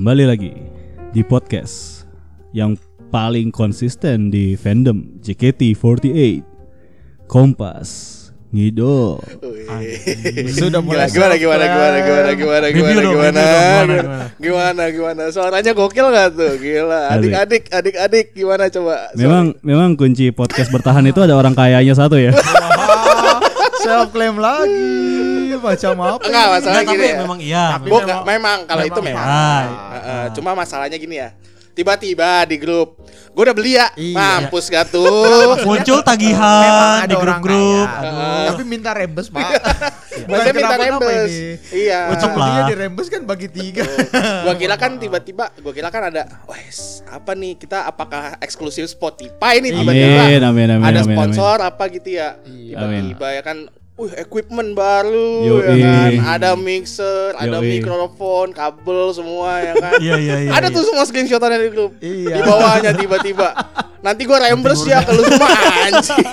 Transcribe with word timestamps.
Kembali 0.00 0.24
lagi 0.24 0.56
di 1.12 1.20
podcast 1.20 2.08
yang 2.56 2.72
paling 3.12 3.52
konsisten 3.52 4.32
di 4.32 4.56
fandom 4.56 5.20
JKT48 5.20 6.40
Kompas 7.28 7.88
Ngidol 8.48 9.20
Sudah 10.56 10.80
mulai 10.80 11.04
gimana 11.04 11.36
gimana 11.36 11.64
gimana 11.68 11.98
gimana 12.00 12.30
gimana 12.32 12.32
gimana 12.32 12.66
gimana 12.72 13.00
gimana, 13.04 13.44
gimana. 13.44 14.16
gimana? 14.40 14.82
Gimana 14.88 15.22
suaranya 15.36 15.76
gokil 15.76 16.08
gak 16.08 16.32
tuh? 16.32 16.56
Gila. 16.56 17.20
Adik-adik 17.20 17.68
adik-adik 17.68 18.26
gimana 18.32 18.72
coba? 18.72 19.12
Memang 19.20 19.52
memang 19.60 20.00
kunci 20.00 20.32
podcast 20.32 20.72
bertahan 20.72 21.04
itu 21.12 21.20
ada 21.20 21.36
orang 21.36 21.52
kayanya 21.52 21.92
satu 21.92 22.16
ya. 22.16 22.32
self 23.84 24.16
claim 24.16 24.40
lagi 24.40 25.09
macam 25.62 25.92
apa? 25.94 26.24
enggak 26.24 26.42
ini? 26.42 26.52
masalah 26.52 26.74
tapi 26.76 26.90
gini 26.90 27.04
ya 27.04 27.16
memang 27.18 27.38
iya. 27.40 27.64
Tapi 27.72 27.86
Bukan, 27.86 28.06
memang- 28.06 28.24
memang 28.26 28.58
kalau 28.64 28.82
itu 28.82 29.00
memang 29.00 29.24
memang 29.24 29.26
Ah, 29.28 29.62
Heeh, 29.92 30.24
cuma 30.34 30.50
masalahnya 30.52 30.96
gini 30.96 31.16
ya 31.16 31.30
tiba-tiba 31.70 32.44
di 32.44 32.56
grup 32.56 32.98
gue 33.30 33.40
udah 33.40 33.54
beli 33.54 33.72
ya 33.72 33.86
Iya. 33.94 34.42
mampus 34.42 34.66
gak 34.66 34.90
tuh 34.90 35.06
Muncul 35.62 36.02
Memang 36.02 36.04
tagihan 36.04 37.06
di 37.06 37.14
grup-grup. 37.14 37.88
Heeh. 37.88 38.44
Tapi 38.50 38.62
minta 38.66 38.90
rembes 38.90 39.30
pak. 39.30 39.48
Maksudnya 40.26 40.52
minta 40.52 40.74
kenapa-napa 40.74 40.98
rembes 41.06 41.30
iya 41.70 42.00
Ucap 42.10 42.32
lah. 42.34 42.48
Dia 42.50 42.62
di 42.66 42.76
rembes 42.76 43.06
kan 43.06 43.22
bagi 43.22 43.48
tiga. 43.48 43.86
gua 44.42 44.54
kira 44.58 44.74
kan 44.74 44.98
tiba-tiba 44.98 45.54
gua 45.56 45.72
kira 45.72 45.88
kan 45.88 46.10
ada 46.10 46.26
wes 46.44 47.06
apa 47.06 47.32
nih 47.32 47.54
kita 47.54 47.86
apakah 47.86 48.34
eksklusif 48.40 48.84
Spotify 48.86 49.58
nih 49.58 49.70
tiba-tiba 49.72 50.20
Amin, 50.20 50.42
amin, 50.42 50.68
amin, 50.74 50.84
ada 50.84 51.00
amin, 51.00 51.06
sponsor 51.08 51.56
apa 51.60 51.84
gitu 51.88 52.08
ya 52.12 52.34
Iya. 52.42 52.76
tiba-tiba 52.76 53.26
ya 53.30 53.42
kan 53.42 53.56
Wih, 54.00 54.16
equipment 54.16 54.72
baru 54.72 55.44
Yoi. 55.44 55.76
ya 55.76 55.84
kan. 55.84 56.10
Ada 56.40 56.50
mixer, 56.56 57.36
ada 57.36 57.60
Yoi. 57.60 57.84
mikrofon, 57.84 58.48
kabel 58.56 59.12
semua 59.12 59.60
ya 59.60 59.76
kan. 59.76 60.00
Iya 60.04 60.16
iya 60.16 60.36
iya. 60.48 60.50
ada 60.56 60.72
iya. 60.72 60.76
tuh 60.80 60.88
semua 60.88 61.04
screenshotannya 61.04 61.60
di 61.60 61.68
grup. 61.68 61.92
Iya. 62.00 62.40
Di 62.40 62.42
bawahnya 62.48 62.96
tiba-tiba. 62.96 63.52
Nanti 64.00 64.24
gua 64.24 64.40
reimburse 64.40 64.88
ya 64.88 65.04
ke 65.04 65.12
lu 65.12 65.20
semua 65.22 65.52
anjing. 65.84 66.24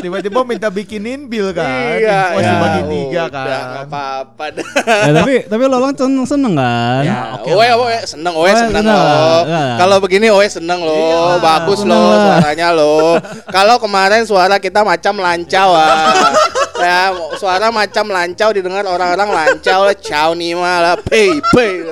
Tiba-tiba 0.00 0.42
minta 0.42 0.66
bikinin 0.66 1.24
bill 1.24 1.54
kan. 1.54 1.94
iya, 1.94 2.34
Masih 2.34 2.42
ya. 2.44 2.58
bagi 2.58 2.80
tiga 2.84 3.22
Udah, 3.22 3.30
kan. 3.30 3.46
nggak 3.46 3.84
apa-apa 3.86 4.44
dah. 4.50 4.66
Ya, 4.82 5.10
tapi 5.14 5.34
tapi 5.46 5.62
Lolong 5.64 5.94
seneng, 5.94 6.26
seneng 6.26 6.52
kan? 6.58 7.02
Ya, 7.06 7.18
oke 7.38 7.50
oe, 7.54 7.68
oe, 7.70 7.96
seneng, 8.02 8.34
oe 8.34 8.42
Oe 8.42 8.52
seneng 8.52 8.82
seneng 8.82 8.90
lah, 8.90 9.06
loh. 9.06 9.40
ya. 9.46 9.62
Kalau 9.78 9.96
begini 10.02 10.26
oe 10.26 10.46
seneng 10.46 10.80
loh, 10.82 11.38
Iya, 11.38 11.38
bagus 11.38 11.78
seneng 11.80 12.02
lah. 12.02 12.18
suaranya 12.18 12.68
loh. 12.74 13.14
Kalau 13.46 13.76
kemarin 13.78 14.22
suara 14.26 14.56
kita 14.58 14.82
macam 14.82 15.14
lancau 15.16 15.70
ah. 15.70 16.34
ya, 16.76 17.00
suara 17.38 17.70
macam 17.70 18.10
lancau 18.10 18.50
didengar 18.50 18.82
orang-orang 18.84 19.30
lancau 19.30 19.86
lah, 19.86 19.94
ciao 19.94 20.34
nih 20.34 20.58
malah, 20.58 20.98
pay 20.98 21.38
pay. 21.54 21.86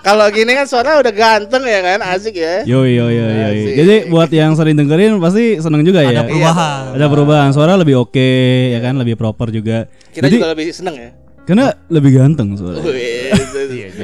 Kalau 0.00 0.26
gini 0.32 0.56
kan 0.56 0.64
suara 0.64 0.96
udah 1.04 1.12
ganteng 1.12 1.60
ya 1.68 1.80
kan, 1.84 1.98
asik 2.00 2.40
ya. 2.40 2.64
Yo 2.64 2.88
yo 2.88 3.12
yo 3.12 3.24
yo. 3.28 3.46
Asik. 3.52 3.74
Jadi 3.76 3.94
buat 4.08 4.30
yang 4.32 4.56
sering 4.56 4.76
dengerin 4.80 5.20
pasti 5.20 5.60
seneng 5.60 5.84
juga 5.84 6.00
ya. 6.00 6.16
Ada 6.16 6.24
perubahan. 6.24 6.82
Ada 6.96 7.06
perubahan, 7.12 7.48
suara 7.52 7.72
lebih 7.76 8.00
oke 8.00 8.30
ya 8.72 8.80
kan, 8.80 8.96
lebih 8.96 9.20
proper 9.20 9.52
juga. 9.52 9.84
Kita 10.08 10.24
Jadi 10.24 10.34
juga 10.40 10.48
lebih 10.56 10.72
seneng 10.72 10.96
ya. 10.96 11.10
karena 11.44 11.74
lebih 11.90 12.10
ganteng 12.14 12.54
suara. 12.54 12.78
Wih, 12.78 13.34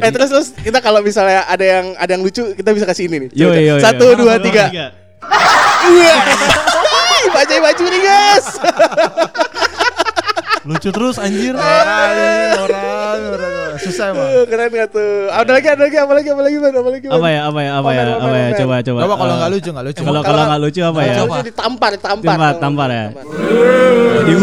eh 0.03 0.11
terus 0.11 0.29
terus 0.35 0.49
kita 0.61 0.83
kalau 0.83 0.99
misalnya 0.99 1.47
ada 1.47 1.63
yang 1.63 1.87
ada 1.95 2.11
yang 2.11 2.23
lucu 2.27 2.43
kita 2.59 2.75
bisa 2.75 2.85
kasih 2.85 3.07
ini 3.09 3.17
nih. 3.27 3.29
Yo 3.33 3.49
yo 3.55 3.63
yo. 3.63 3.75
Satu 3.81 4.19
dua 4.19 4.37
tiga. 4.43 4.69
Wah. 5.23 6.21
Bajai 7.33 7.59
baju 7.61 7.85
nih 7.89 8.01
guys. 8.03 8.47
Lucu 10.67 10.91
terus 10.91 11.17
anjir. 11.23 11.55
Orang, 11.55 12.61
orang, 12.67 13.23
orang. 13.39 13.79
Susah 13.79 14.11
emang. 14.11 14.27
Keren 14.51 14.71
gak 14.75 14.89
tuh? 14.91 15.31
Ada 15.31 15.51
lagi, 15.55 15.69
ada 15.71 15.83
lagi, 15.87 15.97
apa 15.97 16.13
lagi, 16.17 16.29
apa 16.35 16.43
lagi, 16.43 16.57
apa 16.59 16.91
lagi? 16.91 17.07
Apa 17.07 17.29
ya, 17.31 17.41
apa 17.47 17.61
ya, 17.63 17.71
apa 17.79 17.91
ya, 17.95 18.03
apa 18.19 18.37
ya, 18.37 18.49
coba 18.59 18.75
coba. 18.83 18.99
Coba 19.07 19.15
kalau 19.15 19.33
Eh, 19.33 19.39
nggak 19.39 19.51
lucu 19.53 19.69
nggak 19.71 19.87
lucu. 19.87 20.03
Kalau 20.03 20.21
kalau 20.27 20.43
nggak 20.49 20.61
lucu 20.67 20.81
apa 20.83 21.01
ya? 21.07 21.15
Lucu 21.23 21.39
ditampar, 21.47 21.91
ditampar. 21.95 22.27
Tampar, 22.35 22.53
tampar 22.59 22.89
ya. 22.91 23.07
Di 24.27 24.35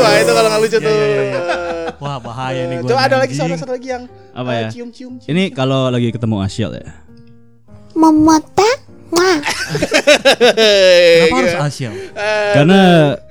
Wah, 0.00 0.14
itu 0.20 0.32
kalau 0.34 0.48
nggak 0.52 0.62
lucu 0.66 0.76
tuh. 0.76 0.94
Wah 2.00 2.16
bahaya 2.16 2.62
nih 2.64 2.76
gua. 2.80 2.88
Coba 2.96 3.00
ada 3.06 3.16
lagi 3.20 3.32
satu 3.36 3.72
lagi 3.76 3.88
yang 3.92 4.04
Apa 4.32 4.50
eh, 4.56 4.60
ya? 4.64 4.68
Cium, 4.72 4.88
cium, 4.88 5.12
cium. 5.20 5.30
Ini 5.36 5.52
kalau 5.52 5.92
lagi 5.92 6.08
ketemu 6.08 6.36
Asyil 6.40 6.70
ya. 6.80 6.88
Memotak 7.92 8.89
Kenapa 10.00 11.34
harus 11.36 11.50
Iya. 11.50 11.60
Asia? 11.60 11.90
Eh, 11.90 12.52
Karena 12.54 12.80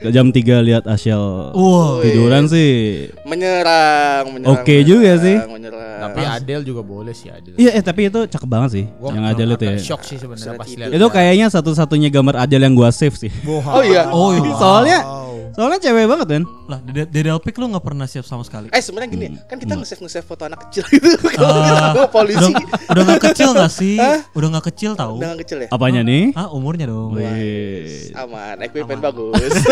jam 0.09 0.27
3 0.29 0.59
lihat 0.59 0.83
Asyil 0.85 1.51
Wah. 1.51 1.99
tiduran 2.01 2.45
sih. 2.45 3.07
menyerang, 3.23 4.33
menyerang. 4.33 4.57
Oke 4.57 4.81
juga 4.81 5.15
menyerang, 5.15 5.23
sih. 5.23 5.35
Menyerang. 5.45 5.99
Tapi 5.99 6.21
Adele 6.25 6.63
juga 6.63 6.81
boleh 6.81 7.13
sih 7.13 7.29
Adele. 7.29 7.55
Iya, 7.55 7.71
eh 7.75 7.83
tapi 7.83 8.07
itu 8.07 8.23
cakep 8.25 8.47
banget 8.47 8.69
sih 8.73 8.85
Gua 8.97 9.11
yang 9.11 9.25
Adele 9.25 9.53
itu 9.53 9.65
ya. 9.65 9.75
Shock 9.77 10.01
sih 10.03 10.17
sebenarnya 10.17 10.55
pas 10.55 10.67
lihat. 10.67 10.89
Itu 10.89 11.05
kayaknya 11.09 11.47
satu-satunya 11.49 12.09
gambar 12.09 12.35
Adele 12.39 12.63
yang 12.63 12.75
gua 12.75 12.89
save 12.89 13.15
sih. 13.15 13.31
Oh 13.45 13.83
iya. 13.83 14.09
Oh 14.09 14.31
iya. 14.31 14.51
Soalnya 14.55 14.97
soalnya 15.51 15.79
cewek 15.79 16.05
banget 16.05 16.27
kan. 16.29 16.43
Lah 16.65 16.79
Dede 16.83 17.29
Alpik 17.29 17.55
lu 17.55 17.67
nggak 17.67 17.81
pernah 17.81 18.05
siap 18.05 18.23
sama 18.23 18.41
sekali. 18.41 18.69
Eh 18.69 18.79
sebenarnya 18.79 19.09
gini, 19.09 19.27
kan 19.43 19.55
kita 19.55 19.73
nge-save 19.73 20.01
nge-save 20.01 20.23
foto 20.23 20.43
anak 20.43 20.59
kecil 20.65 20.83
gitu. 20.93 21.09
Kalau 21.31 21.61
kita 21.61 21.79
Ah, 21.79 21.93
bawa 21.93 22.07
polisi. 22.07 22.51
Udah, 22.51 22.65
udah 22.91 23.03
gak 23.07 23.21
kecil 23.27 23.49
gak 23.51 23.71
sih? 23.71 23.97
Udah 24.31 24.47
gak 24.51 24.65
kecil 24.69 24.91
tahu? 24.93 25.17
Udah 25.17 25.27
nggak 25.31 25.41
kecil 25.43 25.57
ya? 25.61 25.67
Apanya 25.69 26.01
nih? 26.01 26.33
Ah 26.33 26.49
umurnya 26.49 26.85
dong. 26.85 27.13
Wih. 27.13 28.11
Aman, 28.13 28.59
equipment 28.59 28.99
bagus. 28.99 29.53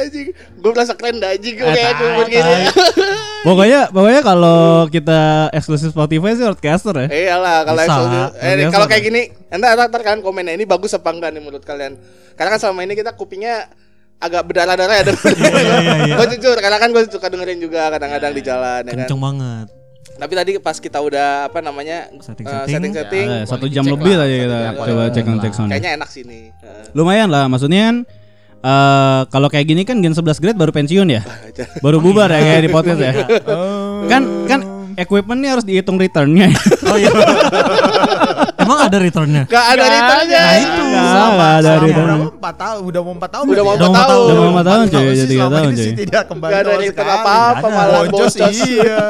Anjing, 0.00 0.28
gue 0.32 0.70
merasa 0.70 0.92
keren 0.94 1.20
dah 1.20 1.30
anjing 1.30 1.54
gue 1.54 1.66
kayak 1.66 1.92
equipment 1.94 2.28
gini. 2.30 2.54
Pokoknya 3.46 3.88
pokoknya 3.88 4.20
kalau 4.20 4.60
kita 4.86 5.20
eksklusif 5.50 5.92
Spotify 5.92 6.36
sih 6.36 6.44
broadcaster 6.44 6.92
ya. 6.94 7.08
Iyalah 7.08 7.56
kalau 7.64 7.80
eksklusif- 7.80 8.36
eh, 8.36 8.68
kalau 8.68 8.84
kayak 8.86 9.02
gini, 9.02 9.22
anda 9.50 9.74
ntar, 9.74 9.86
ntar 9.86 10.00
kalian 10.00 10.22
komennya 10.22 10.54
ini 10.54 10.64
bagus 10.64 10.94
apa 10.94 11.10
enggak 11.10 11.30
nih 11.30 11.42
menurut 11.42 11.62
kalian? 11.62 11.98
Karena 12.32 12.54
kan 12.54 12.60
selama 12.60 12.80
ini 12.82 12.94
kita 12.94 13.12
kupingnya 13.12 13.66
agak 14.16 14.42
berdarah-darah 14.44 14.94
ya 14.94 15.04
dengerin. 15.06 15.36
iya, 15.40 15.94
iya. 16.04 16.14
Gue 16.14 16.26
jujur, 16.30 16.54
karena 16.54 16.76
kan 16.76 16.88
gue 16.90 17.02
suka 17.08 17.26
dengerin 17.26 17.58
juga 17.58 17.88
kadang-kadang 17.88 18.32
di 18.32 18.42
jalan 18.42 18.82
ya 18.82 18.92
kan. 18.92 18.98
Kenceng 19.02 19.18
banget. 19.18 19.66
Tapi 20.20 20.32
tadi 20.32 20.50
pas 20.60 20.76
kita 20.76 20.98
udah 21.00 21.48
apa 21.48 21.58
namanya 21.58 22.12
Setting-setting. 22.14 22.68
eh, 22.68 22.68
setting-setting, 22.70 23.26
Eh, 23.26 23.44
satu 23.44 23.66
jam 23.66 23.82
lebih 23.82 24.14
lah, 24.14 24.28
tadi 24.28 24.36
kita 24.38 24.56
jam 24.60 24.74
coba 24.76 25.02
cek 25.08 25.24
check 25.24 25.38
cek 25.40 25.52
sound. 25.52 25.68
kayaknya 25.72 25.90
enak 25.96 26.08
sih. 26.08 26.22
Eh, 26.22 26.52
Lumayan 26.92 27.28
lah, 27.28 27.48
maksudnya 27.48 27.88
kan 27.88 27.96
eh 28.60 29.20
kalau 29.32 29.48
kayak 29.48 29.64
gini 29.64 29.82
kan 29.82 29.96
Gen 29.98 30.12
11 30.12 30.36
grade 30.36 30.54
baru 30.54 30.68
pensiun 30.70 31.08
ya. 31.08 31.24
Baru 31.84 31.98
bubar 31.98 32.28
ya 32.28 32.38
kayak 32.38 32.62
di 32.62 32.70
podcast 32.70 33.00
ya. 33.00 33.12
Kan 34.12 34.22
kan 34.44 34.60
equipment 34.96 35.40
nih 35.40 35.50
harus 35.50 35.64
dihitung 35.64 35.96
returnnya. 35.96 36.52
Oh 36.84 36.96
iya. 36.96 37.08
Emang 38.70 38.86
ada 38.86 38.98
returnnya? 39.02 39.42
Gak 39.50 39.66
ada 39.74 39.82
returnnya. 39.82 40.42
ada. 40.46 40.62
itu. 40.62 40.82
Nggak 40.86 41.50
ada 41.58 41.70
returnnya. 41.82 42.06
berapa? 42.06 42.26
Empat 42.38 42.54
tahun, 42.54 42.80
udah 42.86 43.00
mau 43.02 43.14
empat 43.18 43.30
tahun. 43.34 43.44
Udah 43.50 43.62
mau 43.66 43.74
empat 43.74 43.90
Udah 43.90 44.06
tahun. 44.06 44.22
Udah 44.22 44.38
mau 44.38 44.50
empat 44.54 44.66
tahun, 44.70 44.84
cuy. 44.86 45.02
Jadi 45.10 45.26
tiga 45.26 45.42
selama 45.42 45.50
tahun, 45.58 45.66
ini 45.66 45.74
sih 45.74 45.90
cuy. 45.90 45.98
Tidak 46.06 46.22
kembali 46.30 46.52
Gak 46.54 46.60
ada 46.62 46.74
return 46.78 47.08
apa-apa 47.10 47.66
malah 47.66 48.00
Boncos 48.06 48.34
iya. 48.38 49.02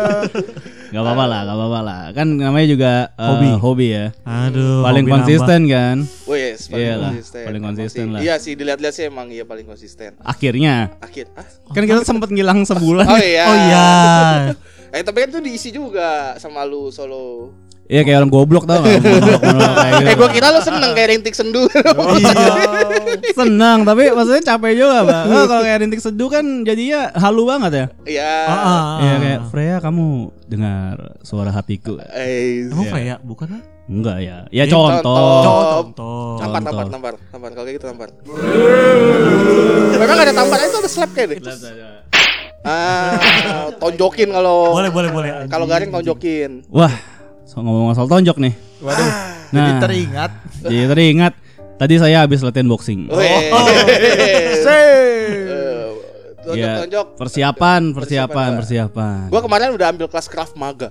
Gak 0.97 1.03
apa-apa 1.07 1.25
lah, 1.29 1.41
gak 1.45 1.57
apa-apa 1.61 1.81
lah. 1.85 2.01
Kan 2.17 2.27
namanya 2.41 2.67
juga 2.73 2.93
eh, 3.13 3.29
Hobi. 3.29 3.49
hobi 3.61 3.87
ya. 3.93 4.07
Aduh. 4.25 4.81
Paling 4.81 5.05
konsisten 5.07 5.61
kan. 5.69 5.97
Oh 6.25 6.35
yes, 6.35 6.67
paling 6.67 6.89
Iyalah, 6.89 7.13
konsisten. 7.13 7.45
paling 7.45 7.61
Emang 7.61 7.69
konsisten 7.77 8.05
lah. 8.17 8.21
Iya 8.25 8.35
sih 8.41 8.53
dilihat-lihat 8.57 8.95
sih 8.97 9.05
emang 9.13 9.29
iya 9.29 9.45
paling 9.45 9.69
konsisten. 9.69 10.17
Akhirnya. 10.25 10.97
Akhir. 11.05 11.29
Ah? 11.37 11.45
Kan 11.77 11.85
kita 11.85 12.01
sempet 12.03 12.33
ngilang 12.33 12.65
sebulan. 12.65 13.07
Oh 13.07 13.21
iya. 13.21 13.45
Oh 13.45 13.57
iya. 13.61 13.87
Eh 14.91 15.07
tapi 15.07 15.23
kan 15.23 15.31
itu 15.31 15.39
diisi 15.39 15.71
juga 15.71 16.35
sama 16.43 16.67
lu 16.67 16.91
solo. 16.91 17.55
Iya 17.91 18.07
kayak 18.07 18.19
orang 18.23 18.31
goblok 18.31 18.65
tau 18.65 18.79
gak? 18.81 19.03
Kayak 19.03 19.19
gitu. 19.19 19.33
Eh 20.11 20.15
gua 20.15 20.31
kira 20.31 20.47
lu 20.49 20.63
seneng 20.63 20.95
kayak 20.95 21.09
rintik 21.11 21.35
sendu. 21.35 21.67
Iya. 22.23 22.47
Senang 23.35 23.83
tapi 23.83 24.07
maksudnya 24.09 24.43
capek 24.47 24.79
juga 24.79 25.03
pak 25.03 25.23
oh, 25.27 25.45
Kalau 25.51 25.63
kayak 25.63 25.79
rintik 25.83 25.99
seduh 25.99 26.31
kan 26.31 26.63
jadinya 26.63 27.11
halu 27.13 27.43
banget 27.45 27.73
ya 27.75 27.87
Iya. 28.07 28.33
Ah, 28.47 28.55
ah. 28.55 28.85
Iya 28.97 29.15
kayak 29.19 29.41
Freya 29.51 29.77
kamu 29.83 30.07
dengar 30.47 30.95
suara 31.21 31.51
hatiku 31.51 31.99
Eh, 32.15 32.71
Emang 32.71 32.87
Iya. 32.87 32.93
Freya 32.95 33.15
bukan 33.21 33.47
kan? 33.51 33.63
Enggak 33.91 34.19
ya 34.23 34.39
Ya 34.49 34.65
contoh 34.65 35.43
contoh. 35.43 35.67
Contoh. 35.83 36.39
Tampar, 36.39 36.61
tampar, 36.63 36.87
tampar, 36.87 37.15
tampar. 37.29 37.51
Kalau 37.51 37.67
kayak 37.67 37.77
gitu 37.77 37.87
tampar. 37.91 38.09
Memang 39.93 40.19
ada 40.21 40.33
tampar 40.33 40.59
itu 40.63 40.77
ada 40.79 40.89
slap 40.89 41.11
kayak 41.11 41.29
deh. 41.29 41.39
Ah, 42.61 43.17
tonjokin 43.75 44.31
kalau 44.31 44.71
Boleh 44.71 44.93
boleh 44.93 45.11
boleh. 45.11 45.31
kalau 45.51 45.67
garing 45.67 45.91
tonjokin. 45.91 46.63
Wah 46.71 46.93
so, 47.51 47.59
ngomong 47.59 47.99
soal 47.99 48.07
tonjok 48.07 48.39
nih 48.39 48.55
Waduh. 48.79 49.11
Jadi 49.51 49.59
Nah. 49.67 49.83
teringat. 49.83 50.31
Jadi 50.63 50.87
teringat 50.87 51.35
Tadi 51.75 51.99
saya 51.99 52.23
habis 52.23 52.39
latihan 52.47 52.71
boxing 52.71 53.11
Weh. 53.11 53.51
Say. 54.63 55.60
Eh, 56.43 56.57
Ya, 56.57 56.81
tonjok-tonjok. 56.81 57.07
persiapan, 57.15 57.81
persiapan, 57.93 58.51
persiapan. 58.57 59.29
Gua 59.29 59.41
kemarin 59.41 59.71
udah 59.71 59.87
ambil 59.89 60.07
kelas 60.07 60.25
Krav 60.25 60.51
Maga. 60.55 60.89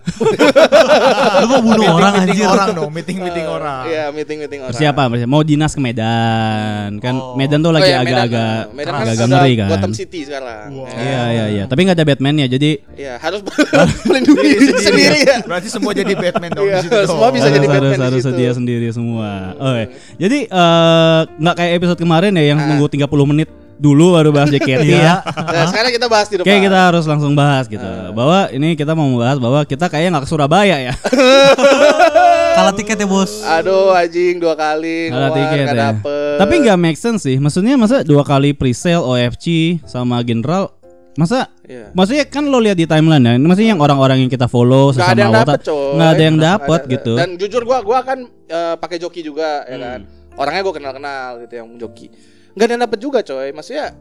Lu 1.41 1.45
mau 1.47 1.61
bunuh 1.63 1.89
orang 1.91 2.13
meeting 2.19 2.37
anjir. 2.37 2.47
orang 2.47 2.67
dong, 2.71 2.91
meeting 2.91 3.17
meeting 3.19 3.45
orang. 3.45 3.81
Iya, 3.83 4.05
meeting-meeting 4.11 4.59
orang. 4.61 4.71
Persiapan, 4.71 5.05
persiapan. 5.09 5.31
Mau 5.31 5.41
dinas 5.41 5.71
ke 5.71 5.81
Medan. 5.81 6.89
Kan 6.99 7.15
Oh. 7.15 7.33
Medan 7.33 7.59
tuh 7.59 7.69
Oh, 7.69 7.73
lagi 7.73 7.89
iya, 7.89 7.97
Medan, 7.99 8.05
agak-agak. 8.05 8.61
Medan 8.71 8.85
kan 8.87 9.01
agak-agak 9.01 9.17
udah 9.19 9.27
ngeri 9.35 9.53
kan. 9.55 9.69
Gotham 9.69 9.93
City 9.93 10.19
sekarang. 10.23 10.67
Iya, 10.87 11.23
iya, 11.27 11.45
iya. 11.49 11.63
Tapi 11.65 11.79
nggak 11.81 11.97
ada 11.97 12.05
Batman-nya. 12.05 12.45
Jadi 12.47 12.69
Iya, 12.93 13.13
harus 13.17 13.39
melindungi 14.07 14.41
diri 14.45 14.67
sendiri 14.75 15.19
ya. 15.23 15.37
Berarti 15.43 15.67
semua 15.67 15.91
jadi 15.91 16.13
Batman 16.13 16.51
dong 16.51 16.65
Iya, 16.67 16.77
di 16.77 16.85
situ 16.85 16.97
semua 17.05 17.29
bisa 17.29 17.47
jadi 17.47 17.65
Batman 17.65 17.89
harus, 17.89 17.97
di 17.97 18.05
harus 18.05 18.21
sedia 18.23 18.51
sendiri 18.53 18.87
semua. 18.89 19.29
Oke. 19.55 19.83
Jadi 20.15 20.37
eh, 20.45 21.19
nggak 21.27 21.55
kayak 21.55 21.71
episode 21.75 21.99
kemarin 21.99 22.31
ya 22.33 22.43
yang 22.47 22.59
Ah. 22.59 22.67
nunggu 22.69 22.85
30 22.87 23.09
menit 23.25 23.49
dulu 23.79 24.13
baru 24.13 24.29
bahas 24.29 24.51
JKT 24.51 24.83
ya. 24.85 25.23
Nah, 25.23 25.65
sekarang 25.71 25.91
kita 25.95 26.05
bahas 26.05 26.27
di 26.27 26.35
depan. 26.35 26.45
Kayak 26.45 26.61
kita 26.67 26.79
harus 26.91 27.05
langsung 27.07 27.31
bahas 27.33 27.65
gitu. 27.65 27.87
Bahwa 28.11 28.51
ini 28.51 28.75
kita 28.75 28.91
mau 28.91 29.07
membahas 29.07 29.39
bahwa 29.39 29.63
kita 29.63 29.87
kayaknya 29.87 30.19
nggak 30.19 30.25
ke 30.27 30.29
Surabaya 30.29 30.75
ya. 30.77 30.93
Kalah 32.59 32.75
tiket 32.75 32.99
ya 32.99 33.07
bos. 33.07 33.39
Aduh, 33.41 33.95
anjing 33.95 34.35
dua 34.35 34.51
kali 34.53 35.07
Kalah 35.07 35.31
tiket 35.31 35.57
nggak 35.63 35.77
ya. 35.79 35.83
dapet. 35.95 36.35
Tapi 36.37 36.53
nggak 36.59 36.77
make 36.77 36.99
sense 36.99 37.23
sih. 37.23 37.39
Maksudnya 37.39 37.79
masa 37.79 38.03
dua 38.03 38.27
kali 38.27 38.51
pre-sale 38.51 38.99
OFC 38.99 39.79
sama 39.87 40.19
General 40.21 40.75
Masa 41.15 41.51
Iya. 41.69 41.93
Maksudnya 41.93 42.25
kan 42.25 42.49
lo 42.49 42.57
lihat 42.57 42.73
di 42.73 42.89
timeline 42.89 43.21
ya, 43.21 43.37
maksudnya 43.37 43.77
yang 43.77 43.81
orang-orang 43.83 44.25
yang 44.25 44.31
kita 44.31 44.49
follow 44.49 44.89
Nggak 44.89 44.97
sesama 44.97 45.13
ada 45.13 45.21
yang 45.21 45.29
nggak 45.29 45.43
ada 46.09 46.23
yang 46.25 46.37
ada. 46.41 46.77
gitu. 46.89 47.13
Dan 47.13 47.29
jujur 47.37 47.61
gua 47.61 47.85
gua 47.85 48.01
kan 48.01 48.19
eh, 48.25 48.73
pakai 48.73 48.97
joki 48.97 49.21
juga 49.21 49.61
ya 49.63 49.77
Hmm. 49.77 49.83
kan 49.85 49.99
Orangnya 50.33 50.61
gua 50.65 50.73
kenal-kenal 50.73 51.29
gitu 51.45 51.53
yang 51.53 51.69
joki 51.77 52.09
Nggak 52.59 52.67
ada 52.67 52.73
yang 52.75 52.83
dapet 52.83 52.99
juga 52.99 53.19
coy 53.23 53.55
Maksudnya 53.55 53.95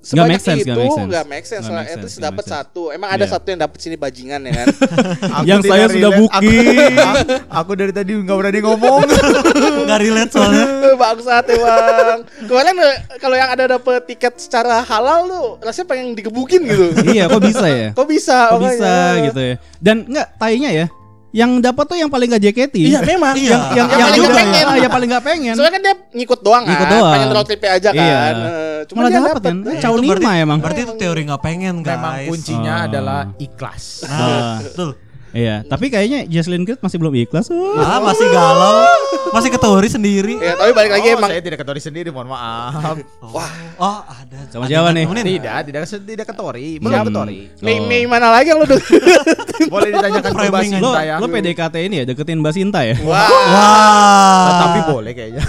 Sebanyak 0.00 0.32
make 0.32 0.40
sense, 0.40 0.64
itu 0.64 0.72
nggak 0.72 0.80
make 0.80 0.96
sense. 0.96 1.10
nggak 1.12 1.26
make 1.28 1.46
sense 1.46 1.64
At 1.68 2.00
least 2.00 2.16
nggak 2.16 2.32
dapat 2.32 2.44
satu. 2.48 2.82
Emang 2.88 3.12
ada 3.12 3.20
Iya. 3.20 3.36
satu 3.36 3.46
yang 3.52 3.60
dapat 3.60 3.78
sini 3.84 3.96
bajingan 4.00 4.40
ya 4.48 4.52
kan. 4.56 4.66
Yang 5.52 5.60
saya 5.68 5.84
sudah 5.92 6.10
booking. 6.16 6.96
Aku, 6.96 7.20
aku 7.60 7.70
dari 7.76 7.92
tadi 7.92 8.16
nggak 8.16 8.32
berani 8.32 8.60
ngomong. 8.64 9.04
Nggak 9.84 9.98
relate 10.00 10.32
soalnya. 10.32 10.64
Bangsat 10.96 11.44
emang. 11.52 12.20
Kemarin 12.48 12.74
eh, 12.80 12.96
kalau 13.20 13.36
yang 13.36 13.52
ada 13.52 13.76
dapet 13.76 14.00
tiket 14.08 14.40
secara 14.40 14.80
halal 14.80 15.28
tuh 15.28 15.46
rasanya 15.60 15.86
pengen 15.92 16.16
digebukin 16.16 16.64
gitu. 16.64 16.96
iya, 17.04 17.28
kok 17.28 17.44
bisa 17.44 17.66
ya? 17.68 17.88
Kok 17.92 18.08
bisa? 18.08 18.56
Kok 18.56 18.60
makanya. 18.60 18.72
bisa 18.72 18.92
gitu 19.28 19.40
ya? 19.44 19.54
Dan 19.84 19.96
nggak 20.08 20.28
tainya 20.40 20.70
ya, 20.72 20.86
yang 21.30 21.50
dapat 21.58 21.84
tuh 21.86 21.94
yang 21.94 22.10
paling 22.10 22.26
gak 22.28 22.42
JKT. 22.42 22.74
Iya 22.76 23.00
memang. 23.02 23.34
Iya. 23.34 23.50
Yang 23.50 23.60
yang, 23.70 23.88
Yang 23.88 23.90
yang 23.90 24.02
paling 24.02 24.18
nggak 24.20 24.34
pengen. 24.34 24.64
ah, 24.66 24.76
yang 24.76 24.92
paling 24.92 25.08
nggak 25.08 25.24
pengen. 25.24 25.54
Soalnya 25.54 25.72
kan 25.72 25.82
dia 25.82 25.94
ngikut 26.10 26.40
doang 26.40 26.64
Ngikut 26.64 26.82
kan, 26.82 26.92
doang. 26.92 27.12
pengen 27.14 27.28
road 27.30 27.46
trip 27.46 27.62
aja 27.62 27.90
kan. 27.90 28.02
Iya. 28.02 28.18
Eh, 28.20 28.78
Cuma 28.88 28.98
Malah 28.98 29.10
dia 29.10 29.18
dapat 29.18 29.30
dapat 29.30 29.42
kan? 29.44 29.56
Eh, 29.62 29.78
Cau 29.78 29.94
Itu 29.94 30.02
Nima 30.02 30.32
emang. 30.36 30.58
Berarti 30.58 30.80
itu 30.82 30.94
teori 30.96 31.22
nggak 31.24 31.42
pengen 31.42 31.74
guys. 31.80 31.94
Memang 31.94 32.14
kuncinya 32.26 32.74
Ah. 32.74 32.86
adalah 32.86 33.20
ikhlas. 33.36 33.84
Nah, 34.04 34.58
betul. 34.60 34.90
Iya, 35.30 35.62
tapi 35.62 35.94
kayaknya 35.94 36.26
Jesslyn 36.26 36.66
Creed 36.66 36.82
masih 36.82 36.98
belum 36.98 37.14
ikhlas. 37.14 37.54
Ah, 37.78 38.02
masih 38.02 38.26
galau. 38.34 38.82
Masih 39.30 39.50
ke 39.54 39.58
teori 39.62 39.86
sendiri. 39.86 40.34
Ya, 40.42 40.58
tapi 40.58 40.74
balik 40.74 40.90
lagi 40.90 41.06
oh, 41.14 41.16
emang 41.22 41.30
saya 41.30 41.42
tidak 41.42 41.58
ketori 41.62 41.80
sendiri, 41.82 42.08
mohon 42.10 42.34
maaf. 42.34 42.98
Wah, 43.34 43.52
oh 43.78 43.98
ada. 44.02 44.38
Sama 44.50 44.66
siapa 44.66 44.90
yang 44.90 44.96
nih? 44.98 45.04
nemenin. 45.06 45.24
tidak, 45.38 45.58
tidak 45.70 45.82
tidak 45.86 46.26
ketori, 46.26 46.82
belum 46.82 47.00
ketori. 47.06 47.40
Mei 47.62 47.76
Oh. 47.80 47.86
Mei 47.86 48.02
mana 48.10 48.28
lagi 48.34 48.50
yang 48.50 48.58
lu? 48.60 48.66
Boleh 49.72 49.88
ditanyakan 49.94 50.30
ke 50.34 50.44
Mbak 50.50 50.64
Sinta 50.66 51.00
ya. 51.04 51.14
lo 51.20 51.26
PDKT 51.28 51.74
ini 51.86 51.94
ya 52.02 52.04
deketin 52.08 52.38
Mbak 52.42 52.52
Sinta 52.56 52.80
ya? 52.82 52.94
Wah. 53.06 53.28
Wah. 53.54 53.68
Ah, 54.50 54.58
Tapi 54.66 54.78
boleh 54.90 55.12
kayaknya. 55.14 55.42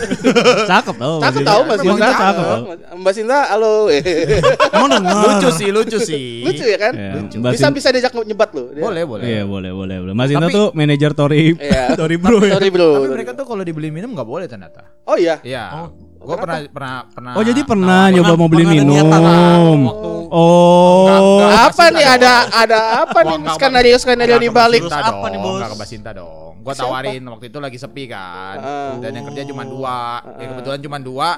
Cakep 0.69 0.95
tau. 0.99 1.15
Cakep 1.23 1.41
tahu 1.41 1.61
Mbak 1.65 1.77
Mbak 1.79 1.79
Sinta. 1.81 2.07
Cakep 2.11 2.43
tau. 2.45 2.61
Mbak 3.01 3.13
Sinta, 3.17 3.39
halo. 3.49 3.73
Emang 3.89 4.89
lucu 5.01 5.49
sih, 5.55 5.69
lucu 5.73 5.97
sih. 5.97 6.45
Lucu 6.45 6.65
ya 6.67 6.77
kan? 6.77 6.93
Iya, 6.93 7.49
Bisa 7.51 7.67
bisa 7.73 7.87
diajak 7.89 8.13
nyebat 8.13 8.53
lu. 8.53 8.69
Boleh, 8.77 9.03
boleh. 9.07 9.25
Iya 9.25 9.43
boleh 9.47 9.70
boleh 9.71 9.97
boleh. 9.99 10.13
Mbak 10.13 10.27
Sinta 10.27 10.47
Tapi- 10.47 10.55
tuh 10.55 10.67
manajer 10.71 11.11
Tori 11.11 11.43
Iya. 11.53 11.85
Tori 11.99 12.15
Bro 12.15 12.39
ya. 12.41 12.53
Sorry 12.55 12.69
bro. 12.69 12.89
Tapi 12.95 13.07
mereka 13.09 13.31
tuh 13.33 13.45
kalau 13.45 13.63
dibeli 13.63 13.89
minum 13.89 14.11
nggak 14.11 14.27
boleh 14.27 14.45
ternyata. 14.45 14.85
Oh 15.03 15.15
iya. 15.15 15.39
Iya. 15.41 15.63
Oh, 15.73 15.87
Gue 16.21 16.37
pernah 16.37 16.61
pernah 16.69 16.95
pernah. 17.09 17.33
Oh 17.33 17.41
jadi 17.41 17.61
pernah 17.61 18.07
nyoba 18.09 18.33
mau 18.37 18.45
beli 18.45 18.65
minum. 18.69 18.93
Waktu 18.93 20.09
Oh. 20.31 21.03
Enggak, 21.03 21.19
enggak. 21.19 21.51
Apa 21.67 21.83
nih 21.91 22.05
ada 22.07 22.31
ada 22.47 22.79
apa 23.03 23.19
nih 23.21 23.35
skenario 23.51 23.95
skenario 23.97 24.37
di 24.37 24.47
balik? 24.47 24.87
Apa 24.87 25.27
nih, 25.27 25.39
Bos? 25.41 25.59
Enggak 25.59 25.69
ke 25.69 25.75
Mbak 25.75 25.89
Sinta 25.89 26.11
dong. 26.15 26.55
Gua 26.61 26.71
Siapa? 26.71 26.87
tawarin 26.87 27.23
waktu 27.25 27.45
itu 27.49 27.57
lagi 27.57 27.75
sepi 27.75 28.03
kan. 28.05 28.55
Ah. 28.57 28.93
Dan 29.01 29.11
yang 29.11 29.25
kerja 29.27 29.43
cuma 29.43 29.63
dua. 29.65 30.23
Ya 30.37 30.45
kebetulan 30.47 30.79
cuma 30.79 30.97
dua. 31.01 31.29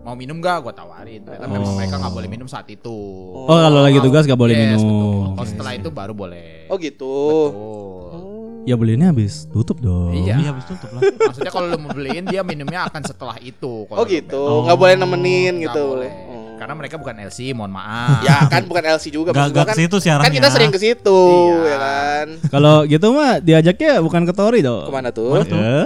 Mau 0.00 0.12
minum 0.12 0.36
gak? 0.36 0.60
Gua 0.60 0.72
tawarin. 0.72 1.22
Ternyata 1.22 1.46
memang 1.46 1.70
Oh. 1.70 1.76
mereka 1.76 1.94
nggak 1.96 2.12
boleh 2.12 2.28
minum 2.28 2.44
saat 2.44 2.66
itu. 2.66 2.96
Oh 3.32 3.46
kalau 3.48 3.80
lagi 3.80 3.98
tugas 3.98 4.24
gak 4.24 4.36
boleh 4.36 4.52
Yes, 4.52 4.62
minum. 4.74 4.80
betul. 4.80 5.22
Kalau 5.34 5.48
setelah 5.48 5.72
itu 5.72 5.88
baru 5.88 6.12
boleh. 6.12 6.66
Oh 6.66 6.76
gitu. 6.76 7.14
Betul. 7.52 8.20
Ya 8.64 8.74
belinya 8.74 9.12
habis 9.12 9.44
tutup 9.46 9.76
dong. 9.76 10.16
Iya. 10.16 10.40
Iya, 10.40 10.48
habis 10.50 10.64
tutup 10.64 10.88
lah. 10.90 11.04
Maksudnya 11.04 11.52
kalau 11.52 11.68
lu 11.68 11.76
mau 11.78 11.92
beliin 11.92 12.24
dia 12.24 12.40
minumnya 12.40 12.88
akan 12.88 13.04
setelah 13.04 13.36
itu. 13.38 13.84
Kalau 13.84 14.00
Oh 14.00 14.06
gitu. 14.08 14.40
Nggak 14.64 14.78
boleh 14.80 14.94
nemenin 14.96 15.52
Nggak 15.60 15.68
gitu. 15.68 15.82
boleh. 15.86 16.10
Oh. 16.10 16.23
Karena 16.64 16.80
mereka 16.80 16.96
bukan 16.96 17.12
LC, 17.20 17.52
mohon 17.52 17.68
maaf. 17.68 18.24
Ya 18.24 18.48
kan 18.48 18.64
bukan 18.64 18.80
LC 18.88 19.12
juga 19.12 19.30
Gak 19.30 19.52
gak 19.52 19.64
kan. 19.66 19.66
ke 19.68 19.84
situ 19.84 19.96
sih 20.00 20.08
Kan 20.08 20.24
arahnya. 20.24 20.32
kita 20.34 20.48
sering 20.48 20.72
ke 20.72 20.80
situ 20.80 21.20
Iya. 21.60 21.68
ya 21.68 21.76
kan. 21.76 22.26
Kalau 22.48 22.88
gitu 22.88 23.06
mah 23.12 23.36
diajaknya 23.36 24.00
bukan 24.00 24.24
ke 24.24 24.32
Tori 24.32 24.64
dong. 24.64 24.88
Ke 24.88 24.90
mana 24.90 25.12
tuh? 25.12 25.44
Ya. 25.44 25.84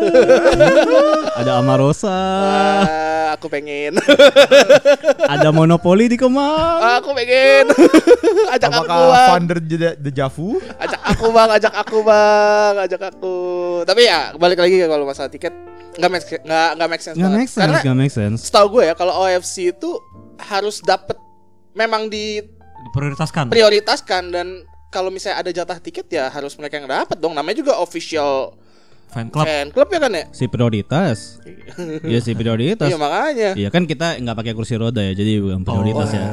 ada 1.41 1.59
Amarosa, 1.59 2.15
Ah, 2.87 3.27
aku 3.35 3.51
pengen. 3.51 3.99
ada 5.35 5.51
Monopoli 5.51 6.07
di 6.07 6.15
Kemang. 6.15 6.79
aku 6.95 7.11
pengen. 7.13 7.75
ajak 8.55 8.71
aku 8.71 8.87
Apakah 8.87 9.11
bang. 9.11 9.29
founder 9.29 9.59
The, 9.59 9.77
The 9.99 10.11
Javu? 10.15 10.63
Ajak 10.79 11.01
aku 11.05 11.27
bang, 11.29 11.49
ajak 11.53 11.75
aku 11.75 11.99
bang, 12.01 12.75
ajak 12.81 13.03
aku. 13.05 13.37
Tapi 13.83 14.01
ya 14.05 14.31
balik 14.33 14.59
lagi 14.59 14.79
kalau 14.81 15.03
masalah 15.05 15.27
tiket 15.27 15.51
nggak 15.99 16.11
make 16.11 16.27
nggak 16.41 16.69
nggak 16.75 16.89
make 16.89 17.03
sense 17.03 17.17
Nggak 17.17 17.27
banget. 17.27 17.41
make 17.41 17.51
sense, 17.51 17.61
Karena 17.61 17.79
nggak 17.83 17.99
make 17.99 18.15
sense. 18.15 18.39
setahu 18.45 18.67
gue 18.73 18.85
ya 18.87 18.95
kalau 18.95 19.13
OFC 19.19 19.55
itu 19.69 19.91
harus 20.41 20.79
dapet 20.81 21.19
memang 21.73 22.07
Diprioritaskan. 22.07 23.51
diprioritaskan 23.51 24.23
dan 24.31 24.47
kalau 24.89 25.09
misalnya 25.09 25.39
ada 25.39 25.51
jatah 25.53 25.77
tiket 25.77 26.07
ya 26.09 26.27
harus 26.27 26.55
mereka 26.55 26.79
yang 26.79 26.87
dapat 26.87 27.19
dong. 27.19 27.35
Namanya 27.35 27.59
juga 27.59 27.77
official 27.77 28.57
Fan 29.09 29.29
club. 29.29 29.43
fan 29.43 29.69
club 29.69 29.89
ya 29.89 29.99
kan 29.99 30.13
ya? 30.13 30.25
Si 30.31 30.45
prioritas. 30.47 31.41
Iya 32.03 32.21
si 32.21 32.33
prioritas. 32.33 32.85
Iya 32.85 32.97
makanya. 32.97 33.51
Iya 33.53 33.69
kan 33.69 33.85
kita 33.85 34.17
nggak 34.17 34.37
pakai 34.37 34.53
kursi 34.53 34.77
roda 34.77 35.01
ya, 35.01 35.13
jadi 35.13 35.41
bukan 35.41 35.61
prioritas 35.63 36.09
ya. 36.11 36.25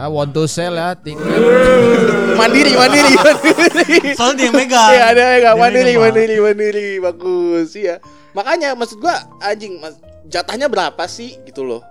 Ya, 0.00 0.08
want 0.08 0.32
to 0.32 0.42
sell 0.46 0.72
ya, 0.72 0.96
tiket. 0.96 1.20
Mandiri, 2.32 2.72
mandiri, 2.72 3.12
mandiri. 3.20 4.16
Soalnya 4.16 4.34
dia 4.34 4.46
yang 4.46 4.56
megang. 4.56 4.90
Iya 4.90 5.02
ada 5.06 5.24
enggak 5.30 5.52
Dia 5.52 5.60
mandiri, 5.60 5.84
megang, 5.84 5.94
Pak. 5.94 6.04
mandiri, 6.08 6.36
mandiri, 6.40 6.88
bagus 6.98 7.68
iya. 7.74 7.94
Makanya 8.32 8.72
maksud 8.72 8.96
gua 8.96 9.12
anjing 9.38 9.76
mas, 9.76 10.00
jatahnya 10.24 10.66
berapa 10.66 11.04
sih 11.04 11.36
gitu 11.42 11.60
loh. 11.62 11.84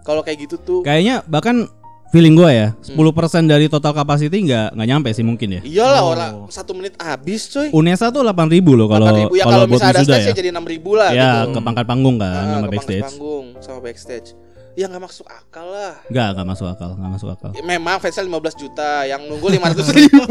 Kalau 0.00 0.18
kayak 0.20 0.38
gitu 0.42 0.56
tuh 0.56 0.80
Kayaknya 0.80 1.20
bahkan 1.24 1.68
feeling 2.08 2.32
gue 2.32 2.44
ya, 2.46 2.68
Hmm. 2.72 2.96
10% 3.04 3.44
dari 3.44 3.68
total 3.68 3.92
capacity 3.94 4.36
nggak 4.42 4.72
nggak 4.72 4.84
nyampe 4.86 5.08
sih 5.10 5.22
mungkin 5.22 5.48
ya. 5.50 5.60
iyalah 5.62 6.02
Oh. 6.02 6.10
orang 6.10 6.32
satu 6.46 6.72
menit 6.72 6.92
habis 6.98 7.46
coy. 7.46 7.68
Unesa 7.70 8.08
tuh 8.08 8.20
8000 8.20 8.32
loh 8.70 8.84
kalau 8.86 9.08
8.000 9.08 9.32
ya 9.32 9.44
kalau 9.44 9.64
misalnya 9.66 9.92
ada 9.94 10.04
stage 10.06 10.20
ya. 10.20 10.28
ya 10.28 10.34
jadi 10.34 10.48
6.000 10.50 10.92
lah 10.92 11.08
Ya, 11.10 11.30
gitu. 11.42 11.52
ke 11.52 11.60
pangkat 11.62 11.84
panggung 11.84 12.16
kan 12.16 12.32
Ah, 12.32 12.44
sama 12.54 12.68
backstage. 12.70 13.04
panggung 13.06 13.46
sama 13.60 13.78
backstage. 13.80 14.28
Ya 14.72 14.88
nggak 14.88 15.02
masuk 15.02 15.24
akal 15.24 15.68
lah. 15.68 16.00
Enggak, 16.08 16.26
enggak 16.32 16.46
masuk 16.48 16.66
akal, 16.66 16.88
enggak 16.96 17.10
masuk 17.12 17.28
akal. 17.28 17.50
Ya, 17.52 17.60
Memang 17.60 17.98
fansnya 17.98 18.24
15 18.24 18.56
juta, 18.56 19.04
yang 19.04 19.20
nunggu 19.22 19.46
500 19.52 19.92
ribu. 19.94 20.22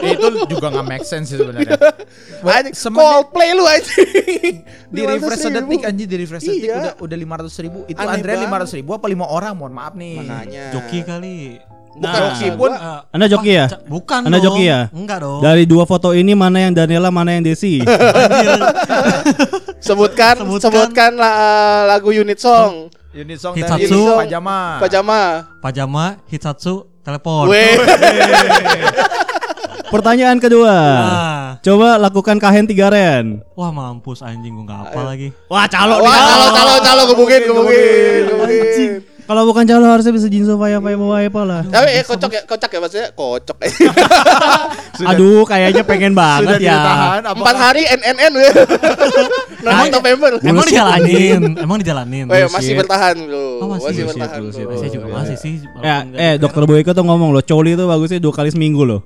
itu 0.00 0.26
juga 0.46 0.66
nggak 0.70 0.86
make 0.86 1.02
sense 1.02 1.28
sih 1.28 1.36
sebenarnya. 1.36 1.76
Anjing, 2.46 2.72
Semenit- 2.72 3.02
Coldplay 3.02 3.50
lu 3.52 3.64
anjing. 3.64 4.54
di 4.86 5.00
refresh 5.02 5.40
sedetik 5.42 5.80
anjir 5.82 6.06
di 6.06 6.16
refresh 6.16 6.42
sedetik 6.44 6.64
Iya. 6.64 6.76
udah 6.78 6.92
udah 7.00 7.16
lima 7.16 7.34
ratus 7.36 7.54
ribu 7.58 7.78
itu 7.84 7.96
Aneh 7.96 8.12
Andrea 8.14 8.32
banget. 8.32 8.44
lima 8.46 8.54
ratus 8.56 8.72
ribu 8.76 8.88
apa 8.92 9.06
lima 9.06 9.24
orang 9.26 9.52
mohon 9.52 9.72
maaf 9.72 9.92
nih 9.92 10.16
Makanya. 10.20 10.64
Joki 10.70 10.98
kali. 11.02 11.36
Bukan 11.92 12.08
Nah. 12.08 12.20
joki 12.24 12.46
pun 12.52 12.70
gua. 12.70 12.78
Ah, 12.78 13.00
Anda 13.10 13.26
joki 13.26 13.50
ya? 13.52 13.66
Bukan 13.84 14.18
Anda 14.22 14.32
dong. 14.32 14.44
joki 14.48 14.62
ya? 14.64 14.80
Enggak 14.88 15.18
dong. 15.20 15.40
Dari 15.40 15.62
dua 15.66 15.84
foto 15.84 16.08
ini 16.12 16.32
mana 16.32 16.56
yang 16.60 16.72
Daniela, 16.72 17.10
mana 17.10 17.34
yang 17.34 17.42
Desi? 17.42 17.82
Sebutkan, 19.82 20.34
Sebutkan. 20.38 20.60
sebutkan 20.62 21.10
la- 21.14 21.84
lagu 21.88 22.10
unit 22.10 22.38
song. 22.38 22.90
Unit 23.12 23.38
song 23.38 23.54
Hitsatsu. 23.54 23.92
dari 23.92 24.26
pajama 24.26 24.58
Pajama. 24.80 25.22
Pajama, 25.60 26.04
Hitsatsu, 26.26 26.88
telepon. 27.04 27.52
Weh. 27.52 27.76
Pertanyaan 29.92 30.40
kedua. 30.40 30.72
Ah. 30.72 31.48
Coba 31.60 32.00
lakukan 32.00 32.40
kahen 32.40 32.64
tiga 32.64 32.88
ren. 32.88 33.44
Wah 33.52 33.68
mampus 33.68 34.24
anjing 34.24 34.56
gua 34.56 34.64
enggak 34.64 34.80
apa 34.88 35.00
lagi. 35.04 35.28
Wah, 35.52 35.68
calo 35.68 36.00
Wah, 36.00 36.16
calo 36.16 36.46
calo 36.48 36.74
calo 36.80 37.02
gebukin 37.12 37.40
gebukin 37.44 38.22
gebukin. 38.32 38.92
Kalau 39.32 39.48
bukan 39.48 39.64
calo 39.64 39.88
harusnya 39.88 40.12
bisa 40.12 40.28
Jinso 40.28 40.60
Faya 40.60 40.76
Faya 40.76 40.92
Bawa 41.00 41.24
apa 41.24 41.40
lah. 41.40 41.62
Tapi 41.64 41.88
eh 41.88 42.04
kocok 42.04 42.30
ya, 42.36 42.42
kocak 42.44 42.68
ya 42.68 42.78
maksudnya 42.84 43.08
kocok. 43.16 43.56
Aduh, 45.08 45.48
kayaknya 45.48 45.88
pengen 45.88 46.12
sudah 46.12 46.36
banget 46.36 46.60
ya. 46.60 46.76
ditahan 46.76 47.22
apa 47.24 47.40
Empat 47.40 47.56
hari 47.56 47.82
NNN 47.88 48.32
9 48.36 49.64
November. 49.96 50.30
Emang 50.44 50.68
dijalanin, 50.68 51.40
emang 51.56 51.76
dijalanin. 51.80 52.28
Oh, 52.28 52.36
iya, 52.36 52.44
masih 52.52 52.76
bertahan 52.76 53.16
bro. 53.24 53.48
Oh, 53.64 53.68
masih. 53.72 54.04
bertahan. 54.04 54.40
Saya 54.52 54.90
juga 54.92 55.06
Iya. 55.08 55.14
masih 55.16 55.36
sih. 55.40 55.54
Ya, 55.80 55.96
eh 56.12 56.36
juga. 56.36 56.42
dokter 56.44 56.62
Boyko 56.68 56.92
tuh 56.92 57.04
ngomong 57.08 57.32
loh, 57.32 57.40
coli 57.40 57.72
itu 57.72 57.88
bagusnya 57.88 58.20
dua 58.20 58.36
kali 58.36 58.52
seminggu 58.52 58.84
loh. 58.84 59.00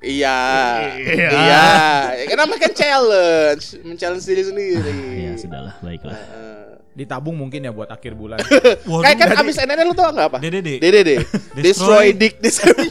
Iya. 0.00 0.40
Iya. 0.96 1.28
Ya, 1.28 1.68
Karena 2.24 2.56
kan 2.56 2.72
challenge, 2.72 3.84
men-challenge 3.84 4.24
diri 4.24 4.42
sendiri. 4.48 4.96
Ya 5.12 5.36
sudahlah, 5.36 5.76
baiklah. 5.84 6.16
Heeh. 6.16 6.57
Ditabung 6.98 7.38
mungkin 7.38 7.62
ya 7.62 7.70
buat 7.70 7.86
akhir 7.86 8.18
bulan. 8.18 8.42
Waduh, 8.90 9.06
Kayak 9.06 9.16
kan 9.22 9.28
abis 9.38 9.54
NNN 9.62 9.86
lu 9.86 9.94
tau 9.94 10.10
gak 10.10 10.34
apa? 10.34 10.38
DDD. 10.42 10.82
DDD. 10.82 11.10
Destroy 11.54 11.62
Destroy 11.62 12.06
Dick 12.10 12.34
December. 12.42 12.82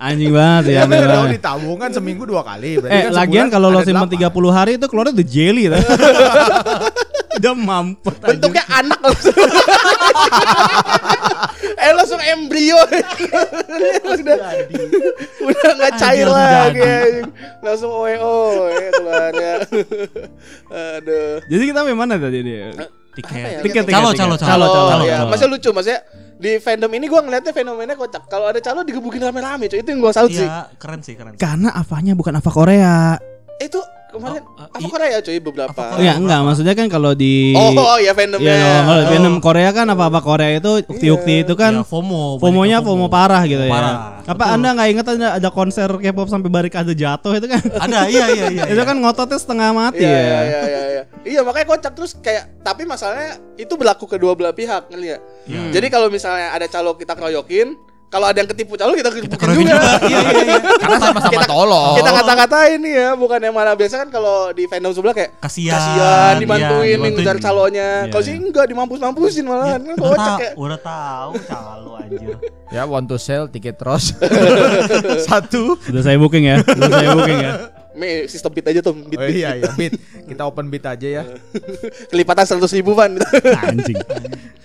Anjing 0.00 0.32
banget 0.32 0.72
ya. 0.72 0.80
Ya 0.80 0.84
kalau 0.88 1.28
banget. 1.28 1.36
ditabung 1.36 1.76
kan 1.76 1.90
seminggu 1.92 2.24
dua 2.24 2.40
kali. 2.40 2.80
Berarti 2.80 2.94
Eh, 2.94 3.02
kan 3.04 3.12
lagian 3.12 3.46
kalau 3.52 3.68
lo 3.68 3.84
delapan. 3.84 4.08
30 4.08 4.48
hari 4.48 4.72
itu 4.80 4.86
keluarnya 4.88 5.12
udah 5.12 5.26
jelly. 5.28 5.64
Udah 7.38 7.54
mampet. 7.54 8.14
Bentuknya 8.18 8.64
anak 8.66 8.98
langsung. 8.98 9.36
eh 11.78 11.92
langsung 11.94 12.20
embrio. 12.20 12.80
udah 14.18 14.36
udah 15.38 15.70
nggak 15.78 15.92
cair 15.94 16.26
lagi. 16.26 17.22
Langsung 17.62 17.90
OEO 17.94 18.66
ya 18.74 18.88
keluarnya. 18.98 19.52
Aduh. 20.70 21.38
Jadi 21.46 21.62
kita 21.70 21.80
mana 21.94 22.18
tadi 22.18 22.38
dia? 22.42 22.74
tiket. 23.14 23.34
Apa 23.34 23.48
ya? 23.50 23.60
Tiket, 23.62 23.84
tiket, 23.86 23.94
Calo, 23.94 24.10
tiket. 24.14 24.20
calo, 24.22 24.34
calo, 24.38 24.66
Calo, 24.66 24.86
calo, 24.90 25.04
ya. 25.04 25.18
Masih 25.26 25.46
lucu 25.50 25.70
maksudnya 25.74 26.00
di 26.40 26.56
fandom 26.62 26.90
ini 26.96 27.06
gua 27.10 27.20
ngeliatnya 27.26 27.52
fenomenanya 27.52 27.96
kocak. 27.98 28.22
Kalau 28.30 28.46
ada 28.48 28.60
calo 28.62 28.80
digebukin 28.86 29.20
rame-rame, 29.20 29.66
cuy. 29.68 29.78
Itu 29.82 29.88
yang 29.92 30.00
gua 30.00 30.12
salut 30.14 30.32
sih. 30.32 30.46
Iya, 30.46 30.70
keren 30.78 31.00
sih, 31.02 31.14
keren. 31.18 31.34
Karena 31.36 31.74
apanya 31.74 32.14
bukan 32.14 32.38
apa 32.38 32.50
Korea. 32.50 33.18
Itu 33.60 33.82
kemarin 34.10 34.42
Oh, 34.42 34.58
uh, 34.58 34.66
apa 34.66 34.78
i- 34.78 34.90
Korea 34.90 35.18
cuy 35.18 35.38
beberapa. 35.38 35.70
Apa 35.70 35.82
Korea? 35.88 35.98
Enggak, 35.98 36.16
enggak. 36.18 36.40
Maksudnya 36.44 36.74
kan 36.74 36.86
kalau 36.86 37.12
di 37.12 37.54
Oh, 37.54 37.96
ya 37.96 38.12
fandomnya. 38.12 38.50
Iya, 38.50 38.74
kalau 38.82 39.02
Oh. 39.26 39.40
Korea 39.40 39.70
kan 39.70 39.86
apa-apa 39.86 40.20
Korea 40.20 40.50
itu 40.54 40.70
ukti-ukti 40.84 41.34
itu 41.42 41.54
kan 41.54 41.72
Ya, 41.72 41.84
FOMO. 41.84 42.38
FOMO-nya 42.38 42.78
banyak 42.78 42.86
FOMO 42.86 43.06
parah 43.06 43.42
gitu 43.44 43.62
ya. 43.62 43.72
Parah. 43.72 43.96
Apa 44.22 44.34
Betul. 44.36 44.54
Anda 44.54 44.68
nggak 44.74 44.88
ingat 44.90 45.06
ada, 45.08 45.28
ada 45.36 45.48
konser 45.50 45.88
K-pop 45.90 46.28
sampai 46.28 46.48
barikade 46.48 46.92
jatuh 46.92 47.32
itu 47.34 47.46
kan? 47.46 47.62
Ada, 47.80 48.06
iya, 48.06 48.26
iya, 48.30 48.46
iya. 48.48 48.64
itu 48.68 48.78
iya. 48.78 48.84
kan 48.84 48.96
ngototnya 48.96 49.38
setengah 49.38 49.70
mati 49.72 50.02
Iya, 50.02 50.10
ya. 50.10 50.20
iya, 50.20 50.40
iya, 50.40 50.60
iya, 50.62 50.82
iya. 50.86 51.02
Iya, 51.20 51.40
makanya 51.42 51.66
kocak 51.68 51.92
terus 51.92 52.12
kayak 52.14 52.62
tapi 52.62 52.84
masalahnya 52.84 53.36
itu 53.54 53.72
berlaku 53.74 54.06
kedua 54.06 54.32
belah 54.32 54.52
pihak 54.52 54.88
ngerti 54.88 55.08
ya. 55.10 55.18
Iya. 55.44 55.60
Jadi 55.74 55.86
kalau 55.88 56.06
misalnya 56.08 56.52
ada 56.52 56.64
calo 56.64 56.94
kita 56.94 57.12
keroyokin, 57.12 57.74
kalau 58.10 58.26
ada 58.26 58.42
yang 58.42 58.50
ketipu 58.50 58.74
calo 58.74 58.90
kita 58.90 59.06
keroyokin 59.06 59.70
juga. 59.70 59.78
juga. 59.78 59.86
Iya, 60.02 60.18
iya, 60.18 60.42
iya. 60.42 60.58
Karena 60.82 60.96
sama-sama 60.98 61.30
Kita- 61.30 61.46
tolol. 61.46 61.94
Kita 61.94 62.10
kata-katain 62.10 62.80
ya, 62.82 63.08
bukan 63.14 63.38
yang 63.38 63.54
mana 63.54 63.70
biasa 63.72 63.94
kan 64.02 64.08
kalau 64.10 64.50
di 64.50 64.66
fandom 64.66 64.90
sebelah 64.90 65.14
kayak 65.14 65.30
Kasihan. 65.38 65.78
kasihan 65.78 66.34
iya, 66.34 66.40
dibantuin 66.42 66.98
dibantuin. 66.98 67.12
ngejar 67.14 67.36
calonya. 67.38 67.88
Iya, 68.02 68.10
Kalau 68.10 68.22
iya. 68.22 68.28
sih 68.28 68.34
enggak 68.36 68.66
dimampus-mampusin 68.66 69.44
malahan. 69.46 69.78
Kan 69.80 69.94
Udah 69.94 70.10
kocak 70.10 70.26
tahu, 70.26 70.42
ya. 70.42 70.50
udah 70.58 70.78
tahu 70.82 71.30
calo 71.46 71.90
anjir. 71.96 72.34
Ya 72.70 72.86
want 72.86 73.06
to 73.06 73.18
sell 73.18 73.46
tiket 73.46 73.78
terus. 73.78 74.14
Satu. 75.26 75.74
Sudah 75.82 76.02
saya 76.02 76.14
booking 76.16 76.46
ya. 76.46 76.62
Sudah 76.62 76.90
saya 76.90 77.08
booking 77.14 77.38
ya. 77.40 77.52
Me, 77.90 78.26
sistem 78.26 78.54
beat 78.54 78.70
aja 78.70 78.78
tuh, 78.78 78.94
beat, 78.94 79.18
Oh 79.18 79.26
iya 79.26 79.58
iya 79.58 79.70
beat. 79.74 79.98
Kita 80.24 80.46
open 80.46 80.66
beat 80.66 80.86
aja 80.86 81.08
ya. 81.10 81.22
Kelipatan 82.06 82.46
100 82.46 82.62
ribu 82.72 82.94
van. 82.94 83.18
Anjing. 83.60 83.98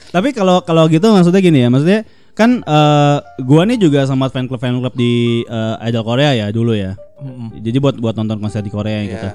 Tapi 0.10 0.30
kalau 0.32 0.62
kalau 0.62 0.86
gitu 0.86 1.10
maksudnya 1.10 1.42
gini 1.42 1.66
ya, 1.66 1.70
maksudnya 1.70 2.06
kan 2.36 2.60
eh, 2.62 3.18
gua 3.42 3.64
nih 3.64 3.80
juga 3.80 4.04
sama 4.04 4.28
fan 4.28 4.46
club 4.46 4.60
fan 4.60 4.76
club 4.78 4.92
di 4.94 5.42
eh, 5.48 5.76
Idol 5.88 6.04
Korea 6.04 6.36
ya 6.36 6.52
dulu 6.52 6.76
ya. 6.76 7.00
Mm-mm. 7.16 7.64
Jadi 7.64 7.78
buat 7.80 7.96
buat 7.96 8.14
nonton 8.14 8.44
konser 8.44 8.60
di 8.60 8.68
Korea 8.68 9.00
Iya. 9.00 9.08
gitu. 9.08 9.28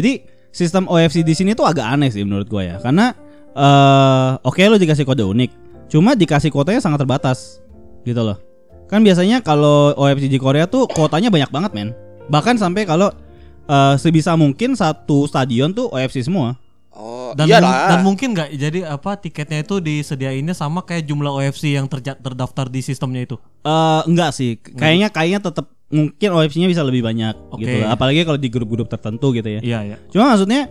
Jadi 0.00 0.12
sistem 0.48 0.88
OFC 0.88 1.20
di 1.20 1.36
sini 1.36 1.52
tuh 1.52 1.68
agak 1.68 1.84
aneh 1.84 2.08
sih 2.08 2.24
menurut 2.24 2.48
gua 2.48 2.64
ya. 2.64 2.76
Karena 2.80 3.12
eh 3.52 4.30
oke 4.40 4.60
lo 4.66 4.80
dikasih 4.80 5.04
kode 5.04 5.20
unik, 5.24 5.50
cuma 5.92 6.16
dikasih 6.16 6.48
kuotanya 6.48 6.80
sangat 6.80 7.04
terbatas. 7.04 7.60
Gitu 8.02 8.18
loh. 8.24 8.40
Kan 8.88 9.04
biasanya 9.04 9.44
kalau 9.44 9.92
OFC 9.92 10.30
di 10.30 10.40
Korea 10.40 10.64
tuh 10.64 10.88
kuotanya 10.88 11.28
banyak 11.28 11.50
banget, 11.52 11.70
men. 11.76 11.92
Bahkan 12.32 12.56
sampai 12.56 12.88
kalau 12.88 13.12
eh, 13.68 13.94
sebisa 14.00 14.32
mungkin 14.32 14.72
satu 14.72 15.28
stadion 15.28 15.76
tuh 15.76 15.92
OFC 15.92 16.24
semua. 16.24 16.56
Dan 17.32 17.46
iyalah. 17.48 17.88
dan 17.88 17.98
mungkin 18.02 18.28
nggak 18.30 18.48
jadi 18.52 18.80
apa 18.86 19.16
tiketnya 19.16 19.58
itu 19.60 19.80
disediainnya 19.80 20.52
sama 20.52 20.80
kayak 20.80 21.02
jumlah 21.02 21.32
OFC 21.32 21.72
yang 21.72 21.86
terja- 21.86 22.14
terdaftar 22.14 22.68
di 22.68 22.80
sistemnya 22.80 23.24
itu. 23.24 23.36
Eh 23.60 24.00
enggak 24.04 24.30
sih, 24.30 24.60
kayaknya 24.60 25.08
kayaknya 25.08 25.40
tetap 25.42 25.66
mungkin 25.86 26.28
OFC-nya 26.32 26.66
bisa 26.66 26.82
lebih 26.82 27.00
banyak 27.00 27.34
Oke. 27.48 27.62
gitu 27.62 27.74
loh. 27.78 27.88
Apalagi 27.88 28.22
kalau 28.22 28.36
di 28.36 28.46
grup-grup 28.46 28.86
tertentu 28.86 29.30
gitu 29.32 29.48
ya. 29.48 29.60
Iya, 29.60 29.78
iya. 29.84 29.96
Cuma 30.06 30.30
maksudnya 30.30 30.66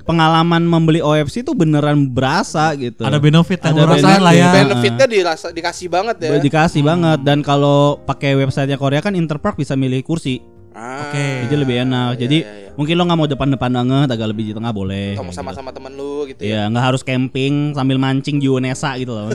pengalaman 0.00 0.62
membeli 0.62 0.98
OFC 0.98 1.42
itu 1.42 1.52
beneran 1.52 2.08
berasa 2.08 2.72
gitu. 2.74 3.02
Ada 3.02 3.18
benefit 3.18 3.60
yang 3.60 3.76
Ada 3.76 3.84
rasain 3.86 4.20
lah 4.20 4.32
ya. 4.32 4.48
benefit. 4.48 4.64
benefitnya 4.64 5.06
dirasa 5.06 5.46
dikasih 5.50 5.86
banget 5.86 6.16
ya. 6.18 6.28
Dikasih 6.38 6.82
banget 6.82 7.18
dan 7.22 7.42
kalau 7.42 8.00
pakai 8.00 8.34
websitenya 8.34 8.74
Korea 8.74 8.98
kan 8.98 9.12
Interpark 9.12 9.54
bisa 9.54 9.74
milih 9.74 10.00
kursi. 10.00 10.40
Ah, 10.70 11.10
Oke. 11.10 11.46
Jadi 11.46 11.54
lebih 11.56 11.76
enak. 11.82 12.14
iya, 12.14 12.20
Jadi 12.20 12.38
iya, 12.40 12.54
iya. 12.62 12.69
Mungkin 12.80 12.96
lo 12.96 13.04
nggak 13.04 13.18
mau 13.20 13.28
depan-depan 13.28 13.70
banget, 13.76 14.08
agak 14.08 14.28
lebih 14.32 14.44
di 14.48 14.52
tengah 14.56 14.72
boleh. 14.72 15.20
Kamu 15.20 15.28
kayak 15.28 15.36
sama-sama 15.36 15.68
temen 15.68 15.92
lu 15.92 16.24
gitu 16.24 16.40
ya. 16.40 16.48
Iya, 16.48 16.62
nggak 16.72 16.84
harus 16.88 17.04
camping 17.04 17.76
sambil 17.76 18.00
mancing 18.00 18.40
di 18.40 18.48
UNESA 18.48 18.96
gitu 18.96 19.12
loh. 19.12 19.28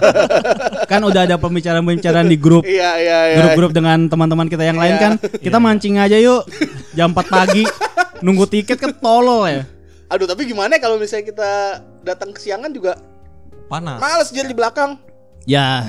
Kan 0.90 1.06
udah 1.06 1.22
ada 1.30 1.38
pembicaraan-pembicaraan 1.38 2.26
di 2.26 2.38
grup 2.38 2.62
Iya 2.62 2.90
iya 2.98 3.18
iya. 3.34 3.36
grup-grup 3.42 3.70
dengan 3.74 4.06
teman-teman 4.06 4.46
kita 4.46 4.62
yang 4.62 4.78
lain 4.78 4.94
kan 5.02 5.12
kita 5.18 5.58
mancing 5.58 5.98
aja 5.98 6.14
yuk 6.14 6.46
jam 6.94 7.10
4 7.10 7.26
pagi 7.26 7.66
nunggu 8.24 8.46
tiket 8.46 8.78
kan 8.78 8.94
tolol 8.94 9.50
ya 9.50 9.66
Aduh 10.06 10.30
tapi 10.30 10.46
gimana 10.46 10.78
ya 10.78 10.80
kalau 10.80 10.96
misalnya 11.02 11.26
kita 11.26 11.50
datang 12.06 12.30
kesiangan 12.30 12.70
juga 12.70 12.94
Panas. 13.66 13.98
males 13.98 14.30
jadi 14.30 14.46
di 14.46 14.54
belakang, 14.54 14.94
ya 15.42 15.82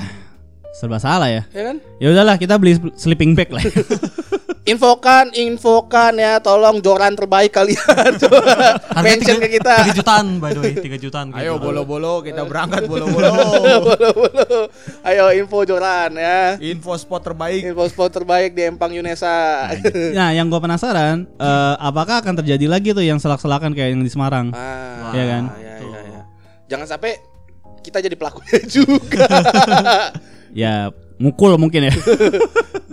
serba 0.74 0.98
salah 0.98 1.30
ya 1.30 1.46
ya 1.54 1.70
kan? 1.70 1.76
ya 2.02 2.10
udahlah 2.10 2.34
kita 2.34 2.58
beli 2.58 2.74
sleeping 2.98 3.38
bag 3.38 3.54
lah 3.54 3.62
Infokan, 4.68 5.32
infokan 5.32 6.20
ya, 6.20 6.36
tolong 6.38 6.84
joran 6.84 7.16
terbaik 7.16 7.56
kalian. 7.56 8.12
Mention 9.06 9.40
ke 9.40 9.48
kita. 9.56 9.88
3 9.88 9.96
jutaan 9.96 10.26
by 10.36 10.52
the 10.52 10.60
way, 10.60 10.74
3 10.76 11.00
jutaan. 11.00 11.26
Ayo 11.32 11.56
gitu. 11.56 11.64
bolo-bolo 11.64 12.20
kita 12.20 12.44
berangkat 12.44 12.84
bolo-bolo. 12.90 13.32
Bolo-bolo. 13.88 14.68
Ayo 15.02 15.32
info 15.32 15.64
joran 15.64 16.12
ya. 16.14 16.60
Info 16.60 16.92
spot 17.00 17.24
terbaik. 17.24 17.64
Info 17.64 17.88
spot 17.88 18.12
terbaik 18.12 18.52
di 18.52 18.68
Empang 18.68 18.92
Yunesa. 18.92 19.72
nah 20.12 20.36
yang 20.36 20.52
gue 20.52 20.60
penasaran 20.60 21.24
eh, 21.24 21.74
apakah 21.80 22.20
akan 22.20 22.44
terjadi 22.44 22.68
lagi 22.68 22.92
tuh 22.92 23.02
yang 23.02 23.16
selak-selakan 23.16 23.72
kayak 23.72 23.96
yang 23.96 24.04
di 24.04 24.10
Semarang 24.12 24.52
ah, 24.52 25.16
Iya 25.16 25.24
kan? 25.24 25.44
iya, 25.56 25.74
iya, 25.80 26.00
iya. 26.04 26.20
Jangan 26.68 26.86
sampai 26.86 27.16
kita 27.80 28.04
jadi 28.04 28.12
pelakunya 28.20 28.60
juga. 28.68 29.24
ya 30.52 30.92
mukul 31.18 31.58
mungkin 31.58 31.90
ya 31.90 31.94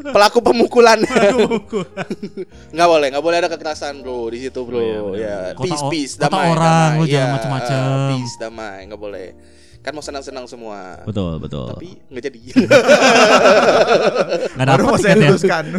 Pelaku 0.06 0.38
pemukulan. 0.38 1.02
nggak 2.74 2.88
boleh, 2.88 3.08
nggak 3.10 3.26
boleh 3.26 3.38
ada 3.42 3.50
kekerasan 3.50 4.06
bro 4.06 4.30
di 4.30 4.38
situ 4.38 4.62
bro. 4.62 4.78
Oh, 4.78 5.18
iya, 5.18 5.52
ya, 5.52 5.58
peace, 5.58 5.82
Kota 5.82 5.90
peace, 5.90 6.14
kota 6.14 6.30
damai, 6.30 6.48
orang, 6.54 6.90
damai. 6.94 7.00
lu 7.02 7.06
jangan 7.10 7.26
Iya, 7.26 7.34
macem-macem. 7.34 7.82
Peace, 8.14 8.36
damai, 8.38 8.78
nggak 8.86 9.02
boleh. 9.02 9.28
Kan 9.86 9.94
mau 9.94 10.02
senang-senang 10.02 10.46
semua. 10.46 10.98
betul 11.06 11.38
betul 11.38 11.70
Tapi 11.70 11.94
nggak 12.10 12.24
jadi. 12.26 12.40
Nggak 14.56 14.66
dapat 14.66 14.84
mau 14.84 14.98
saya 14.98 15.14
ya. 15.14 15.30
luruskan. 15.30 15.64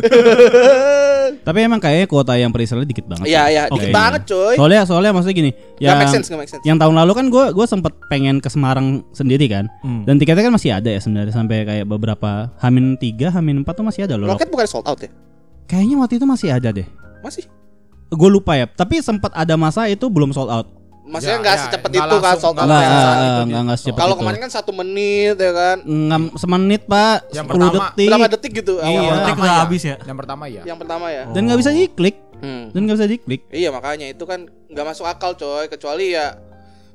tapi 1.43 1.59
emang 1.59 1.79
kayaknya 1.79 2.07
kuota 2.07 2.33
yang 2.35 2.51
pre-sale 2.51 2.83
dikit 2.83 3.05
banget 3.05 3.27
Iya, 3.27 3.43
iya, 3.49 3.63
dikit 3.67 3.91
banget 3.91 4.21
coy. 4.25 4.55
soalnya 4.55 4.81
soalnya 4.83 5.11
maksudnya 5.11 5.37
gini 5.37 5.51
yang 5.79 5.97
make 5.97 6.09
sense, 6.09 6.27
nggak 6.27 6.39
make 6.39 6.49
sense. 6.49 6.63
yang 6.63 6.77
tahun 6.77 6.95
lalu 6.97 7.13
kan 7.13 7.25
gue 7.27 7.45
gue 7.51 7.67
sempet 7.67 7.93
pengen 8.07 8.39
ke 8.39 8.47
Semarang 8.47 9.03
sendiri 9.11 9.47
kan 9.47 9.65
Hmm. 9.83 10.03
dan 10.03 10.17
tiketnya 10.17 10.45
kan 10.45 10.53
masih 10.55 10.71
ada 10.71 10.87
ya 10.87 10.99
sebenarnya 10.99 11.33
sampai 11.33 11.63
kayak 11.63 11.85
beberapa 11.85 12.51
Hamin 12.59 12.95
3, 12.95 13.33
Hamin 13.33 13.63
4 13.63 13.73
tuh 13.73 13.85
masih 13.85 14.01
ada 14.07 14.15
loh. 14.15 14.27
Roket 14.29 14.49
bukan 14.49 14.65
sold 14.65 14.87
out 14.87 14.99
ya? 14.99 15.09
Kayaknya 15.67 15.95
waktu 15.99 16.13
itu 16.17 16.25
masih 16.25 16.49
ada 16.49 16.69
deh. 16.71 16.87
Masih. 17.21 17.45
Gue 18.07 18.29
lupa 18.29 18.55
ya, 18.55 18.65
tapi 18.65 19.01
sempat 19.01 19.33
ada 19.33 19.55
masa 19.57 19.87
itu 19.87 20.07
belum 20.07 20.31
sold 20.31 20.47
out. 20.47 20.67
Maksudnya 21.07 21.39
Ya, 21.39 21.43
nggak 21.43 21.55
ya, 21.55 21.63
secepat 21.63 21.89
nggak 21.89 22.03
itu 22.03 22.17
kan 22.19 22.35
out. 22.35 22.55
nggak 22.59 22.83
ya. 23.47 23.75
secepat 23.79 24.01
Kalau 24.03 24.15
kemarin 24.19 24.41
kan 24.43 24.51
satu 24.51 24.71
menit 24.75 25.37
ya 25.39 25.53
kan. 25.55 25.77
Enggak 25.81 26.21
semenit 26.35 26.83
pak, 26.85 27.17
Yang 27.31 27.47
10 27.47 27.51
pertama, 27.55 27.73
detik. 27.73 28.09
Berapa 28.11 28.27
detik 28.29 28.53
gitu? 28.53 28.75
Iya. 28.77 28.85
awal? 28.85 28.99
Detik 28.99 29.15
Pertama 29.17 29.39
udah 29.39 29.47
ya. 29.49 29.63
habis 29.63 29.83
ya. 29.83 29.97
Yang 30.03 30.19
pertama 30.19 30.45
ya. 30.47 30.63
Yang 30.67 30.79
pertama 30.83 31.07
ya. 31.09 31.23
Dan 31.31 31.41
nggak 31.47 31.59
bisa 31.59 31.71
diklik, 31.71 32.17
Hmm. 32.37 32.65
dan 32.69 32.81
nggak 32.85 32.97
bisa 32.99 33.09
diklik. 33.09 33.41
Iya 33.49 33.69
makanya 33.71 34.07
itu 34.07 34.25
kan 34.27 34.41
nggak 34.67 34.87
masuk 34.87 35.07
akal 35.07 35.33
coy 35.33 35.65
kecuali 35.67 36.13
ya 36.13 36.37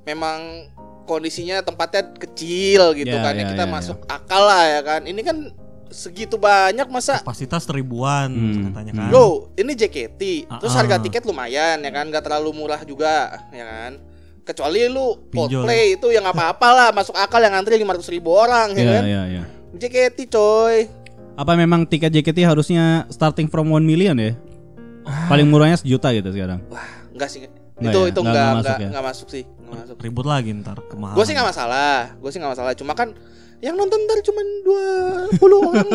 memang 0.04 0.68
kondisinya 1.02 1.60
tempatnya 1.62 2.14
kecil 2.14 2.94
gitu 2.94 3.10
Ya, 3.10 3.22
kan 3.22 3.34
ya 3.34 3.42
ya, 3.42 3.48
kita 3.50 3.66
ya, 3.66 3.70
masuk 3.70 3.98
akal 4.06 4.42
lah 4.44 4.64
ya 4.70 4.82
kan 4.82 5.02
ini 5.04 5.22
kan 5.22 5.50
segitu 5.92 6.36
banyak 6.36 6.88
masa 6.88 7.20
Kapasitas 7.20 7.68
ribuan 7.68 8.28
Hmm. 8.28 8.64
katanya 8.68 8.92
kan. 8.98 9.10
Yo, 9.10 9.26
ini 9.54 9.72
JKT. 9.72 10.22
Terus 10.50 10.72
Ah, 10.72 10.80
harga 10.80 10.96
ah. 10.96 11.00
tiket 11.00 11.22
lumayan 11.22 11.78
ya 11.78 11.92
kan, 11.92 12.08
nggak 12.08 12.24
terlalu 12.24 12.50
murah 12.54 12.82
juga, 12.82 13.30
ya 13.50 13.64
kan. 13.64 13.92
Kecuali 14.42 14.88
lu 14.88 15.20
Pinjol. 15.28 15.62
Coldplay 15.62 15.96
itu 15.96 16.08
yang 16.10 16.24
apa-apa 16.24 16.68
lah, 16.68 16.90
masuk 16.90 17.14
akal 17.14 17.38
yang 17.38 17.54
antri 17.54 17.76
500 17.76 18.10
ribu 18.10 18.32
orang, 18.32 18.72
ya 18.72 18.80
Iya, 18.80 18.92
kan. 18.92 19.04
iya, 19.04 19.22
iya. 19.30 19.44
JKT 19.74 20.20
coy. 20.28 20.76
Apa 21.34 21.54
memang 21.54 21.84
tiket 21.84 22.10
JKT 22.10 22.42
harusnya 22.42 22.84
starting 23.08 23.46
from 23.46 23.70
1 23.70 23.82
million 23.82 24.16
ya? 24.16 24.34
Paling 25.28 25.46
murahnya 25.46 25.76
sejuta 25.76 26.12
gitu 26.12 26.30
sekarang. 26.30 26.60
Wah, 26.68 26.84
enggak 27.10 27.30
sih. 27.30 27.42
Nggak 27.74 27.82
itu 27.88 28.00
ya? 28.00 28.08
itu 28.08 28.20
Nggak- 28.20 28.22
enggak 28.22 28.22
nggak 28.22 28.46
enggak 28.46 28.54
masuk 28.62 28.76
ya? 28.76 28.88
enggak 28.88 29.06
masuk 29.06 29.28
sih. 29.28 29.44
Enggak 29.48 29.78
masuk. 29.80 29.96
Ribut 29.98 30.26
lagi 30.26 30.50
ntar 30.54 30.78
kemahalan. 30.86 31.18
Gue 31.18 31.26
sih 31.26 31.34
nggak 31.34 31.48
masalah, 31.50 31.96
gue 32.14 32.30
sih 32.30 32.38
nggak 32.38 32.54
masalah. 32.54 32.72
Cuma 32.76 32.94
kan 32.94 33.10
yang 33.62 33.76
nonton 33.76 34.00
ntar 34.02 34.18
cuma 34.22 34.42
20 35.32 35.38
orang. 35.64 35.88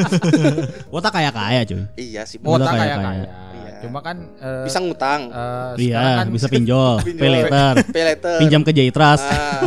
Wota 0.92 1.08
kaya 1.08 1.28
kaya 1.30 1.60
cuy. 1.62 1.84
iya 1.94 2.24
sih, 2.24 2.40
Wota 2.40 2.66
kaya- 2.66 2.96
kaya. 2.96 3.24
Iya. 3.52 3.72
Cuma 3.80 4.00
kan 4.00 4.16
eh, 4.34 4.64
bisa 4.64 4.76
ngutang. 4.78 5.28
sekarang 5.28 5.76
Iya, 5.78 6.04
kan 6.18 6.26
bisa 6.28 6.46
pinjol, 6.46 7.00
Pinjol. 7.06 7.16
pay 7.16 7.28
later, 7.30 7.72
Pay 7.94 8.04
later. 8.06 8.36
pinjam 8.38 8.60
ke 8.60 8.72
Jaytrust. 8.72 9.24
Ah. 9.24 9.60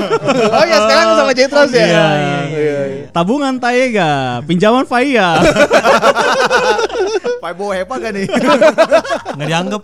oh 0.51 0.63
ya 0.63 0.77
sekarang 0.79 1.07
sama 1.15 1.33
Jetros 1.33 1.69
ya. 1.71 1.81
Iya, 1.81 2.05
iya, 2.47 2.77
iya. 2.87 3.07
Tabungan 3.09 3.57
Taega, 3.57 4.11
pinjaman 4.43 4.85
Faya. 4.85 5.37
Pak 7.39 7.51
Bo 7.53 7.69
hepa 7.69 7.95
gak 7.95 8.11
nih? 8.11 8.25
nggak 9.33 9.47
dianggap. 9.47 9.81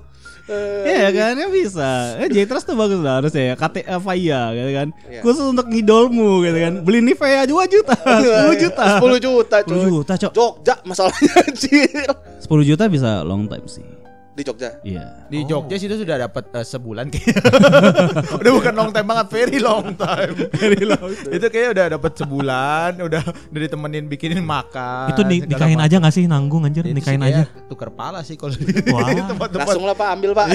Iya 0.82 1.10
kan, 1.13 1.34
ya 1.38 1.48
bisa. 1.48 1.89
Eh, 2.18 2.27
Jaytrust 2.27 2.65
tuh 2.65 2.74
bagus 2.74 2.98
lah 3.00 3.22
harusnya 3.22 3.53
ya. 3.53 3.56
KT 3.56 3.75
Faya 4.01 4.41
gitu 4.51 4.72
kan. 4.74 4.88
Iya. 5.06 5.22
Khusus 5.22 5.46
untuk 5.46 5.70
ngidolmu 5.70 6.41
gitu 6.41 6.58
kan. 6.58 6.74
Beli 6.82 7.00
Nivea 7.06 7.46
2 7.46 7.53
juta, 7.70 7.94
10 7.94 8.56
juta. 8.58 8.84
10 8.98 9.20
juta, 9.22 9.56
10 9.62 9.70
cuy. 9.70 9.86
juta, 9.86 10.13
Cok. 10.18 10.32
Jogja 10.34 10.75
masalahnya 10.84 11.34
anjir. 11.46 12.08
10 12.41 12.70
juta 12.70 12.84
bisa 12.89 13.22
long 13.22 13.46
time 13.46 13.68
sih. 13.70 13.99
Di 14.39 14.48
Jogja. 14.48 14.79
Iya. 14.81 15.27
Di 15.27 15.43
Jogja 15.43 15.75
sih 15.75 15.91
itu 15.91 16.00
sudah 16.00 16.15
dapat 16.22 16.48
eh, 16.50 16.63
sebulan 16.63 17.12
kayaknya. 17.12 17.43
udah 18.39 18.51
bukan 18.55 18.72
long 18.74 18.91
time 18.96 19.03
banget, 19.03 19.27
very 19.27 19.60
long 19.60 19.91
time. 19.93 20.31
very 20.55 20.79
long. 20.81 21.12
itu 21.12 21.43
kayaknya 21.46 21.69
udah 21.69 21.86
dapat 21.91 22.12
sebulan, 22.15 22.91
udah 22.98 23.19
udah 23.19 23.60
ditemenin 23.60 24.08
bikinin 24.08 24.39
makan. 24.39 25.12
itu 25.12 25.22
ni- 25.27 25.43
segala 25.43 25.60
nikahin 25.60 25.79
aja 25.84 25.96
nggak 26.00 26.13
sih 26.15 26.24
nanggung 26.24 26.63
anjir 26.63 26.88
Itu 26.88 26.96
nikahin 26.96 27.19
kayak 27.19 27.36
aja. 27.36 27.43
Tuker 27.67 27.91
pala 27.91 28.24
sih 28.24 28.39
kalau 28.39 28.55
di 28.55 28.63
Wah. 28.88 29.12
tempat-tempat. 29.36 29.67
Langsung 29.67 29.84
lah 29.84 29.96
Pak, 30.00 30.08
ambil 30.15 30.31
Pak. 30.31 30.48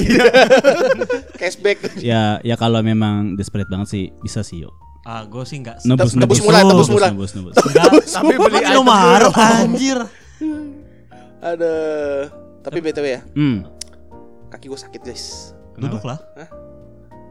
Cashback. 1.37 1.77
Ya, 2.01 2.41
ya 2.41 2.55
kalau 2.57 2.81
memang 2.81 3.37
desperate 3.37 3.69
banget 3.69 3.87
sih 3.87 4.03
bisa 4.17 4.41
sih 4.41 4.65
yuk. 4.65 4.73
Ah, 5.05 5.21
gue 5.21 5.45
sih 5.45 5.61
nggak. 5.61 5.85
Nebus, 5.85 6.09
tebus 6.09 6.17
nebus, 6.17 6.39
murah, 6.41 6.61
tebus 6.65 6.89
murah. 6.89 7.09
nebus, 7.13 7.31
nebus. 7.37 7.53
Tapi 8.09 8.33
beli 8.33 8.59
item 8.59 8.89
anjir. 8.89 9.97
Ada 11.37 11.73
tapi 12.65 12.81
BTW 12.81 13.05
ya, 13.05 13.21
Hmm. 13.37 13.61
Kaki 14.55 14.71
gue 14.71 14.79
sakit 14.79 15.01
guys. 15.03 15.51
Duduk 15.75 16.07
lah. 16.07 16.15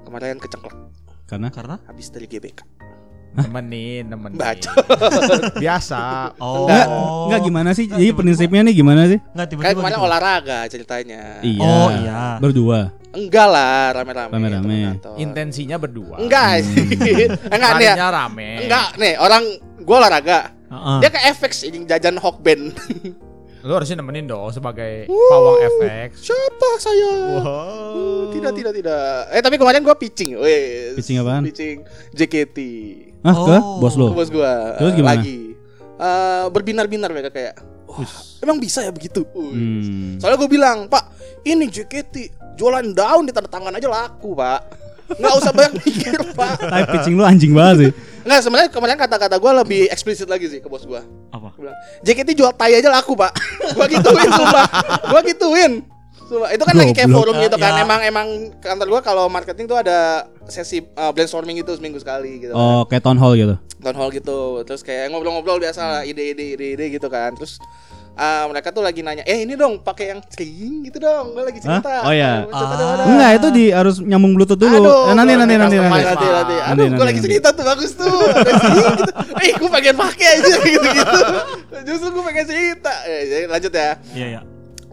Kemarin 0.04 0.36
keceklek 0.36 0.76
Karena 1.24 1.48
Karena 1.48 1.80
habis 1.88 2.12
dari 2.12 2.28
GBK. 2.28 2.60
Nemenin, 3.34 4.06
nemenin. 4.06 4.38
Baca. 4.38 4.70
Biasa. 5.64 6.30
oh 6.38 6.70
Enggak, 6.70 6.86
enggak 7.26 7.40
gimana 7.42 7.70
sih? 7.74 7.90
Jadi 7.90 8.14
prinsipnya 8.14 8.62
nih 8.62 8.74
gimana 8.78 9.10
sih? 9.10 9.18
Nggak 9.18 9.46
tiba-tiba. 9.50 9.66
Kayak 9.66 9.76
kemarin 9.80 9.96
gitu. 9.98 10.06
olahraga 10.06 10.58
ceritanya. 10.70 11.22
Iya. 11.42 11.64
Oh, 11.66 11.88
iya. 11.90 12.20
Berdua. 12.38 12.94
Enggak 13.10 13.48
lah, 13.50 13.90
rame-rame. 13.90 14.30
Rame-rame. 14.38 14.62
temen 14.62 14.86
kantor. 15.02 15.14
Intensinya 15.18 15.76
berdua. 15.82 16.16
Enggak 16.22 16.62
sih. 16.62 16.94
Enggak 17.54 17.70
nih. 17.82 17.86
ya. 17.90 18.06
Rame. 18.06 18.50
Enggak 18.70 18.86
nih, 19.02 19.12
orang 19.18 19.42
gua 19.82 19.96
olahraga. 20.06 20.54
Heeh. 20.70 20.98
Dia 21.02 21.10
ke 21.10 21.20
FX 21.34 21.52
ini 21.66 21.82
jajan 21.90 22.22
Hokben. 22.22 22.70
Lu 23.64 23.72
harusnya 23.72 23.96
nemenin 23.96 24.28
dong 24.28 24.52
sebagai 24.52 25.08
pawang 25.08 25.56
FX. 25.80 26.20
Siapa 26.22 26.68
saya? 26.76 27.40
Uh, 27.40 28.28
Tidak, 28.28 28.52
tidak, 28.52 28.72
tidak. 28.74 29.02
Eh 29.32 29.40
tapi 29.40 29.56
kemarin 29.56 29.80
gua 29.80 29.96
pitching. 29.96 30.36
Wes. 30.36 30.92
Pitching 30.94 31.16
apaan? 31.18 31.40
Pitching 31.42 31.80
JKT. 32.12 32.58
Ah, 33.20 33.32
ke 33.32 33.56
Oh. 33.56 33.80
bos 33.80 33.96
Ke 33.96 33.98
lo. 33.98 34.12
bos 34.12 34.28
gua. 34.28 34.76
Terus 34.76 34.92
gimana? 34.92 35.16
Lagi. 35.16 35.56
Eh, 35.94 36.44
berbinar-binar 36.50 37.08
mereka 37.08 37.30
kayak. 37.30 37.54
Wah, 37.86 38.04
emang 38.38 38.58
bisa 38.58 38.82
ya 38.82 38.90
begitu? 38.90 39.24
Hmm. 39.30 40.18
Soalnya 40.18 40.36
gue 40.36 40.50
bilang, 40.50 40.84
Pak, 40.84 41.04
ini 41.42 41.64
JKT 41.64 42.14
jualan 42.54 42.84
daun 42.90 43.24
di 43.24 43.32
tanda 43.32 43.46
tangan 43.46 43.70
aja 43.70 43.86
laku, 43.86 44.34
Pak. 44.34 44.60
Nggak 45.14 45.34
usah 45.38 45.52
banyak 45.54 45.72
mikir, 45.80 46.12
Pak. 46.34 46.56
Tapi 46.60 46.84
pitching 46.90 47.14
lu 47.14 47.22
anjing 47.22 47.54
banget 47.54 47.76
sih. 47.78 47.90
Nggak, 48.24 48.40
sebenarnya 48.40 48.68
kemarin 48.72 48.96
kata-kata 48.96 49.36
gue 49.36 49.52
lebih 49.64 49.82
eksplisit 49.92 50.28
lagi 50.28 50.48
sih 50.48 50.64
ke 50.64 50.68
bos 50.68 50.88
gue. 50.88 51.00
Apa? 51.28 51.52
Gue 51.54 51.68
bilang, 51.68 51.78
JKT 52.00 52.28
jual 52.32 52.52
tai 52.56 52.72
aja 52.72 52.88
laku, 52.88 53.12
Pak. 53.12 53.32
gue 53.76 53.86
gituin, 54.00 54.30
sumpah. 54.32 54.66
Gue 55.12 55.20
gituin. 55.28 55.72
Sumpah. 56.24 56.48
Itu 56.56 56.64
kan 56.64 56.74
lagi 56.80 56.92
kayak 56.96 57.12
forum 57.12 57.36
gitu 57.36 57.56
kan. 57.60 57.72
Ya. 57.76 57.84
Emang 57.84 58.00
emang 58.00 58.26
kantor 58.64 58.86
gue 58.96 59.00
kalau 59.04 59.28
marketing 59.28 59.68
tuh 59.68 59.76
ada 59.76 60.24
sesi 60.48 60.80
uh, 60.96 61.12
brainstorming 61.12 61.60
gitu 61.60 61.76
seminggu 61.76 62.00
sekali 62.00 62.40
gitu. 62.40 62.56
kan. 62.56 62.64
Oh, 62.64 62.82
kayak 62.88 63.04
town 63.04 63.20
hall 63.20 63.36
gitu. 63.36 63.60
town 63.84 64.00
hall 64.00 64.08
gitu 64.08 64.64
terus 64.64 64.80
kayak 64.80 65.12
ngobrol-ngobrol 65.12 65.60
biasa 65.60 65.80
lah 65.84 66.02
ide-ide 66.08 66.56
ide-ide 66.56 66.88
gitu 66.88 67.04
kan 67.12 67.36
terus 67.36 67.60
ah, 68.14 68.46
mereka 68.46 68.70
tuh 68.70 68.80
lagi 68.80 69.00
nanya 69.00 69.22
eh 69.22 69.42
ini 69.42 69.54
dong 69.54 69.78
pakai 69.78 70.10
yang 70.10 70.20
string 70.24 70.82
gitu 70.82 70.98
dong 70.98 71.32
gue 71.32 71.42
lagi 71.42 71.58
cerita 71.58 71.90
Hah? 71.90 72.06
Oh, 72.06 72.12
iya. 72.12 72.42
Cerita 72.44 72.74
Ah. 72.74 73.06
Enggak, 73.06 73.30
itu 73.34 73.48
di 73.50 73.64
harus 73.68 73.96
nyambung 73.98 74.32
bluetooth 74.32 74.56
dulu. 74.56 74.78
Aduh, 74.80 75.10
Eh, 75.10 75.14
nanti 75.14 75.32
nanti 75.34 75.54
nanti 75.54 75.76
customize 75.76 75.90
nanti. 76.04 76.06
nanti, 76.06 76.26
nanti. 76.26 76.54
Nanti, 76.54 76.54
Aduh, 76.64 76.84
gue 76.84 76.90
nanti, 76.90 77.02
lagi 77.04 77.12
nanti. 77.12 77.26
cerita 77.26 77.48
tuh 77.50 77.64
bagus 77.64 77.90
tuh. 77.92 78.14
Gitu. 78.14 79.12
Eh, 79.36 79.50
gue 79.52 79.68
pengen 79.68 79.94
pakai 79.96 80.26
aja 80.32 80.54
gitu-gitu. 80.64 81.20
Justru 81.84 82.08
gue 82.10 82.22
pengen 82.24 82.44
cerita. 82.44 82.92
Eh, 83.04 83.22
jadi 83.26 83.44
lanjut 83.46 83.72
ya. 83.72 83.90
Iya, 84.12 84.26
iya. 84.28 84.40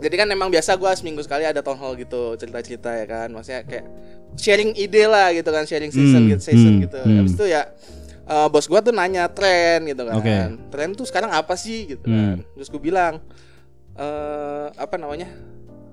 Jadi 0.01 0.15
kan 0.15 0.25
memang 0.25 0.49
biasa 0.49 0.73
gue 0.75 0.91
seminggu 0.91 1.21
sekali 1.21 1.45
ada 1.45 1.61
town 1.61 1.77
hall 1.77 1.93
gitu 1.93 2.33
cerita-cerita 2.35 2.89
ya 2.91 3.05
kan. 3.05 3.27
Maksudnya 3.29 3.61
kayak 3.63 3.85
sharing 4.33 4.73
ide 4.73 5.05
lah 5.05 5.29
gitu 5.29 5.47
kan, 5.47 5.63
sharing 5.63 5.89
season 5.89 6.25
Hmm, 6.25 6.31
gitu, 6.31 6.41
season 6.43 6.73
hmm, 6.75 6.83
gitu. 6.83 6.99
hmm. 6.99 7.17
Habis 7.17 7.33
itu 7.35 7.45
ya 7.47 7.61
eh, 8.31 8.47
bos 8.47 8.63
gue 8.63 8.79
tuh 8.81 8.91
nanya 8.91 9.27
tren 9.27 9.83
gitu 9.83 10.01
kan. 10.01 10.15
Oke. 10.15 10.35
Tren 10.69 10.89
tuh 10.93 11.03
sekarang 11.03 11.29
apa 11.29 11.53
sih 11.53 11.91
gitu 11.91 12.07
Hmm. 12.07 12.15
kan. 12.15 12.37
Terus 12.55 12.67
gue 12.67 12.81
bilang 12.81 13.19
eh 13.93 14.67
apa 14.73 14.95
namanya? 14.95 15.27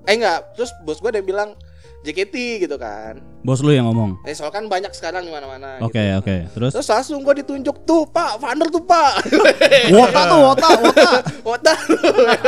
Eh 0.04 0.14
enggak, 0.14 0.54
terus 0.54 0.70
bos 0.80 0.98
gue 0.98 1.10
ada 1.10 1.18
yang 1.18 1.28
bilang 1.28 1.50
JKT 1.98 2.34
gitu 2.62 2.78
kan. 2.78 3.18
Bos 3.42 3.58
lu 3.58 3.74
yang 3.74 3.84
ngomong. 3.84 4.22
Eh 4.22 4.30
soal 4.30 4.48
kan 4.48 4.62
banyak 4.64 4.94
sekarang 4.94 5.26
di 5.26 5.34
mana-mana. 5.34 5.82
Oke, 5.82 5.98
gitu. 5.98 6.14
oke. 6.16 6.36
Terus 6.54 6.70
Terus 6.72 6.88
langsung 6.88 7.18
gue 7.20 7.34
ditunjuk 7.42 7.82
tuh 7.82 8.06
Pak, 8.06 8.38
founder 8.38 8.70
tuh 8.70 8.86
Pak. 8.86 9.12
wota 9.98 10.20
tuh, 10.24 10.40
wota, 10.40 10.68
wota. 10.78 11.10
Wota. 11.48 11.74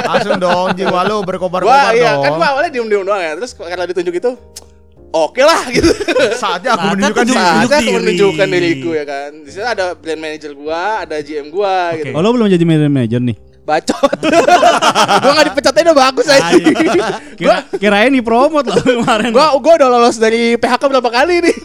Langsung 0.06 0.38
dong 0.38 0.68
jiwa 0.72 1.02
lu 1.02 1.18
Wah 1.18 1.26
berkobar-kobar 1.26 1.92
iya 1.92 2.14
dong. 2.14 2.22
kan 2.22 2.30
gua 2.36 2.48
awalnya 2.52 2.70
diem-diem 2.70 3.02
doang 3.02 3.18
ya 3.18 3.32
Terus 3.34 3.52
karena 3.56 3.84
ditunjuk 3.88 4.14
itu 4.14 4.30
Oke 5.10 5.42
lah 5.42 5.66
gitu 5.68 5.90
Saatnya 6.34 6.72
aku 6.72 6.86
menunjukkan 6.92 7.24
diri. 7.24 7.34
Saatnya 7.36 7.76
aku 7.76 7.82
diri. 7.84 7.96
menunjukkan 7.98 8.46
diriku 8.48 8.90
ya 8.92 9.04
kan 9.04 9.30
Di 9.42 9.50
sana 9.50 9.68
ada 9.72 9.86
brand 9.92 10.20
manager 10.20 10.52
gua 10.54 11.02
Ada 11.02 11.16
GM 11.18 11.46
gua 11.48 11.74
gitu 11.94 12.10
Oh, 12.10 12.20
lo 12.20 12.30
belum 12.30 12.46
jadi 12.46 12.62
manager 12.62 13.18
nih. 13.20 13.36
Bacot 13.60 14.18
Gua 15.22 15.32
gak 15.32 15.46
dipecat 15.48 15.72
aja 15.72 15.82
udah 15.84 15.98
bagus 16.00 16.26
aja 16.26 16.54
Gua 16.56 17.06
Kira, 17.36 17.56
kirain 17.74 18.08
di 18.08 18.20
promote 18.20 18.66
loh 18.66 18.78
kemarin. 18.78 19.30
gua 19.30 19.50
gua 19.56 19.72
udah 19.76 19.88
lolos 19.90 20.16
dari 20.16 20.54
PHK 20.54 20.82
berapa 20.86 21.10
kali 21.12 21.34
nih 21.42 21.56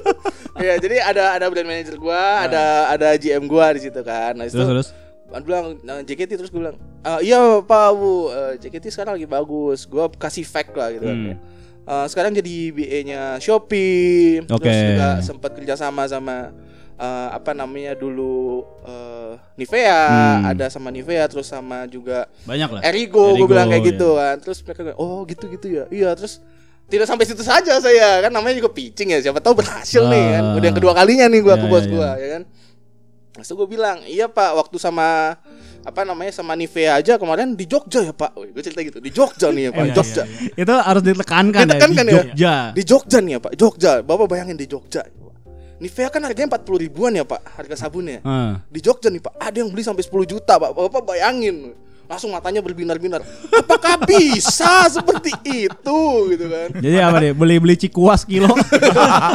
Iya 0.62 0.74
jadi 0.76 0.96
ada 1.02 1.24
ada 1.32 1.46
brand 1.48 1.64
manager 1.66 1.96
gua 1.96 2.44
Ada 2.44 2.62
ada 2.90 3.08
GM 3.16 3.44
gua 3.44 3.72
di 3.72 3.80
situ 3.82 4.00
kan 4.00 4.32
Nah 4.32 4.44
itu 4.44 4.54
terus 4.54 4.68
terus. 4.68 4.88
Aku 5.32 5.48
bilang 5.48 5.80
nah, 5.80 5.98
JKT 5.98 6.36
terus 6.36 6.52
gue 6.52 6.60
bilang 6.60 6.76
"Ah, 7.00 7.16
iya 7.18 7.40
pak 7.58 7.88
bu 7.90 8.28
eh, 8.28 8.52
JKT 8.58 8.92
sekarang 8.92 9.16
lagi 9.16 9.24
bagus 9.24 9.88
gue 9.88 10.04
kasih 10.14 10.44
fact 10.44 10.76
lah 10.76 10.92
gitu 10.92 11.02
kan 11.02 11.16
Hmm. 11.16 11.24
kayak, 11.26 11.40
"Eh, 11.82 12.06
sekarang 12.06 12.30
jadi 12.32 12.54
BA 12.70 12.98
nya 13.02 13.20
Shopee 13.36 14.42
Oke. 14.44 14.62
terus 14.62 14.76
juga 14.88 15.08
sempat 15.20 15.50
kerja 15.52 15.74
sama 15.74 16.06
sama 16.06 16.54
eh, 16.94 17.28
apa 17.30 17.50
namanya 17.52 17.92
dulu 17.92 18.62
eh, 18.82 19.34
Nivea 19.56 20.02
Hmm. 20.38 20.48
ada 20.48 20.66
sama 20.68 20.88
Nivea 20.88 21.26
terus 21.26 21.46
sama 21.46 21.82
juga 21.84 22.30
Banyak 22.42 22.68
lah. 22.70 22.80
Erigo, 22.84 23.18
gue 23.28 23.34
Erigo, 23.36 23.48
bilang 23.48 23.66
kayak 23.66 23.82
iya. 23.82 23.90
gitu 23.90 24.08
kan 24.14 24.36
terus 24.38 24.58
mereka 24.60 24.80
bilang, 24.82 24.98
oh 24.98 25.18
gitu 25.24 25.44
gitu 25.48 25.66
ya 25.68 25.84
iya 25.88 26.10
terus 26.12 26.38
tidak 26.86 27.08
sampai 27.08 27.24
situ 27.24 27.40
saja 27.40 27.72
saya 27.78 28.20
kan 28.20 28.30
namanya 28.30 28.54
juga 28.54 28.68
pitching 28.68 29.10
ya 29.10 29.20
siapa 29.20 29.40
tahu 29.40 29.56
berhasil 29.56 30.04
nih 30.04 30.26
kan 30.32 30.44
Ah. 30.44 30.54
udah 30.54 30.66
yang 30.68 30.76
kedua 30.76 30.92
kalinya 30.92 31.26
nih 31.26 31.40
gua 31.40 31.56
Ya, 31.56 31.60
ke 31.60 31.66
bos 31.66 31.82
ya, 31.82 31.88
ya. 31.88 31.90
gua 31.90 32.10
ya 32.14 32.28
kan 32.30 32.44
Terus 33.32 33.48
gue 33.48 33.64
bilang, 33.66 34.04
iya 34.04 34.28
pak, 34.28 34.52
waktu 34.52 34.76
sama 34.76 35.40
apa 35.82 36.06
namanya 36.06 36.30
sama 36.30 36.54
Nivea 36.54 37.02
aja 37.02 37.18
kemarin 37.18 37.58
di 37.58 37.66
Jogja 37.66 38.06
ya 38.06 38.14
pak. 38.14 38.38
Gue 38.38 38.62
cerita 38.62 38.80
gitu, 38.86 39.02
di 39.02 39.10
Jogja 39.10 39.50
nih 39.50 39.62
ya 39.68 39.70
pak, 39.74 39.84
Iya, 39.90 39.94
Jogja. 39.98 40.22
Itu 40.54 40.72
harus 40.78 41.02
ditekankan, 41.02 41.66
Ditekankan 41.66 42.04
ya. 42.06 42.12
ya. 42.12 42.14
Di 42.14 42.22
Jogja. 42.22 42.54
Di 42.70 42.82
Jogja 42.86 43.18
nih 43.18 43.32
ya 43.34 43.40
pak, 43.42 43.52
Jogja. 43.58 43.92
Bapak 44.06 44.26
bayangin 44.30 44.56
di 44.56 44.66
Jogja. 44.70 45.02
Nivea 45.82 46.08
kan 46.14 46.22
harganya 46.22 46.46
40 46.62 46.78
ribuan 46.86 47.10
ya 47.10 47.26
pak, 47.26 47.42
harga 47.58 47.74
sabunnya. 47.74 48.22
Ah. 48.22 48.62
Di 48.70 48.78
Jogja 48.78 49.10
nih 49.10 49.18
pak, 49.18 49.34
ada 49.42 49.56
yang 49.58 49.66
beli 49.74 49.82
sampai 49.82 50.06
10 50.06 50.22
juta 50.30 50.54
pak. 50.54 50.70
Bapak 50.70 51.02
bayangin. 51.02 51.74
Langsung 52.12 52.28
matanya 52.28 52.60
berbinar-binar. 52.60 53.24
Apakah 53.56 53.96
bisa 54.04 54.84
seperti 54.92 55.32
itu 55.64 56.00
gitu 56.28 56.44
kan? 56.44 56.68
Jadi 56.76 56.96
apa 57.00 57.16
deh? 57.24 57.32
Beli-beli 57.32 57.72
cikuas 57.80 58.28
kilo. 58.28 58.52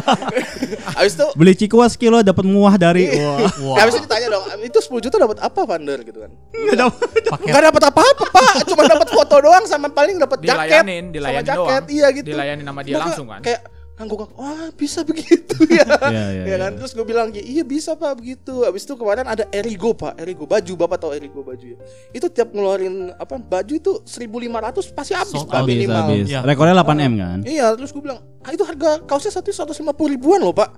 Habis 0.97 1.17
itu 1.17 1.25
Beli 1.33 1.53
cikuas 1.57 1.97
kilo 1.97 2.21
dapat 2.21 2.45
muah 2.45 2.77
dari 2.77 3.09
wah. 3.17 3.49
Wah. 3.65 3.75
Habis 3.81 3.97
itu 3.97 4.05
ditanya 4.05 4.27
dong, 4.37 4.45
itu 4.61 4.77
10 4.77 5.05
juta 5.09 5.15
dapat 5.17 5.37
apa 5.41 5.59
Vander 5.65 6.05
gitu 6.05 6.21
kan? 6.21 6.31
Nggak 6.53 6.77
dapet. 6.77 7.09
Paket 7.27 7.49
Gak 7.49 7.63
dapat 7.65 7.81
apa-apa 7.89 8.23
pak, 8.29 8.53
cuma 8.69 8.83
dapat 8.85 9.07
foto 9.09 9.35
doang 9.41 9.65
sama 9.65 9.89
paling 9.89 10.21
dapat 10.21 10.37
jaket, 10.45 10.85
Dilayanin, 10.85 11.03
sama 11.09 11.13
dilayanin 11.17 11.47
jaket, 11.49 11.81
doang. 11.81 11.83
iya 11.89 12.07
gitu. 12.13 12.27
Dilayanin 12.29 12.65
sama 12.69 12.81
dia 12.85 12.95
langsung 13.01 13.25
kan. 13.25 13.41
Kayak 13.41 13.61
kan 13.97 14.05
gue 14.05 14.13
bilang 14.13 14.33
wah 14.37 14.69
bisa 14.77 15.01
begitu 15.01 15.57
ya 15.81 15.81
Iya, 15.89 16.25
iya, 16.29 16.43
ya 16.45 16.55
kan 16.61 16.71
iya. 16.71 16.77
terus 16.77 16.91
gue 16.93 17.01
bilang 17.01 17.33
iya 17.33 17.65
bisa 17.65 17.97
pak 17.97 18.21
begitu 18.21 18.61
abis 18.61 18.85
itu 18.85 18.93
kemarin 18.93 19.25
ada 19.25 19.49
Erigo 19.49 19.97
pak 19.97 20.21
Erigo 20.21 20.45
baju 20.45 20.73
bapak 20.77 20.97
tahu 21.01 21.11
Erigo 21.17 21.41
baju 21.41 21.65
ya 21.65 21.77
itu 22.13 22.27
tiap 22.29 22.53
ngeluarin 22.53 23.09
apa 23.17 23.41
baju 23.41 23.73
itu 23.73 23.91
1500 24.05 24.93
pasti 24.93 25.17
habis 25.17 25.33
Sold 25.33 25.49
pak 25.49 25.57
out. 25.57 25.65
Habis, 25.65 25.73
minimal 25.73 26.05
habis. 26.13 26.27
Iya. 26.29 26.39
Rekornya 26.45 26.75
8M 26.77 27.13
kan? 27.17 27.39
iya 27.41 27.65
terus 27.73 27.89
gue 27.89 28.03
bilang 28.05 28.21
ah 28.45 28.51
itu 28.53 28.61
harga 28.61 29.01
kaosnya 29.01 29.33
satu 29.33 29.49
150 29.49 29.81
ribuan 30.13 30.45
loh 30.45 30.53
pak 30.53 30.69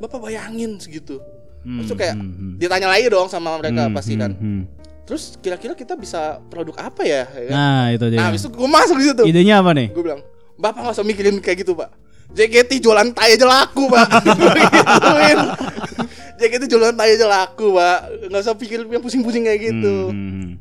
bapak 0.00 0.18
bayangin 0.24 0.80
segitu 0.80 1.20
terus 1.66 1.86
tuh 1.90 1.98
kayak 1.98 2.14
Hmm, 2.14 2.30
hmm, 2.30 2.52
ditanya 2.62 2.86
lagi 2.86 3.10
dong 3.10 3.26
sama 3.26 3.58
mereka 3.58 3.90
hmm, 3.90 3.94
pasti 3.98 4.14
hmm, 4.14 4.22
kan 4.22 4.30
hmm. 4.38 4.62
terus 5.02 5.34
kira-kira 5.42 5.74
kita 5.74 5.98
bisa 5.98 6.38
produk 6.46 6.78
apa 6.78 7.02
ya, 7.02 7.26
ya 7.26 7.46
kan? 7.50 7.54
Nah, 7.58 7.84
itu 7.90 8.06
dia. 8.06 8.18
nah 8.22 8.26
abis 8.30 8.46
itu 8.46 8.50
gue 8.54 8.68
masuk 8.70 8.96
di 9.02 9.04
situ 9.10 9.22
Idenya 9.26 9.58
apa 9.60 9.74
nih? 9.74 9.90
gue 9.90 10.02
bilang 10.02 10.22
bapak 10.56 10.80
nggak 10.86 10.94
usah 10.94 11.04
mikirin 11.04 11.36
kayak 11.42 11.66
gitu 11.66 11.74
pak 11.74 11.90
JKT 12.36 12.84
jualan 12.84 13.08
tai 13.16 13.34
aja 13.34 13.46
laku 13.48 13.88
pak. 13.88 14.06
Gituin 14.92 15.38
JKT 16.36 16.62
jualan 16.68 16.92
tai 16.92 17.16
aja 17.16 17.26
laku 17.26 17.72
pak. 17.72 17.98
Nggak 18.28 18.42
usah 18.44 18.54
pikir 18.54 18.84
yang 18.84 19.00
pusing-pusing 19.00 19.48
kayak 19.48 19.60
gitu. 19.72 20.12
Hmm, 20.12 20.20
hmm, 20.20 20.32
hmm. 20.36 20.52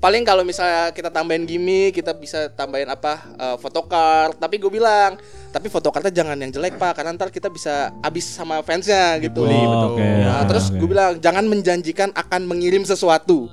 paling 0.00 0.24
kalau 0.24 0.44
misalnya 0.44 0.92
kita 0.96 1.12
tambahin 1.12 1.44
gimmick 1.44 1.92
kita 1.92 2.12
bisa 2.16 2.52
tambahin 2.52 2.92
apa 2.92 3.32
eh, 3.32 3.56
photocard. 3.56 4.36
Tapi 4.36 4.60
gue 4.60 4.68
bilang 4.68 5.16
tapi 5.50 5.72
photocardnya 5.72 6.12
jangan 6.12 6.36
yang 6.36 6.52
jelek 6.52 6.76
pak. 6.76 7.00
Karena 7.00 7.16
ntar 7.16 7.32
kita 7.32 7.48
bisa 7.48 7.96
abis 8.04 8.28
sama 8.28 8.60
fansnya 8.60 9.16
gitu. 9.24 9.44
Oh, 9.44 9.48
betul. 9.48 9.96
oke. 9.96 10.04
Nah, 10.04 10.36
Ah, 10.40 10.44
terus 10.44 10.68
gue 10.68 10.88
bilang 10.88 11.16
jangan 11.16 11.48
menjanjikan 11.48 12.12
akan 12.12 12.44
mengirim 12.44 12.84
sesuatu 12.84 13.48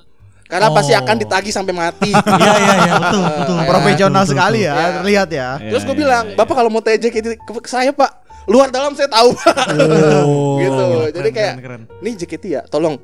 karena 0.47 0.67
pasti 0.69 0.91
Oh. 0.91 0.99
akan 0.99 1.15
ditagih 1.17 1.51
sampai 1.51 1.71
mati 1.71 2.12
Iya 2.41 2.53
iya 2.55 2.73
iya 2.81 2.93
betul 3.01 3.21
betul. 3.21 3.55
Eh, 3.55 3.65
Profesional 3.65 4.21
Betul, 4.21 4.31
sekali 4.31 4.60
betul. 4.60 4.69
ya, 4.69 4.73
Ya. 4.73 4.88
terlihat 4.97 5.27
ya. 5.29 5.49
Iya, 5.53 5.69
Terus 5.69 5.83
gue 5.83 5.91
iya, 5.91 6.01
bilang, 6.01 6.23
iya, 6.25 6.36
Bapak 6.36 6.55
kalau 6.55 6.69
mau 6.69 6.79
TJ 6.79 7.03
ke, 7.10 7.19
ke 7.36 7.69
saya 7.69 7.91
Pak, 7.91 8.12
luar 8.45 8.67
dalam 8.67 8.91
saya 8.91 9.07
tahu 9.07 9.29
Pak. 9.33 9.55
Oh. 10.23 10.55
gitu. 10.57 10.83
Keren, 11.03 11.12
Jadi 11.13 11.29
kayak, 11.29 11.53
keren, 11.57 11.81
keren. 11.86 12.01
nih 12.01 12.13
JKT 12.15 12.45
ya, 12.49 12.62
tolong. 12.65 12.95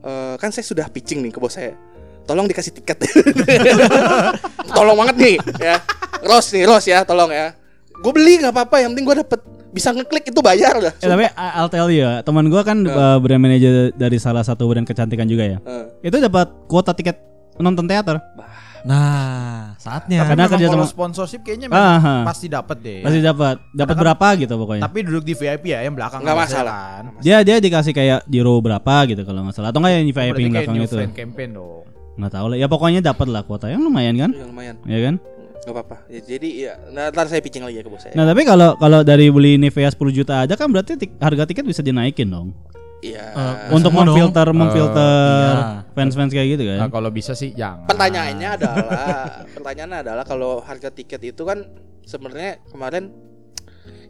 eh, 0.00 0.34
kan 0.36 0.48
saya 0.48 0.62
sudah 0.62 0.86
pitching 0.86 1.20
nih 1.20 1.30
ke 1.30 1.38
bos 1.38 1.52
saya. 1.52 1.72
Tolong 2.22 2.44
dikasih 2.44 2.70
tiket. 2.72 3.02
tolong 4.68 4.96
banget 4.96 5.16
nih, 5.16 5.36
ya. 5.58 5.76
Ros 6.22 6.50
nih, 6.50 6.64
Ros 6.64 6.84
ya, 6.84 7.02
tolong 7.02 7.30
ya. 7.30 7.54
Gue 7.94 8.12
beli 8.12 8.38
nggak 8.38 8.50
apa-apa, 8.50 8.76
yang 8.78 8.90
penting 8.92 9.06
gue 9.06 9.16
dapet 9.16 9.40
bisa 9.72 9.88
ngeklik 9.90 10.28
itu 10.28 10.40
bayar 10.40 10.76
dah. 10.78 10.92
Eh, 10.94 11.08
tapi 11.08 11.24
I'll 11.32 11.66
tell 11.66 11.88
you 11.88 12.04
ya, 12.04 12.20
teman 12.20 12.46
gua 12.46 12.60
kan 12.60 12.84
uh, 12.84 13.16
brand 13.18 13.40
manager 13.40 13.90
dari 13.92 14.16
salah 14.16 14.44
satu 14.44 14.68
brand 14.68 14.84
kecantikan 14.84 15.24
juga 15.24 15.44
ya. 15.46 15.58
Eh, 15.58 16.06
Itu 16.06 16.20
dapat 16.20 16.68
kuota 16.68 16.92
tiket 16.92 17.16
nonton 17.56 17.84
teater. 17.84 18.20
Nah, 18.82 19.78
saatnya. 19.78 20.26
Karena 20.26 20.44
Memang 20.44 20.52
kerja 20.58 20.66
sama- 20.68 20.90
sponsorship 20.90 21.40
kayaknya 21.40 21.70
ah. 21.70 22.26
pasti 22.26 22.50
dapat 22.50 22.82
deh. 22.82 23.00
Pasti 23.00 23.22
dapat. 23.22 23.62
Dapat 23.70 23.94
Karena 23.94 24.02
berapa 24.10 24.26
gitu 24.36 24.54
pokoknya. 24.58 24.82
Tapi 24.82 24.98
duduk 25.06 25.22
di 25.22 25.34
VIP 25.38 25.64
ya, 25.70 25.86
yang 25.86 25.94
belakang 25.94 26.18
Nggak 26.20 26.34
bisa 26.36 26.46
masalah. 26.50 26.74
kan. 26.98 27.04
Dia 27.22 27.36
dia 27.40 27.56
dikasih 27.58 27.92
kayak 27.94 28.26
di 28.26 28.38
row 28.42 28.58
berapa 28.58 28.94
gitu 29.06 29.22
kalau 29.22 29.46
nggak 29.46 29.54
salah 29.54 29.70
atau 29.70 29.78
nggak 29.78 29.92
yang 29.94 30.04
di 30.04 30.14
VIP 30.14 30.38
belakang 30.50 30.74
new 30.74 30.84
itu. 30.84 30.96
campaign 31.14 31.50
dong. 31.54 31.86
Nggak 32.18 32.32
tahu 32.34 32.46
lah. 32.50 32.56
Ya 32.58 32.66
pokoknya 32.66 33.00
dapat 33.00 33.26
lah 33.30 33.42
kuota 33.46 33.70
yang 33.70 33.80
lumayan 33.80 34.18
kan? 34.18 34.30
ya 34.34 34.44
lumayan, 34.44 34.74
Ya 34.84 34.98
kan? 35.00 35.14
Nggak 35.62 35.72
apa-apa. 35.72 35.96
Ya, 36.06 36.20
jadi 36.20 36.48
ya, 36.50 36.72
nah, 36.90 37.08
ntar 37.08 37.26
saya 37.26 37.38
pitching 37.38 37.62
lagi 37.62 37.78
ya 37.78 37.82
ke 37.82 37.90
bos 37.90 38.02
saya. 38.02 38.12
Nah, 38.12 38.24
tapi 38.24 38.42
kalau 38.42 38.74
kalau 38.76 39.00
dari 39.02 39.30
beli 39.30 39.54
Nivea 39.56 39.88
10 39.88 39.98
juta 40.12 40.42
aja 40.42 40.54
kan 40.54 40.66
berarti 40.66 40.96
tik- 40.96 41.16
harga 41.16 41.46
tiket 41.46 41.62
bisa 41.62 41.80
dinaikin 41.80 42.26
dong. 42.26 42.50
Iya. 43.00 43.26
Eh, 43.30 43.54
Untuk 43.70 43.90
Semua 43.90 44.02
dong. 44.04 44.14
memfilter 44.14 44.46
memfilter 44.52 45.54
iya. 45.54 45.82
fans-fans 45.90 46.30
kayak 46.30 46.48
gitu 46.52 46.62
Nah, 46.68 46.86
kan. 46.86 46.90
kalau 46.92 47.10
bisa 47.10 47.32
sih 47.32 47.50
jangan. 47.52 47.86
Pertanyaannya 47.86 48.48
adalah, 48.52 49.16
pertanyaannya 49.50 49.98
adalah 50.00 50.22
kalau 50.22 50.58
harga 50.60 50.90
tiket 50.90 51.18
itu 51.24 51.42
kan 51.42 51.66
sebenarnya 52.02 52.62
kemarin 52.66 53.10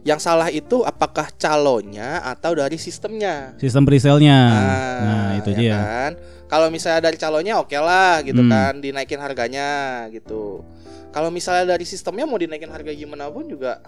yang 0.03 0.19
salah 0.19 0.49
itu 0.49 0.83
apakah 0.83 1.31
calonnya 1.33 2.21
atau 2.23 2.53
dari 2.53 2.75
sistemnya? 2.75 3.55
Sistem 3.57 3.81
presale-nya. 3.81 4.39
Ah, 4.45 4.99
Nah, 4.99 5.29
itu 5.37 5.49
ya 5.53 5.57
dia. 5.57 5.73
Kan? 5.73 6.11
Kalau 6.45 6.67
misalnya 6.69 7.01
dari 7.01 7.17
calonnya 7.17 7.57
oke 7.57 7.73
lah 7.73 8.21
gitu 8.21 8.41
Hmm. 8.41 8.51
kan, 8.51 8.73
dinaikin 8.77 9.17
harganya 9.17 9.69
gitu. 10.09 10.61
Kalau 11.13 11.29
misalnya 11.29 11.65
dari 11.69 11.85
sistemnya 11.85 12.25
mau 12.25 12.35
dinaikin 12.35 12.67
harga 12.67 12.89
gimana 12.89 13.29
pun 13.29 13.45
juga 13.45 13.79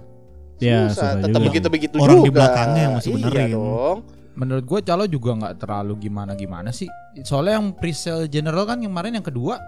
Ya, 0.55 0.87
susah. 0.87 1.19
Tetap 1.19 1.35
juga. 1.35 1.47
begitu-begitu 1.51 1.95
Orang 1.99 2.21
juga. 2.21 2.27
di 2.27 2.31
belakangnya 2.31 2.81
yang 2.81 2.93
masih 2.95 3.11
iya 3.11 3.17
benerin. 3.19 3.49
dong. 3.51 3.97
Menurut 4.35 4.63
gue 4.63 4.79
calo 4.81 5.03
juga 5.03 5.31
nggak 5.35 5.53
terlalu 5.59 5.93
gimana 5.99 6.31
gimana 6.31 6.69
sih. 6.71 6.87
Soalnya 7.23 7.59
yang 7.59 7.75
presale 7.75 8.31
general 8.31 8.63
kan 8.63 8.79
yang 8.79 8.91
kemarin 8.91 9.19
yang 9.19 9.25
kedua 9.25 9.59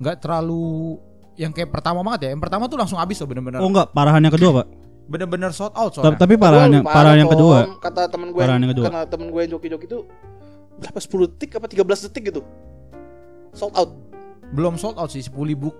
nggak 0.00 0.16
terlalu 0.18 0.98
yang 1.38 1.54
kayak 1.54 1.70
pertama 1.70 2.02
banget 2.02 2.26
ya. 2.26 2.30
Yang 2.34 2.42
pertama 2.42 2.64
tuh 2.66 2.78
langsung 2.78 2.98
habis 2.98 3.22
loh 3.22 3.28
bener-bener. 3.28 3.62
Oh 3.62 3.70
enggak, 3.70 3.94
parahan 3.94 4.18
yang 4.18 4.34
kedua, 4.34 4.50
Pak. 4.62 4.66
Bener-bener 5.06 5.50
sold 5.50 5.74
out 5.74 5.90
soalnya. 5.94 6.18
Tapi 6.18 6.34
parahan 6.34 6.70
yang 6.70 6.82
parah, 6.82 6.96
parahan 6.96 7.18
yang 7.18 7.30
kedua. 7.30 7.56
Kata 7.78 8.02
temen 8.06 8.28
gue, 8.30 8.40
yang 8.42 8.66
kedua. 8.66 8.84
karena 8.90 9.02
temen 9.06 9.26
gue 9.30 9.40
yang 9.42 9.50
joki-joki 9.54 9.86
itu 9.86 9.98
berapa 10.74 10.98
10 10.98 11.30
detik 11.30 11.50
apa 11.54 11.66
13 11.66 12.06
detik 12.10 12.22
gitu. 12.30 12.40
Sold 13.50 13.74
out. 13.74 13.90
Belum 14.50 14.74
sold 14.74 14.98
out 14.98 15.10
sih, 15.10 15.22
fully 15.22 15.54
book. 15.54 15.74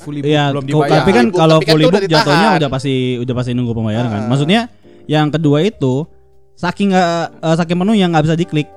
Fully 0.00 0.20
book 0.24 0.32
Iya, 0.32 0.44
belum 0.48 0.64
dibayar. 0.64 0.90
tapi 1.04 1.10
kan 1.12 1.24
Fully 1.24 1.32
book, 1.32 1.40
kalau 1.40 1.56
tapi 1.60 1.66
kan 1.66 1.74
fully 1.76 1.84
book 1.84 2.02
jatuhnya 2.08 2.16
ditahan. 2.48 2.60
udah 2.60 2.68
pasti 2.72 2.94
udah 3.20 3.34
pasti 3.36 3.50
nunggu 3.52 3.72
pembayaran 3.76 4.08
kan. 4.08 4.22
Ah. 4.24 4.28
Maksudnya 4.32 4.60
yang 5.04 5.28
kedua 5.28 5.58
itu 5.60 5.94
saking 6.56 6.88
nggak 6.92 7.24
eh, 7.40 7.56
saking 7.60 7.76
penuh 7.80 7.96
yang 7.96 8.10
nggak 8.12 8.24
bisa 8.24 8.36
diklik. 8.36 8.68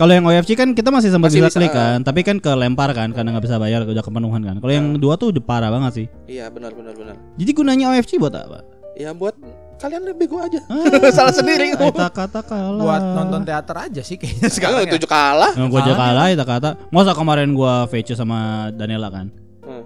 Kalau 0.00 0.16
yang 0.16 0.24
OFC 0.24 0.56
kan 0.56 0.72
kita 0.72 0.88
masih 0.88 1.12
sempat 1.12 1.28
bisa, 1.28 1.52
bisa, 1.52 1.60
klik 1.60 1.76
ah. 1.76 1.76
kan, 1.76 1.98
tapi 2.00 2.24
kan 2.24 2.40
kelempar 2.40 2.88
kan 2.96 3.12
karena 3.12 3.36
nggak 3.36 3.44
bisa 3.44 3.60
bayar 3.60 3.84
udah 3.84 4.00
kepenuhan 4.00 4.40
kan. 4.40 4.56
Kalau 4.56 4.72
yang 4.72 4.96
dua 4.96 5.20
tuh 5.20 5.28
udah 5.28 5.44
parah 5.44 5.68
banget 5.68 5.92
sih. 5.92 6.06
Iya 6.24 6.48
benar 6.48 6.72
benar 6.72 6.96
benar. 6.96 7.20
Jadi 7.36 7.50
gunanya 7.52 7.92
OFC 7.92 8.16
buat 8.16 8.32
apa? 8.32 8.64
Ya 8.96 9.12
buat 9.12 9.36
kalian 9.80 10.04
lebih 10.04 10.28
bego 10.28 10.40
aja. 10.44 10.60
Ah, 10.68 11.12
Salah 11.16 11.32
sendiri. 11.32 11.72
Kata 11.72 12.12
kata 12.12 12.40
kalah. 12.44 12.80
buat 12.80 13.02
nonton 13.16 13.40
teater 13.48 13.76
aja 13.76 14.02
sih 14.04 14.16
kayaknya 14.20 14.48
Sekarang 14.52 14.84
ya. 14.84 14.92
tujuh 14.96 15.08
kalah. 15.08 15.52
Nah, 15.56 15.68
gua 15.72 15.80
aja 15.84 15.94
kalah 15.96 16.24
ya 16.28 16.36
kata. 16.44 16.70
Masa 16.92 17.12
kemarin 17.16 17.52
gua 17.56 17.88
VC 17.88 18.12
sama 18.12 18.68
Daniela 18.72 19.08
kan. 19.08 19.32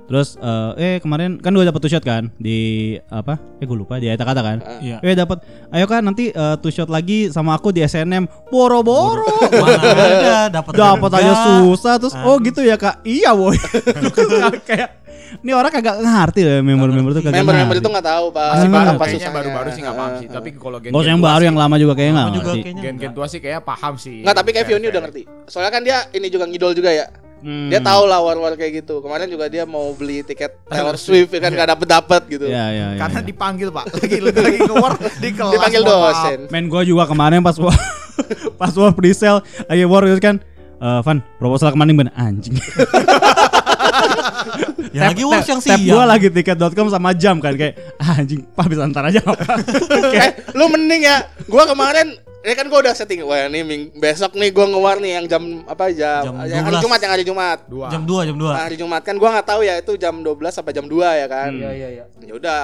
Terus 0.05 0.37
eh, 0.37 0.71
eh 0.77 0.97
kemarin 0.99 1.39
kan 1.39 1.51
gua 1.51 1.65
dapet 1.65 1.81
two 1.81 1.91
shot 1.91 2.03
kan 2.03 2.29
di 2.37 2.59
apa? 3.07 3.39
Eh 3.59 3.65
gua 3.65 3.77
lupa 3.77 3.95
di 3.97 4.07
Eta 4.07 4.23
kata 4.23 4.41
kan. 4.41 4.59
Iya. 4.79 4.99
Eh 5.01 5.15
dapat. 5.15 5.43
Ayo 5.71 5.85
kan 5.85 6.03
nanti 6.03 6.29
eh, 6.29 6.57
two 6.59 6.71
shot 6.71 6.89
lagi 6.89 7.29
sama 7.29 7.55
aku 7.55 7.71
di 7.71 7.81
SNM. 7.81 8.27
Boro-boro. 8.49 9.25
Mana 9.63 9.81
ada 9.81 10.37
dapat 10.51 10.73
Dapat 10.85 11.11
aja 11.17 11.33
susah 11.61 11.95
terus 11.97 12.15
oh 12.17 12.37
gitu 12.39 12.61
ya 12.61 12.75
Kak. 12.75 13.01
Iya 13.03 13.33
boy. 13.33 13.57
kayak 14.69 15.03
ini 15.35 15.51
orang 15.51 15.73
kagak 15.73 15.99
ngerti 15.99 16.41
ya 16.47 16.63
member-member 16.63 17.11
tuh 17.11 17.23
kagak 17.27 17.43
Member-member 17.43 17.77
itu 17.83 17.89
nggak 17.91 18.07
tahu 18.07 18.27
pak. 18.31 18.51
Masih 18.55 18.69
Ah. 18.71 18.83
Apa 18.95 18.95
kayaknya 18.95 19.11
susahnya. 19.19 19.35
baru-baru 19.35 19.69
sih 19.75 19.81
nggak 19.83 19.97
paham 19.97 20.13
sih. 20.15 20.27
Ah. 20.29 20.35
Tapi 20.39 20.49
kalau 20.55 20.79
gen 20.79 20.91
Gak 20.95 21.05
yang 21.11 21.21
baru 21.21 21.43
yang 21.43 21.57
lama 21.59 21.77
juga 21.77 21.93
kayaknya 21.95 22.15
nggak 22.15 22.27
Aku 22.27 22.35
juga 22.35 22.45
ngerti. 22.47 22.61
kayaknya 22.63 22.83
gen 22.83 22.95
gen 23.01 23.13
tua 23.15 23.27
sih 23.27 23.39
kayaknya 23.43 23.63
paham 23.65 23.95
sih. 23.99 24.17
Nggak 24.23 24.37
tapi 24.37 24.51
kayak 24.55 24.67
Vioni 24.71 24.87
udah 24.91 25.03
ngerti. 25.03 25.23
Soalnya 25.51 25.73
kan 25.75 25.83
dia 25.83 25.99
ini 26.13 26.27
juga 26.31 26.45
ngidol 26.47 26.73
juga 26.73 26.91
ya. 26.93 27.07
Hmm. 27.45 27.69
Dia 27.69 27.77
tahu 27.85 28.09
lah 28.09 28.25
war-war 28.25 28.57
kayak 28.57 28.81
gitu. 28.81 29.05
Kemarin 29.05 29.29
juga 29.29 29.53
dia 29.53 29.69
mau 29.69 29.93
beli 29.93 30.25
tiket 30.25 30.65
Taylor 30.65 30.97
Swift 31.05 31.29
ya 31.29 31.41
kan 31.45 31.53
nggak 31.53 31.69
dapet 31.77 31.89
dapet 31.93 32.23
gitu. 32.33 32.49
Ya 32.49 32.73
ya 32.73 32.97
ya. 32.97 33.05
Karena 33.05 33.21
ya. 33.21 33.27
dipanggil 33.29 33.69
pak 33.69 33.85
lagi 34.01 34.17
lagi 34.25 34.59
keluar 34.65 34.93
di 35.23 35.29
kelas 35.37 35.53
Dipanggil 35.61 35.83
dosen. 35.85 36.39
Men 36.49 36.73
gua 36.73 36.81
juga 36.89 37.05
kemarin 37.05 37.45
pas 37.45 37.61
war 37.61 37.77
pas 38.57 38.73
war 38.73 38.97
pre-sale 38.97 39.45
lagi 39.69 39.85
war 39.85 40.03
gitu 40.09 40.25
kan. 40.25 40.41
Eh 40.81 41.01
Van, 41.05 41.21
proposal 41.37 41.69
kemarin 41.77 41.93
bener 41.93 42.15
anjing. 42.17 42.57
Ya 44.95 45.11
lagi 45.11 45.23
worse 45.27 45.49
yang 45.51 45.61
siang. 45.61 45.81
gua 45.85 46.05
lagi 46.07 46.31
tiket.com 46.31 46.89
sama 46.89 47.13
jam 47.13 47.43
kan 47.43 47.55
kayak 47.59 47.77
ah, 47.99 48.19
anjing, 48.21 48.47
Pak 48.57 48.67
bisa 48.71 48.87
antar 48.87 49.11
aja 49.11 49.21
apa. 49.21 49.59
eh, 50.15 50.31
lu 50.55 50.71
mending 50.71 51.03
ya. 51.03 51.27
Gua 51.51 51.67
kemarin 51.67 52.15
ini 52.45 52.53
kan 52.53 52.67
gua 52.69 52.79
udah 52.85 52.93
setting 52.93 53.25
wah 53.25 53.49
ini 53.49 53.65
ming, 53.65 53.83
besok 53.97 54.37
nih 54.37 54.53
gua 54.53 54.69
ngewar 54.69 55.01
nih 55.01 55.17
yang 55.17 55.25
jam 55.25 55.65
apa 55.65 55.89
jam, 55.97 56.29
Jam 56.29 56.35
yang 56.45 56.65
hari 56.69 56.77
12. 56.77 56.85
Jumat 56.85 57.01
yang 57.01 57.13
hari 57.17 57.25
Jumat. 57.25 57.59
Dua. 57.65 57.89
Jam 57.89 58.03
2 58.05 58.29
jam 58.29 58.37
2. 58.37 58.53
Hari 58.53 58.77
Jumat 58.77 59.01
kan 59.01 59.15
gua 59.17 59.29
nggak 59.33 59.49
tahu 59.49 59.61
ya 59.65 59.75
itu 59.81 59.93
jam 59.97 60.15
12 60.21 60.61
apa 60.61 60.71
jam 60.77 60.85
2 60.85 61.21
ya 61.25 61.27
kan. 61.27 61.51
Hmm. 61.57 61.73
iya 61.73 61.89
iya. 61.89 62.05
Ya 62.21 62.33
udah 62.37 62.59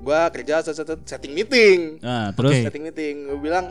gua 0.00 0.32
kerja 0.32 0.64
set, 0.64 0.72
set, 0.72 0.88
set, 0.88 1.00
setting 1.04 1.36
meeting. 1.36 2.00
Nah, 2.00 2.32
terus 2.32 2.56
Oke. 2.56 2.64
Setting 2.64 2.84
meeting. 2.88 3.14
Gua 3.28 3.38
bilang 3.44 3.64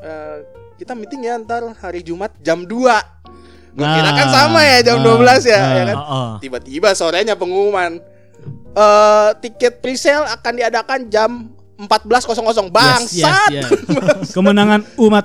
eh, 0.00 0.36
kita 0.80 0.96
meeting 0.96 1.20
ya 1.28 1.36
ntar 1.44 1.60
hari 1.76 2.00
Jumat 2.00 2.32
jam 2.40 2.64
2. 2.64 2.72
Gua 2.72 3.84
Nah, 3.84 3.92
kira 4.00 4.10
kan 4.16 4.28
sama 4.32 4.60
ya 4.64 4.78
jam 4.80 4.96
nah, 5.04 5.16
12 5.20 5.44
ya, 5.44 5.60
nah. 5.60 5.72
ya 5.76 5.84
kan. 5.92 5.98
Heeh. 6.00 6.30
Tiba-tiba 6.40 6.88
sorenya 6.96 7.36
pengumuman 7.36 8.00
eh 8.72 9.30
tiket 9.44 9.84
presale 9.84 10.24
akan 10.32 10.52
diadakan 10.56 11.00
jam 11.12 11.52
14.00 11.86 12.70
bangsat. 12.70 13.50
Yes, 13.50 13.68
yes, 13.68 13.70
yes. 13.90 14.28
Kemenangan 14.34 14.86
umat. 14.98 15.24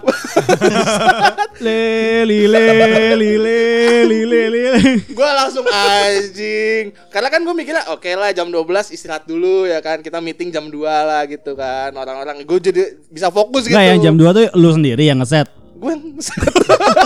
leli 1.65 2.45
leli 2.49 3.33
leli 3.37 4.21
leli. 4.25 4.63
Gue 5.11 5.29
langsung 5.33 5.65
anjing. 5.69 6.93
Karena 7.13 7.29
kan 7.29 7.41
gue 7.41 7.55
mikirnya 7.55 7.89
oke 7.93 8.09
lah 8.13 8.33
jam 8.33 8.49
12 8.49 8.93
istirahat 8.93 9.29
dulu 9.29 9.69
ya 9.69 9.81
kan. 9.81 10.01
Kita 10.01 10.21
meeting 10.21 10.49
jam 10.49 10.69
2 10.69 10.81
lah 10.81 11.23
gitu 11.29 11.53
kan. 11.53 11.93
Orang-orang 11.93 12.41
gue 12.41 12.59
jadi 12.61 12.97
bisa 13.09 13.29
fokus 13.29 13.65
gitu. 13.65 13.77
Enggak 13.77 13.87
yang 13.97 13.99
jam 14.01 14.15
2 14.17 14.37
tuh 14.37 14.43
lu 14.57 14.69
sendiri 14.73 15.03
yang 15.05 15.21
ngeset. 15.21 15.66
Gue 15.77 15.91
yang 15.91 16.03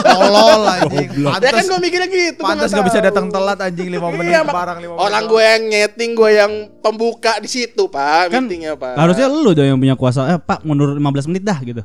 Tolol 0.02 0.62
anjing. 0.74 1.08
ya 1.12 1.30
kan 1.30 1.42
Pantes 1.44 1.66
gue 1.68 1.80
mikirnya 1.80 2.08
gitu 2.08 2.40
nggak 2.40 2.68
gak 2.72 2.86
bisa 2.88 3.00
datang 3.02 3.26
telat 3.28 3.60
anjing 3.60 3.88
5 3.88 4.00
menit 4.12 4.26
Iya, 4.28 4.42
ke 4.42 4.48
mak- 4.48 4.56
barang 4.56 4.78
5 4.78 4.88
menit. 4.88 5.00
orang 5.00 5.24
gue 5.26 5.44
yang 5.44 5.64
nyeting 5.68 6.12
gue 6.14 6.30
yang 6.32 6.52
pembuka 6.80 7.34
di 7.38 7.48
situ 7.48 7.84
pak 7.86 8.32
Kan 8.32 8.46
meetingnya 8.46 8.74
pak 8.74 8.96
Harusnya 8.96 9.28
lu 9.28 9.52
dong 9.52 9.68
yang 9.68 9.78
punya 9.78 9.94
kuasa. 9.94 10.22
Eh, 10.28 10.40
Pak, 10.40 10.64
mundur 10.64 10.94
15 10.94 11.28
menit 11.28 11.44
dah 11.44 11.60
gitu. 11.62 11.82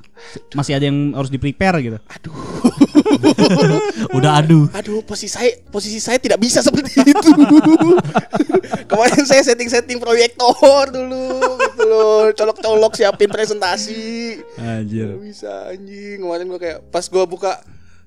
Masih 0.53 0.73
ada 0.73 0.85
yang 0.85 1.13
harus 1.13 1.29
di-prepare 1.29 1.81
gitu. 1.81 1.99
Udah 4.17 4.41
aduh. 4.41 4.67
Aduh, 4.73 5.01
posisi 5.03 5.29
saya 5.29 5.55
posisi 5.67 5.99
saya 5.99 6.17
tidak 6.17 6.39
bisa 6.39 6.61
seperti 6.61 6.93
itu. 7.13 7.31
Kemarin 8.91 9.23
saya 9.23 9.43
setting-setting 9.43 9.99
proyektor 9.99 10.89
dulu 10.89 11.39
gitu 11.59 11.83
loh, 11.85 12.31
colok-colok 12.33 12.93
siapin 12.95 13.29
presentasi. 13.29 14.39
Anjir. 14.57 15.15
Gak 15.15 15.23
bisa 15.23 15.53
anjing. 15.71 16.23
Kemarin 16.23 16.45
gue 16.47 16.61
kayak 16.61 16.79
pas 16.89 17.03
gue 17.03 17.25
buka 17.25 17.59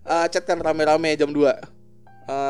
uh, 0.03 0.25
chat 0.27 0.43
kan 0.43 0.57
rame-rame 0.57 1.15
jam 1.15 1.29
2 1.29 1.35
uh, 1.35 1.53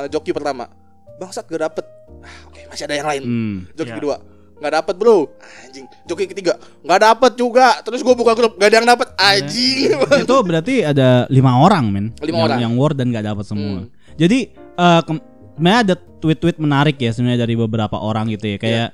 Joki 0.08 0.32
pertama. 0.32 0.70
Bangsat 1.18 1.46
gak 1.46 1.62
dapet. 1.62 1.86
Ah, 2.20 2.48
Oke, 2.48 2.64
masih 2.68 2.84
ada 2.86 2.96
yang 2.96 3.08
lain. 3.08 3.24
Hmm. 3.24 3.58
Joki 3.74 3.92
Ya. 3.92 3.98
kedua. 3.98 4.16
Nggak 4.60 4.74
dapet 4.76 4.96
bro. 4.96 5.18
Anjing 5.64 5.86
Joki 6.04 6.26
ketiga. 6.28 6.54
Nggak 6.84 7.00
dapet 7.02 7.32
juga. 7.34 7.80
Terus 7.80 8.00
gue 8.00 8.12
buka 8.12 8.36
grup. 8.36 8.56
Gak 8.56 8.68
ada 8.68 8.78
yang 8.78 8.88
dapet. 8.88 9.08
Anjing. 9.16 9.96
Itu 10.20 10.36
berarti 10.44 10.84
ada 10.84 11.24
lima 11.28 11.56
orang 11.58 11.86
men. 11.88 12.06
Lima 12.20 12.36
yang, 12.36 12.46
orang. 12.46 12.60
yang 12.60 12.74
word 12.76 12.96
dan 12.96 13.10
gak 13.10 13.26
dapat 13.26 13.46
semua. 13.46 13.84
Hmm. 13.84 13.88
jadi 14.14 14.52
eh 14.52 15.02
kem- 15.04 15.24
sebenarnya 15.56 15.80
ada 15.82 15.96
tweet-tweet 15.96 16.56
menarik 16.56 16.96
ya 16.96 17.12
sebenarnya 17.12 17.44
dari 17.44 17.56
beberapa 17.56 17.96
orang 17.96 18.28
gitu 18.30 18.52
ya. 18.52 18.58
Kayak 18.58 18.88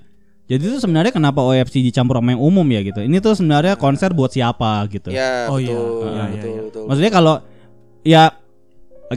jadi 0.45 0.62
itu 0.62 0.78
sebenarnya 0.78 1.10
kenapa 1.10 1.41
OFC 1.41 1.82
dicampur 1.82 2.21
sama 2.21 2.38
yang 2.38 2.41
umum 2.41 2.65
ya 2.69 2.86
gitu. 2.86 3.01
Ini 3.01 3.17
tuh 3.17 3.34
sebenarnya 3.34 3.73
konser 3.73 4.13
buat 4.13 4.30
siapa 4.30 4.86
gitu. 4.93 5.10
Ya 5.10 5.49
Oh, 5.49 5.58
iya. 5.58 5.73
betul 5.73 6.06
Iya, 6.06 6.13
iya, 6.13 6.25
betul, 6.30 6.49
iya. 6.54 6.62
betul. 6.69 6.84
maksudnya 6.86 7.12
kalau 7.12 7.36
ya 8.06 8.23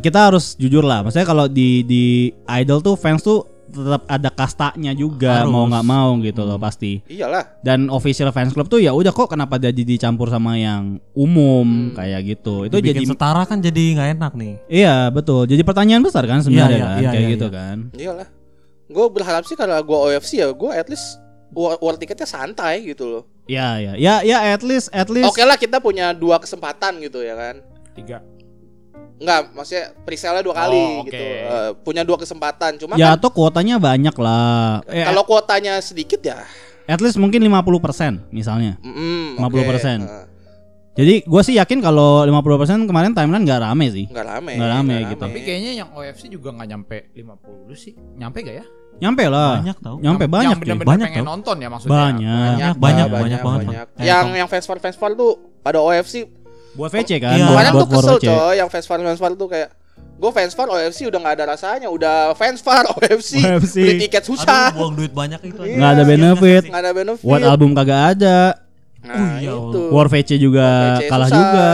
kita 0.01 0.33
harus 0.33 0.57
jujur 0.57 0.81
lah. 0.81 1.05
Maksudnya 1.05 1.29
kalau 1.29 1.45
di 1.45 1.85
di 1.85 2.05
idol 2.49 2.81
tuh 2.81 2.97
fans 2.97 3.21
tuh 3.21 3.45
tetap 3.69 4.03
ada 4.09 4.31
kastanya 4.33 4.93
juga 4.97 5.45
Harus. 5.45 5.53
mau 5.53 5.65
nggak 5.69 5.87
mau 5.87 6.09
gitu 6.25 6.43
loh 6.43 6.57
pasti 6.57 7.05
Iyalah 7.07 7.61
dan 7.61 7.93
official 7.93 8.33
fans 8.33 8.57
club 8.57 8.67
tuh 8.67 8.81
ya 8.81 8.97
udah 8.97 9.13
kok 9.13 9.29
kenapa 9.31 9.61
jadi 9.61 9.77
dicampur 9.77 10.33
sama 10.33 10.57
yang 10.57 10.97
umum 11.13 11.93
kayak 11.93 12.25
gitu 12.25 12.67
itu 12.67 12.75
Bikin 12.81 12.87
jadi 12.89 13.03
setara 13.13 13.43
kan 13.45 13.61
jadi 13.61 13.85
nggak 13.95 14.09
enak 14.19 14.33
nih. 14.35 14.55
Iya 14.69 14.97
betul. 15.13 15.45
Jadi 15.45 15.63
pertanyaan 15.63 16.03
besar 16.03 16.25
kan 16.25 16.41
sebenarnya 16.41 16.69
Iya, 16.69 16.79
iya, 16.79 16.89
kan 16.89 17.01
iya, 17.03 17.11
kayak 17.11 17.23
iya, 17.23 17.35
gitu 17.37 17.47
iya. 17.47 17.57
kan. 17.57 17.77
Iyalah 17.95 18.29
Gue 18.89 19.07
berharap 19.13 19.45
sih 19.45 19.53
Kalau 19.53 19.77
gue 19.85 19.99
OFC 20.09 20.41
ya 20.41 20.49
Gue 20.57 20.73
at 20.73 20.89
least 20.89 21.21
War, 21.53 21.77
war 21.81 21.97
tiketnya 21.97 22.29
santai 22.29 22.85
gitu 22.85 23.05
loh 23.09 23.23
Iya 23.49 23.69
ya. 23.81 23.93
Ya 23.97 24.15
ya 24.25 24.39
at 24.53 24.65
least 24.65 24.89
at 24.93 25.09
least 25.13 25.29
Oke 25.29 25.41
lah 25.45 25.57
kita 25.57 25.81
punya 25.81 26.13
dua 26.13 26.41
kesempatan 26.41 27.01
gitu 27.01 27.21
ya 27.21 27.37
kan 27.37 27.61
Tiga. 27.97 28.21
Enggak 29.19 29.41
maksudnya 29.51 29.85
presale 30.01 30.41
dua 30.41 30.55
kali 30.57 30.79
Oh, 30.79 31.03
oke. 31.03 31.07
gitu 31.07 31.25
Eh, 31.25 31.71
Punya 31.81 32.03
dua 32.03 32.17
kesempatan 32.17 32.77
Cuma 32.77 32.95
ya 32.95 33.13
kan 33.13 33.19
atau 33.19 33.29
kuotanya 33.29 33.77
banyak 33.77 34.15
lah. 34.15 34.81
Eh, 34.87 35.03
Kalau 35.03 35.23
kuotanya 35.23 35.79
sedikit 35.79 36.23
ya 36.23 36.43
at 36.85 36.99
least 36.99 37.17
mungkin 37.17 37.43
50% 37.43 38.31
misalnya. 38.31 38.81
mm, 38.81 39.37
50%. 39.37 40.01
oke. 40.01 40.09
Eh, 40.09 40.25
Jadi 40.97 41.15
gue 41.23 41.43
sih 41.45 41.55
yakin 41.55 41.79
kalau 41.79 42.25
50% 42.25 42.83
kemarin 42.83 43.13
timeline 43.13 43.45
nggak 43.45 43.61
rame 43.61 43.87
sih. 43.87 44.09
Nggak 44.09 44.27
rame 44.27 44.53
Nggak 44.57 44.71
rame 44.73 44.95
gitu. 45.07 45.23
Tapi 45.23 45.39
kayaknya 45.41 45.73
yang 45.77 45.89
OFC 45.93 46.27
juga 46.27 46.51
nggak 46.51 46.69
nyampe 46.69 46.99
50 47.13 47.77
sih. 47.77 47.93
Nyampe 48.17 48.41
gak 48.41 48.57
ya? 48.57 48.67
Nyampe 48.99 49.31
lah. 49.31 49.63
Banyak 49.63 49.79
tau. 49.79 49.97
Nyampe 50.03 50.25
Yang- 50.25 50.33
banyak 50.33 50.43
Yang 50.43 50.51
cuy. 50.51 50.63
benar-benar 50.65 50.89
Banyak 50.91 51.07
pengen 51.07 51.23
tau. 51.23 51.31
nonton 51.31 51.57
ya 51.57 51.69
maksudnya. 51.71 51.93
Banyak. 51.95 52.19
Banyak, 52.19 52.59
Pak, 52.67 52.83
banyak, 52.83 53.07
banyak 53.07 53.39
banget, 53.39 53.61
banyak. 53.63 53.87
Pak. 53.87 54.03
Yang 54.03 54.25
Kayak 54.27 54.39
yang 54.41 54.49
festival 54.51 54.79
festival 54.81 55.11
tuh 55.15 55.33
pada 55.61 55.79
OFC 55.79 56.15
Buat 56.79 56.91
VC 56.95 57.11
kan. 57.19 57.35
Iya. 57.35 57.47
Kemarin 57.51 57.71
buat 57.75 57.83
tuh 57.83 57.88
kesel 57.93 58.17
VC. 58.17 58.25
coy 58.25 58.55
Yang 58.55 58.69
festival 58.71 58.99
festival 59.05 59.33
tuh 59.35 59.49
kayak 59.51 59.71
Gue 60.19 60.35
fans 60.35 60.51
far 60.51 60.67
OFC 60.67 61.07
udah 61.07 61.19
nggak 61.19 61.35
ada 61.38 61.45
rasanya 61.49 61.87
Udah 61.88 62.35
fans 62.35 62.59
far 62.59 62.83
OFC, 62.95 63.38
OFC. 63.38 63.77
Beli 63.79 63.95
tiket 64.01 64.23
Aduh, 64.23 64.35
susah 64.35 64.71
buang 64.73 64.95
duit 64.95 65.11
banyak 65.11 65.38
itu. 65.45 65.59
aja. 65.59 65.75
Nggak 65.75 65.91
ada 65.93 66.05
benefit. 66.05 66.62
nggak 66.67 66.83
ada 66.83 66.93
benefit 66.93 67.23
Buat 67.25 67.43
album 67.45 67.71
kagak 67.73 68.03
ada. 68.14 68.38
Nah 68.99 69.14
Oh, 69.14 69.31
iya, 69.38 69.53
itu 69.55 69.81
War 69.91 70.09
VC 70.09 70.31
juga 70.37 70.67
War 70.67 70.99
VC 70.99 71.07
kalah 71.07 71.29
susah. 71.29 71.38
juga. 71.38 71.67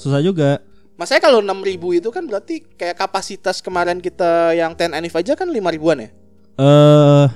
Susah 0.00 0.20
juga. 0.20 0.50
Masanya 0.92 1.20
kalau 1.20 1.40
6000 1.40 1.68
itu 1.94 2.08
kan 2.08 2.24
berarti 2.24 2.54
Kayak 2.72 2.96
kapasitas 2.98 3.60
kemarin 3.60 3.96
kita 3.98 4.52
Yang 4.52 4.72
10 4.88 4.92
Anif 4.94 5.12
aja 5.12 5.32
kan 5.34 5.48
5 5.48 5.56
ribuan 5.68 5.98
ya 5.98 6.08
Eh 6.54 7.26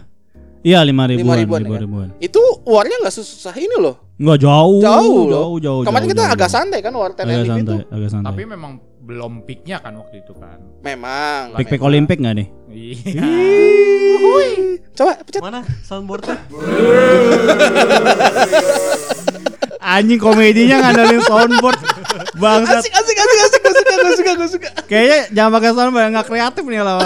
Iya 0.65 0.81
lima 0.85 1.05
ribuan, 1.09 1.37
5 1.37 1.41
ribuan, 1.43 1.61
lima 1.63 1.77
ya? 1.77 1.81
ribuan. 1.85 2.09
Itu 2.21 2.41
warnya 2.65 2.97
nggak 3.03 3.13
susah 3.15 3.55
ini 3.57 3.77
loh 3.77 3.97
Nggak 4.17 4.39
jauh, 4.41 4.81
Jauh 4.81 5.29
loh 5.29 5.31
jauh, 5.31 5.61
jauh. 5.61 5.85
Kemarin 5.85 6.09
jauh, 6.09 6.17
kita 6.17 6.23
jauh, 6.25 6.33
agak 6.33 6.49
jauh. 6.49 6.57
santai 6.57 6.81
kan 6.81 6.93
War 6.97 7.13
10 7.13 7.21
agak 7.21 7.37
itu 7.37 7.45
santai, 7.45 7.85
agak 7.93 8.09
santai. 8.09 8.33
Tapi 8.33 8.43
memang 8.49 8.73
belum 9.07 9.33
peaknya 9.47 9.79
kan 9.85 9.93
waktu 10.01 10.17
itu 10.25 10.33
kan. 10.35 10.59
Memang 10.83 11.53
Pick 11.55 11.69
pick 11.69 11.79
memang. 11.79 11.89
Olimpik 11.93 12.19
nggak 12.25 12.35
nih? 12.41 12.49
Iya. 12.73 13.29
Coba 14.97 15.13
pencet 15.21 15.45
Mana 15.45 15.61
soundboardnya? 15.85 16.41
Anjing 19.87 20.19
komedinya 20.19 20.77
ngandelin 20.83 21.23
soundboard. 21.23 21.79
Bangsat. 22.35 22.83
Asik 22.83 22.93
asik 22.93 23.17
asik 23.17 23.39
asik 23.39 23.61
Gue 23.63 23.73
suka 23.73 23.95
gue 23.97 24.13
suka 24.13 24.33
gue 24.35 24.49
suka 24.51 24.69
Kayaknya 24.85 25.19
jangan 25.31 25.51
pakai 25.53 25.71
soundboard 25.73 26.07
nggak 26.11 26.27
kreatif 26.27 26.65
nih 26.65 26.81
lah. 26.81 26.99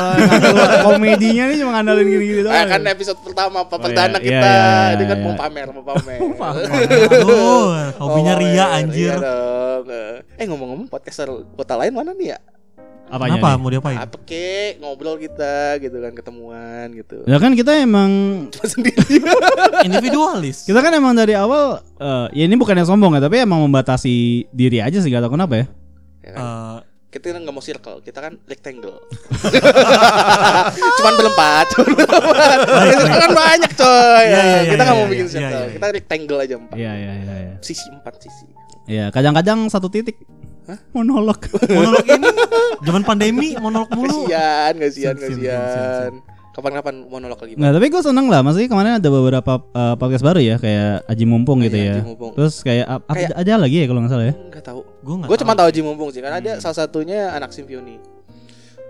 komedinya 0.87 1.45
nih 1.47 1.57
cuma 1.57 1.71
ngandelin 1.75 2.07
gini-gini 2.07 2.40
doang. 2.43 2.57
Ah, 2.57 2.64
kan 2.66 2.81
episode 2.83 3.21
pertama 3.21 3.57
apa 3.61 3.71
Oh, 3.71 3.79
perdana 3.79 4.16
iya, 4.16 4.21
kita 4.21 4.49
iya, 4.49 4.57
iya, 4.57 4.93
ini 4.93 5.05
kan 5.05 5.16
iya. 5.16 5.25
mau 5.25 5.35
pamer 5.35 5.66
mau 5.71 5.85
pamer 5.85 6.19
Aduh, 7.11 7.69
hobinya 7.99 8.35
Ria 8.35 8.66
anjir. 8.75 9.12
iya 9.12 9.21
dong. 9.21 9.85
eh 10.35 10.45
ngomong-ngomong 10.45 10.88
podcaster 10.88 11.29
kota 11.55 11.75
lain 11.75 11.93
mana 11.93 12.12
nih 12.12 12.35
ya 12.35 12.38
Apanya 13.11 13.37
Kenapa 13.37 13.49
nih? 13.49 13.59
mau 13.59 13.68
diapain? 13.68 13.99
apa 13.99 14.16
kek 14.23 14.73
ngobrol 14.79 15.18
kita 15.18 15.55
gitu 15.79 15.99
kan 15.99 16.12
ketemuan 16.14 16.87
gitu 16.94 17.27
Ya 17.27 17.37
kan 17.37 17.53
kita 17.53 17.75
emang 17.77 18.11
cuma 18.49 18.66
sendiri 18.66 19.18
Individualis. 19.88 20.62
kita 20.62 20.79
kan 20.79 20.92
emang 20.92 21.12
dari 21.12 21.35
awal 21.35 21.83
eh, 21.96 22.27
ya 22.33 22.44
ini 22.44 22.55
bukannya 22.55 22.83
sombong 22.83 23.14
ya 23.14 23.23
tapi 23.23 23.42
emang 23.42 23.61
membatasi 23.62 24.14
diri 24.49 24.79
aja 24.79 24.96
sih 24.96 25.09
gak 25.09 25.20
tau 25.20 25.33
kenapa 25.33 25.59
ya. 25.59 25.66
Ya 26.20 26.31
kan? 26.31 26.38
Eh, 26.38 26.79
kita 27.11 27.35
kan 27.35 27.42
nggak 27.42 27.51
mau 27.51 27.59
circle 27.61 27.99
kita 28.01 28.18
kan 28.20 28.38
rectangle 28.46 29.03
cuman 30.96 31.12
berempat 31.18 31.66
cuman 31.73 31.90
berempat 31.92 32.59
kan 33.18 33.31
banyak 33.33 33.70
coy 33.75 34.23
Iya, 34.23 34.31
iya, 34.31 34.38
iya, 34.38 34.70
kita 34.70 34.79
nggak 34.79 34.87
iya, 34.87 34.94
mau 34.94 35.03
iya, 35.03 35.11
bikin 35.11 35.27
iya, 35.27 35.33
circle 35.33 35.51
iya, 35.51 35.59
iya. 35.61 35.75
kita 35.75 35.87
rectangle 35.90 36.38
aja 36.38 36.55
empat 36.57 36.77
Iya 36.79 36.92
iya 36.94 37.12
iya. 37.16 37.35
iya. 37.42 37.55
sisi 37.61 37.87
empat 37.90 38.14
sisi 38.20 38.46
Iya 38.87 39.05
kadang-kadang 39.11 39.66
satu 39.66 39.87
titik 39.87 40.18
monolog. 40.90 41.38
monolog 41.77 42.05
ini? 42.05 42.29
Zaman 42.81 43.03
pandemi 43.03 43.49
monolog 43.55 43.90
mulu. 43.90 44.25
kasian 44.25 44.75
kasian 44.77 45.14
kasian. 45.16 46.12
kapan-kapan 46.51 47.07
monolog 47.07 47.38
lagi 47.38 47.55
Nggak 47.55 47.73
tapi 47.73 47.87
gue 47.88 48.03
seneng 48.03 48.27
lah. 48.27 48.42
Maksudnya 48.42 48.68
kemarin 48.68 48.92
ada 48.99 49.09
beberapa 49.09 49.53
eh, 49.62 49.94
podcast 49.94 50.20
baru 50.20 50.40
ya 50.40 50.57
Kayak 50.57 51.07
Aji 51.07 51.25
Mumpung 51.25 51.62
gitu 51.62 51.75
Iya, 51.75 51.85
ya. 51.85 51.94
Aji 51.94 52.05
Mumpung. 52.05 52.33
Terus 52.35 52.55
kayak 52.61 52.87
ap- 52.87 53.05
ap- 53.05 53.14
Kayak- 53.14 53.37
ada 53.37 53.53
lagi 53.57 53.77
ya 53.77 53.87
kalau 53.87 54.01
nggak 54.01 54.12
salah 54.12 54.27
ya? 54.27 54.35
Nggak 54.35 54.64
tahu. 54.64 54.81
Gue 55.01 55.14
nggak 55.16 55.29
gue 55.31 55.38
cuma 55.38 55.53
tahu. 55.55 55.66
Haji 55.70 55.81
Mumpung 55.83 56.09
sih 56.11 56.20
karena 56.20 56.38
dia 56.38 56.55
salah 56.59 56.77
satunya 56.77 57.31
anak 57.31 57.51
simfoni 57.51 57.96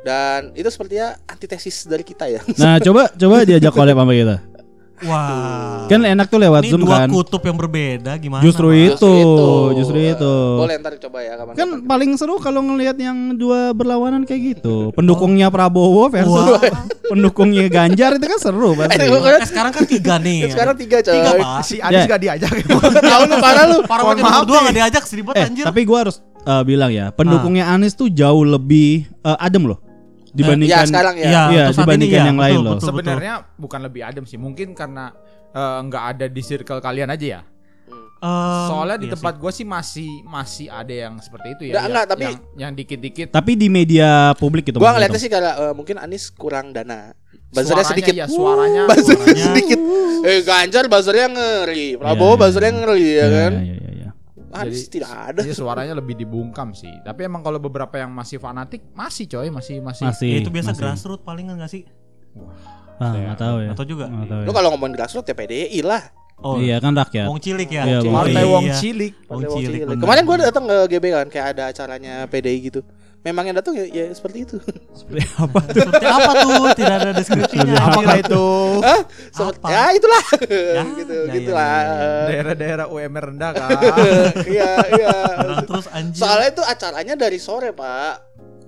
dan 0.00 0.56
itu 0.56 0.64
sepertinya 0.66 1.12
antitesis 1.28 1.84
dari 1.84 2.00
kita 2.00 2.24
ya. 2.24 2.40
Nah 2.56 2.80
coba 2.80 3.12
coba 3.12 3.44
diajak 3.44 3.68
collab 3.76 3.92
sama 3.94 4.16
kita 4.16 4.36
Wah. 5.02 5.86
Kan 5.86 6.00
enak 6.02 6.26
tuh 6.26 6.36
lewat 6.36 6.60
ini 6.60 6.70
Zoom 6.70 6.82
dua 6.82 6.96
kan 6.98 7.08
kutub 7.08 7.40
yang 7.40 7.56
berbeda 7.56 8.12
gimana? 8.16 8.40
Justru 8.40 8.68
itu 8.70 9.14
Justru 9.74 9.96
itu 9.98 10.34
boleh 10.56 10.76
ntar 10.76 10.96
coba 10.98 11.18
ya 11.20 11.34
kapan 11.34 11.52
Kan 11.54 11.68
paling 11.82 12.10
seru 12.14 12.36
kalau 12.36 12.60
ngelihat 12.62 12.94
yang 12.94 13.16
dua 13.34 13.72
berlawanan 13.72 14.22
kayak 14.22 14.40
gitu 14.54 14.92
Pendukungnya 14.92 15.48
Prabowo 15.48 16.06
versus 16.06 16.30
Wah. 16.52 16.60
pendukungnya 17.06 17.66
Ganjar 17.66 18.14
itu 18.14 18.26
kan 18.26 18.38
seru 18.38 18.72
pasti 18.78 19.00
Eh, 19.00 19.08
Eh, 19.08 19.46
sekarang 19.46 19.72
kan 19.72 19.84
tiga 19.84 20.14
nih. 20.16 20.38
sekarang 20.52 20.74
tiga 20.76 20.96
coy 21.00 21.14
Tiga 21.14 21.30
pak. 21.34 21.60
Si 21.62 21.76
Anies 21.78 22.00
Ya. 22.00 22.08
gak 22.08 22.20
diajak. 22.20 22.52
tahu 23.10 23.22
lu 23.26 23.36
parah 23.36 23.64
lu 23.66 23.78
Para 23.82 24.00
Mohon 24.02 24.12
wakil 24.12 24.24
maaf 24.24 24.40
berdua 24.42 24.58
gak 24.62 24.76
diajak 24.76 25.02
seribet 25.04 25.34
Eh 25.34 25.44
anjir. 25.44 25.64
tapi 25.64 25.80
gua 25.82 25.98
harus 26.04 26.16
eh, 26.40 26.62
bilang 26.62 26.88
ya 26.88 27.08
Pendukungnya 27.10 27.68
Anies 27.68 27.92
tuh 27.92 28.08
jauh 28.08 28.42
lebih 28.42 29.08
eh, 29.18 29.36
adem 29.38 29.64
loh 29.66 29.80
ya 30.30 30.36
Dibandingkan 30.36 30.86
sekarang 30.86 31.14
ya 31.14 31.24
Iya, 31.24 31.28
Iya, 31.28 31.62
untuk 31.62 31.74
saat 31.74 31.82
dibandingkan 31.82 32.06
ini 32.08 32.16
ya, 32.16 32.24
yang 32.24 32.36
betul, 32.36 32.44
lain 32.44 32.54
loh. 32.56 32.62
betul, 32.62 32.74
betul. 32.76 32.88
Sebenarnya 32.88 33.34
bukan 33.56 33.80
lebih 33.82 34.02
adem 34.02 34.24
sih, 34.24 34.38
mungkin 34.38 34.68
karena 34.72 35.04
eh, 35.50 35.78
nggak 35.82 36.04
ada 36.08 36.26
di 36.26 36.40
circle 36.40 36.78
kalian 36.78 37.08
aja 37.08 37.26
ya. 37.28 37.42
Em, 38.20 38.68
Soalnya 38.68 38.96
di 38.96 39.08
iya 39.08 39.16
tempat 39.16 39.34
gue 39.34 39.48
sih 39.50 39.64
masih 39.64 40.20
masih 40.22 40.68
ada 40.68 40.92
yang 40.92 41.16
seperti 41.18 41.46
itu 41.50 41.62
ya. 41.64 41.72
Nggak, 41.72 41.80
yang- 41.80 41.90
nggak, 41.90 42.06
tapi- 42.06 42.24
yang, 42.26 42.36
yang 42.54 42.72
dikit-dikit. 42.74 43.28
Tapi 43.30 43.52
di 43.54 43.66
media 43.66 44.08
publik 44.36 44.62
gitu 44.62 44.76
gua 44.76 44.92
maksudnya 44.92 45.08
ngeliatnya 45.08 45.20
sih 45.20 45.30
karena 45.30 45.50
eh, 45.58 45.72
mungkin 45.72 45.96
Anies 45.96 46.28
kurang 46.30 46.70
dana 46.70 47.16
buzzernya 47.50 47.82
sedikit 47.82 48.14
ya, 48.14 48.26
suaranya. 48.26 48.84
buzzernya 48.86 49.34
sedikit 49.48 49.80
eh 50.22 50.38
Ganjar 50.40 50.86
buzzernya 50.86 51.26
ngeri 51.28 51.96
Prabowo 51.96 52.14
Iya, 52.22 52.30
iya, 52.30 52.38
buzzernya 52.38 52.72
ngeri 52.76 53.08
ya 53.10 53.26
kan 53.28 53.52
Iya, 53.52 53.64
iya, 53.64 53.74
iya. 53.74 53.89
Anies 54.50 54.84
Jadi- 54.84 54.98
tidak 54.98 55.10
ada 55.30 55.40
Jadi 55.40 55.54
suaranya 55.54 55.94
lebih 55.94 56.18
dibungkam 56.18 56.74
sih. 56.74 56.90
Tapi 57.00 57.22
emang 57.22 57.40
kalau 57.40 57.56
beberapa 57.56 57.94
yang 57.94 58.10
masih 58.10 58.36
fanatik 58.36 58.82
masih 58.90 59.24
coy, 59.24 59.46
masih 59.48 59.78
masih. 59.78 60.10
Masih 60.10 60.28
Ya, 60.28 60.38
itu 60.42 60.50
biasa 60.50 60.74
masih. 60.74 60.82
grassroots 60.82 61.22
palingan 61.22 61.54
gak 61.54 61.70
sih? 61.70 61.86
Ah, 62.98 63.14
nggak 63.14 63.38
tahu 63.38 63.56
ya. 63.62 63.70
Atau 63.72 63.84
juga? 63.86 64.06
Tahu 64.10 64.40
ya. 64.42 64.46
lu 64.46 64.52
kalau 64.52 64.68
ngomongin 64.74 64.94
grassroots 64.94 65.26
ya 65.26 65.34
PDI 65.34 65.80
lah 65.80 66.02
Oh, 66.40 66.56
Iya 66.56 66.80
kan 66.80 66.96
rakyat. 66.96 67.28
Wong 67.28 67.36
cilik 67.36 67.68
ya. 67.68 67.84
Iya, 67.84 67.98
Wong 68.00 68.16
Partai. 68.16 68.44
Wong 68.48 68.64
Cilik. 68.72 69.12
Wong 69.28 69.42
cilik. 69.44 69.80
Kemarin 69.92 70.22
gue 70.24 70.36
datang 70.40 70.64
ke 70.64 70.76
GB 70.88 71.04
kan 71.12 71.26
kayak 71.28 71.46
ada 71.52 71.62
acaranya 71.68 72.24
PDI 72.24 72.58
gitu. 72.64 72.80
Memang 73.20 73.44
yang 73.44 73.52
datang 73.52 73.76
ya, 73.76 73.84
ya 73.84 74.04
seperti 74.10 74.38
itu. 74.42 74.56
Seperti 74.90 75.28
apa 75.36 75.60
tuh? 75.62 75.76
Seperti 75.84 76.06
apa 76.08 76.30
tuh? 76.34 76.64
Tidak 76.72 76.94
ada 76.94 77.10
deskripsinya. 77.12 77.74
Apakah 77.86 78.16
itu 78.16 78.44
Hah? 78.80 79.00
Seperti- 79.28 79.60
Apa? 79.60 79.68
Ya 79.68 79.82
itulah. 79.92 80.24
Ya, 80.70 80.82
gitu, 80.96 81.12
ya, 81.12 81.20
ya, 81.20 81.32
gitulah. 81.34 81.78
daerah-daerah 82.26 82.86
UMR 82.88 83.24
rendah 83.28 83.50
kan? 83.52 83.70
Iya, 84.48 84.72
iya. 84.90 85.12
Orang 85.36 85.64
terus 85.64 85.86
anjir. 85.90 86.16
Soalnya 86.16 86.48
itu 86.48 86.62
acaranya 86.64 87.14
dari 87.14 87.36
sore, 87.36 87.70
Pak. 87.70 88.14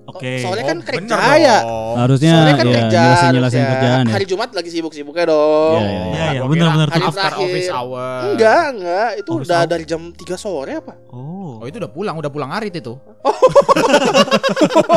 Oke. 0.04 0.42
Soalnya 0.42 0.64
kan 0.66 0.78
Oh, 0.78 0.84
kerja 0.84 1.16
ya. 1.38 1.58
Harusnya 1.96 2.32
Sore 2.34 2.52
kan 2.52 2.66
ya 2.66 2.74
kerja. 2.76 3.02
harusnya. 3.30 3.64
kerjaan 3.70 4.02
ya. 4.02 4.12
Hari 4.12 4.24
Jumat 4.26 4.50
lagi 4.50 4.68
sibuk-sibuknya 4.68 5.24
dong. 5.24 5.78
Iya, 5.78 5.86
iya, 5.86 5.94
iya. 5.94 6.10
Iya, 6.12 6.26
iya, 6.28 6.40
benar-benar 6.42 6.88
kira 6.90 6.98
tuh. 6.98 7.08
After 7.08 7.22
Hari 7.24 7.38
office 7.40 7.54
terakhir. 7.64 7.80
hour. 7.80 8.20
Enggak, 8.28 8.62
enggak. 8.68 9.08
Itu 9.16 9.30
udah 9.38 9.60
dari 9.64 9.84
jam 9.86 10.02
3 10.10 10.36
sore 10.36 10.72
apa? 10.76 10.94
Oh. 11.08 11.41
Oh 11.60 11.66
itu 11.66 11.76
udah 11.76 11.90
pulang, 11.90 12.14
udah 12.16 12.30
pulang 12.30 12.50
arit 12.54 12.72
itu. 12.72 12.94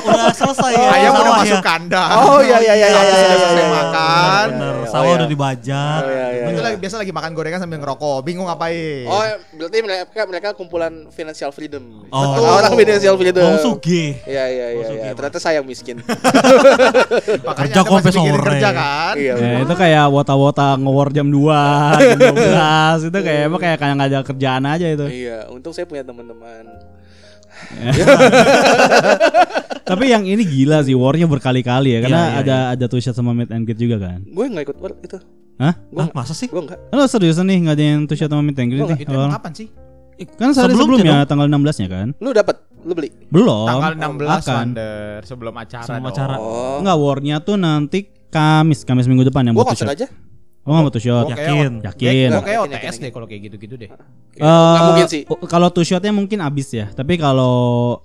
Udah 0.05 0.33
selesai 0.33 0.71
ya. 0.73 0.89
Ayam 0.95 1.11
udah 1.11 1.23
sawah 1.25 1.41
masuk 1.41 1.59
ya. 1.59 1.63
kandang. 1.65 2.09
Oh, 2.15 2.39
iya, 2.41 2.57
iya, 2.61 2.73
iya, 2.75 2.87
iya, 2.87 2.87
Sudah 2.87 3.03
iya, 3.05 3.15
selesai 3.25 3.53
iya, 3.55 3.57
iya. 3.57 3.67
makan. 3.73 4.45
Bener. 4.53 4.75
Oh, 4.75 4.85
Sawah 4.87 5.05
iya. 5.05 5.17
udah 5.17 5.27
dibajak. 5.29 6.01
Oh, 6.01 6.09
iya, 6.11 6.27
iya, 6.29 6.45
Itu 6.45 6.59
iya. 6.61 6.65
lagi 6.65 6.77
biasa 6.79 6.95
lagi 7.01 7.11
makan 7.11 7.31
gorengan 7.33 7.59
sambil 7.61 7.79
ngerokok. 7.81 8.17
Bingung 8.21 8.45
ngapain? 8.47 9.05
Oh, 9.09 9.23
berarti 9.57 9.77
mereka 9.81 10.21
mereka 10.27 10.47
kumpulan 10.53 10.93
financial 11.11 11.49
freedom. 11.51 11.83
Oh. 12.09 12.57
Orang 12.61 12.73
financial 12.77 13.15
freedom. 13.17 13.43
Wong 13.43 13.57
Suge. 13.61 14.03
Iya, 14.25 14.43
iya, 14.45 14.45
iya, 14.45 14.65
iya. 14.75 14.85
Sugih, 14.85 15.11
Ternyata 15.15 15.39
saya 15.41 15.55
yang 15.61 15.67
miskin. 15.67 15.97
Kerja 17.65 17.79
kok 17.81 17.97
sampai 18.01 18.13
sore. 18.13 18.43
kerja 18.45 18.69
kan? 18.71 19.13
Iya. 19.17 19.33
Ya, 19.37 19.57
itu 19.65 19.73
kayak 19.73 20.05
wota-wota 20.11 20.77
nge-war 20.77 21.09
jam 21.11 21.27
2, 21.29 21.33
jam 21.97 22.19
12 23.01 23.09
itu 23.09 23.17
kayak 23.21 23.41
emang 23.49 23.59
kayak 23.61 23.77
kayak 23.79 23.93
nggak 23.95 24.09
ada 24.11 24.19
kerjaan 24.21 24.63
aja 24.67 24.85
itu. 24.85 25.05
Iya, 25.07 25.37
untung 25.49 25.73
saya 25.73 25.87
punya 25.87 26.03
teman-teman. 26.05 26.44
Tapi 29.89 30.05
yang 30.09 30.25
ini 30.25 30.43
gila 30.43 30.81
sih 30.81 30.97
warnya 30.97 31.29
berkali-kali 31.29 31.93
ya 31.95 31.99
karena 32.03 32.17
Iya, 32.17 32.27
iya, 32.33 32.41
ada 32.41 32.55
ada 32.73 32.85
two 32.89 32.99
shot 32.99 33.15
sama 33.15 33.37
meet 33.37 33.53
and 33.53 33.69
greet 33.69 33.77
juga 33.77 34.01
kan. 34.01 34.19
Gue 34.25 34.49
nggak 34.49 34.63
ikut 34.71 34.77
war 34.81 34.91
itu. 34.97 35.17
Hah? 35.55 35.73
Ah, 35.95 36.09
masa 36.11 36.33
sih? 36.35 36.49
Gue 36.49 36.65
nggak. 36.65 36.91
Lo 36.91 37.05
seriusan 37.07 37.47
nih 37.47 37.69
nggak 37.69 37.75
ada 37.77 37.85
yang 37.85 38.01
shot 38.09 38.29
sama 38.33 38.43
meet 38.43 38.57
and 38.59 38.69
greet 38.73 38.83
Oh, 38.83 38.89
nih? 38.91 38.99
Itu 39.05 39.13
kapan 39.13 39.53
sih? 39.53 39.67
Kan 40.39 40.55
sehari 40.55 40.71
Sebelumnya 40.73 41.27
sebelumnya 41.27 41.27
tanggal 41.27 41.47
16-nya 41.51 41.87
kan? 41.91 42.07
Lu 42.23 42.29
dapat? 42.31 42.55
Lu 42.87 42.93
beli? 42.95 43.09
Belum. 43.27 43.67
Tanggal 43.67 43.91
16 43.99 44.25
akan. 44.25 44.55
Wander 44.55 45.19
sebelum 45.27 45.53
acara. 45.59 45.85
Sebelum 45.85 46.03
dong. 46.07 46.13
acara. 46.15 46.35
Oh. 46.39 46.79
Enggak 46.79 46.97
warnya 46.97 47.35
tuh 47.43 47.55
nanti 47.59 47.99
Kamis, 48.31 48.83
Kamis 48.83 49.07
minggu 49.07 49.27
depan 49.27 49.47
yang 49.47 49.55
Gue 49.55 49.67
buat 49.67 49.75
aja. 49.75 50.07
Oh 50.65 50.73
nggak 50.73 50.81
mau 50.81 50.89
two 50.89 50.97
shot. 50.97 51.29
Kayak- 51.29 51.45
Yakin. 51.45 51.71
Yakin. 51.85 52.29
Gue 52.33 52.41
kayak 52.41 52.59
OTS 52.65 52.95
deh 52.97 53.11
kalau 53.13 53.29
kayak 53.29 53.41
gitu-gitu 53.45 53.77
deh. 53.77 53.89
Eh, 54.33 54.41
Nggak 54.41 54.83
mungkin 54.89 55.05
sih. 55.05 55.21
oh, 55.29 55.37
Kalau 55.45 55.69
two 55.69 55.85
shotnya 55.85 56.09
mungkin 56.09 56.41
abis 56.41 56.73
ya. 56.73 56.89
Tapi 56.89 57.21
kalau 57.21 57.55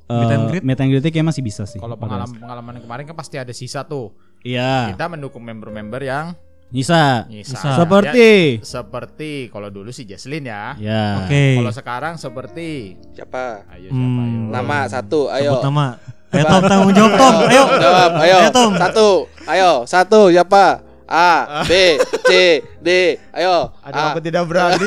eh, 0.04 0.60
Meet 0.60 0.76
and 0.78 0.92
greet? 0.92 1.08
kayak 1.08 1.24
masih 1.24 1.40
bisa 1.40 1.64
sih. 1.64 1.80
Kalau 1.80 1.96
pengalaman-pengalaman 1.96 2.76
yang 2.76 2.84
kemarin 2.84 3.04
kan 3.08 3.16
pasti 3.16 3.40
ada 3.40 3.50
sisa 3.50 3.80
tuh. 3.82 4.12
Iya. 4.44 4.92
Kita 4.92 5.08
mendukung 5.08 5.40
member-member 5.40 6.04
yang 6.04 6.36
Bisa. 6.68 7.24
nyisa. 7.32 7.56
Bisa. 7.56 7.80
Seperti. 7.80 8.60
Ya, 8.60 8.62
seperti 8.62 9.32
kalau 9.48 9.72
dulu 9.72 9.88
si 9.88 10.04
Jesslyn 10.04 10.44
ya. 10.44 10.76
Ya. 10.76 11.24
Oke. 11.24 11.56
Kalau 11.56 11.72
sekarang 11.72 12.14
seperti 12.14 13.00
Siapa? 13.10 13.64
ayo 13.72 13.88
siapa 13.88 13.96
Hmm. 13.96 14.20
ayo. 14.20 14.40
Nama 14.52 14.78
satu, 14.86 15.20
ayo. 15.32 15.56
Sebut 15.56 15.64
nama. 15.64 15.86
Ayo 16.30 16.44
Tom 16.46 16.62
tanggung 16.62 16.92
jawab 16.94 17.12
Tom. 17.16 17.34
Ayo. 17.42 17.62
Jawab, 17.74 18.10
ayo. 18.20 18.36
Ayo, 18.38 18.48
Tom. 18.52 18.72
Satu, 18.76 19.08
ayo. 19.48 19.70
Satu, 19.82 20.20
siapa? 20.30 20.84
A, 21.10 21.66
B, 21.66 21.98
C, 22.24 22.30
D. 22.78 22.88
Ayo. 23.34 23.74
Ada 23.82 23.98
A. 23.98 24.06
aku 24.14 24.22
tidak 24.22 24.46
berani. 24.46 24.86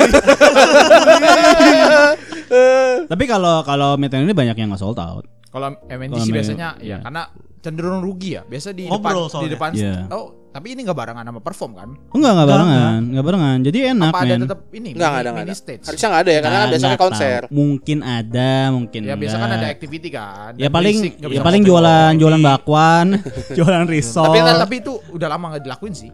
Tapi 3.11 3.23
kalau 3.27 3.59
kalau 3.67 3.99
and 4.15 4.23
greet 4.23 4.37
banyak 4.37 4.55
yang 4.55 4.71
nggak 4.71 4.79
sold 4.79 4.97
out. 4.97 5.27
Kalau 5.51 5.75
MND 5.85 6.15
Kalau 6.15 6.25
sih 6.25 6.31
main- 6.31 6.37
biasanya 6.41 6.69
iya. 6.81 6.97
ya 6.97 7.05
karena 7.05 7.23
cenderung 7.63 8.03
rugi 8.03 8.35
ya. 8.35 8.43
Biasa 8.43 8.69
di 8.69 8.85
Ngobrol 8.85 9.25
depan 9.25 9.39
di 9.39 9.49
depan 9.49 9.69
Iya. 9.73 9.95
Oh, 10.11 10.51
tapi 10.51 10.75
ini 10.75 10.83
enggak 10.83 10.93
barengan 10.95 11.23
sama 11.23 11.39
perform 11.39 11.71
kan? 11.73 11.89
Oh, 12.11 12.19
enggak 12.19 12.29
enggak 12.29 12.45
Enggak, 12.45 12.47
barengan, 12.51 13.01
enggak 13.07 13.25
barengan. 13.25 13.57
Jadi 13.63 13.77
enak 13.87 14.09
Apa 14.09 14.19
ada 14.19 14.27
men. 14.29 14.41
tetap 14.43 14.59
ini? 14.69 14.89
Enggak, 14.91 15.09
mini- 15.09 15.17
ada, 15.17 15.29
enggak 15.31 15.33
mini 15.39 15.49
ada. 15.49 15.55
stage. 15.57 15.83
Harusnya 15.83 16.07
enggak 16.07 16.21
ada 16.21 16.29
ya, 16.29 16.39
karena 16.39 16.53
Nah, 16.53 16.61
kan 16.61 16.69
biasanya 16.69 16.91
nggak 16.91 17.01
konser. 17.01 17.39
tahu. 17.41 17.55
Mungkin 17.55 17.97
ada, 18.03 18.51
mungkin 18.69 18.99
Ya 19.01 19.15
biasa 19.15 19.35
kan 19.37 19.49
ada 19.49 19.67
activity 19.67 20.09
kan. 20.09 20.51
Ya 20.55 20.69
paling 20.69 20.95
nggak 21.17 21.31
ya 21.31 21.41
paling 21.41 21.61
jualan 21.63 22.11
jualan 22.13 22.41
bakwan, 22.43 23.07
jualan 23.57 23.85
risol. 23.87 24.27
Tapi 24.27 24.39
tapi 24.43 24.75
itu 24.77 24.93
udah 25.09 25.27
lama 25.31 25.45
nggak 25.49 25.63
dilakuin 25.63 25.95
sih. 25.95 26.11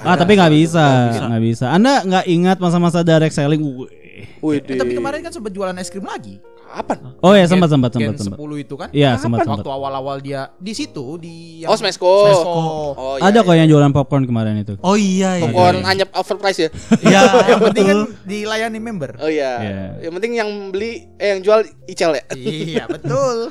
ah, 0.00 0.14
tapi 0.14 0.38
nggak 0.38 0.52
bisa, 0.54 0.86
nggak 1.26 1.42
bisa. 1.42 1.64
Anda 1.68 2.00
nggak 2.00 2.24
ingat 2.28 2.56
masa-masa 2.56 3.02
direct 3.02 3.34
selling? 3.34 3.58
Wih. 3.58 3.98
Wih, 4.40 4.60
Eh, 4.62 4.76
tapi 4.76 4.92
kemarin 4.94 5.20
kan 5.20 5.32
sempat 5.32 5.48
jualan 5.50 5.72
es 5.74 5.88
krim 5.88 6.04
lagi. 6.04 6.36
Kapan? 6.72 6.98
Oh 7.18 7.32
ya 7.32 7.44
sempat 7.44 7.68
sempat 7.68 7.90
sempat 7.90 8.14
sempat. 8.16 8.38
10 8.38 8.56
itu 8.58 8.74
kan? 8.74 8.88
Iya 8.90 9.10
sempat 9.14 9.42
sempat. 9.42 9.60
Waktu 9.60 9.70
awal-awal 9.70 10.16
dia 10.18 10.54
di 10.56 10.72
situ 10.72 11.16
di 11.16 11.62
Oh, 11.62 11.74
Smesco. 11.74 12.08
Smesco. 12.24 12.52
Oh, 12.92 13.14
iya, 13.16 13.26
Ada 13.26 13.38
kok 13.40 13.50
iya. 13.50 13.58
yang 13.60 13.68
jualan 13.68 13.90
popcorn 13.90 14.24
kemarin 14.24 14.58
itu. 14.58 14.74
Oh 14.80 14.94
iya 14.94 15.36
iya. 15.36 15.44
Popcorn 15.46 15.82
hanya 15.82 16.04
overprice 16.12 16.60
ya. 16.60 16.70
Iya. 17.04 17.20
yang 17.48 17.60
penting 17.62 17.84
kan 17.84 17.98
dilayani 18.24 18.78
member. 18.78 19.10
Oh 19.18 19.26
iya. 19.26 19.52
Iya. 19.58 19.82
Yang 20.02 20.12
penting 20.16 20.32
yang 20.34 20.50
beli 20.70 20.90
eh 21.14 21.28
yang 21.32 21.40
jual 21.40 21.60
Icel 21.84 22.14
ya. 22.14 22.24
iya, 22.32 22.84
betul. 22.86 23.50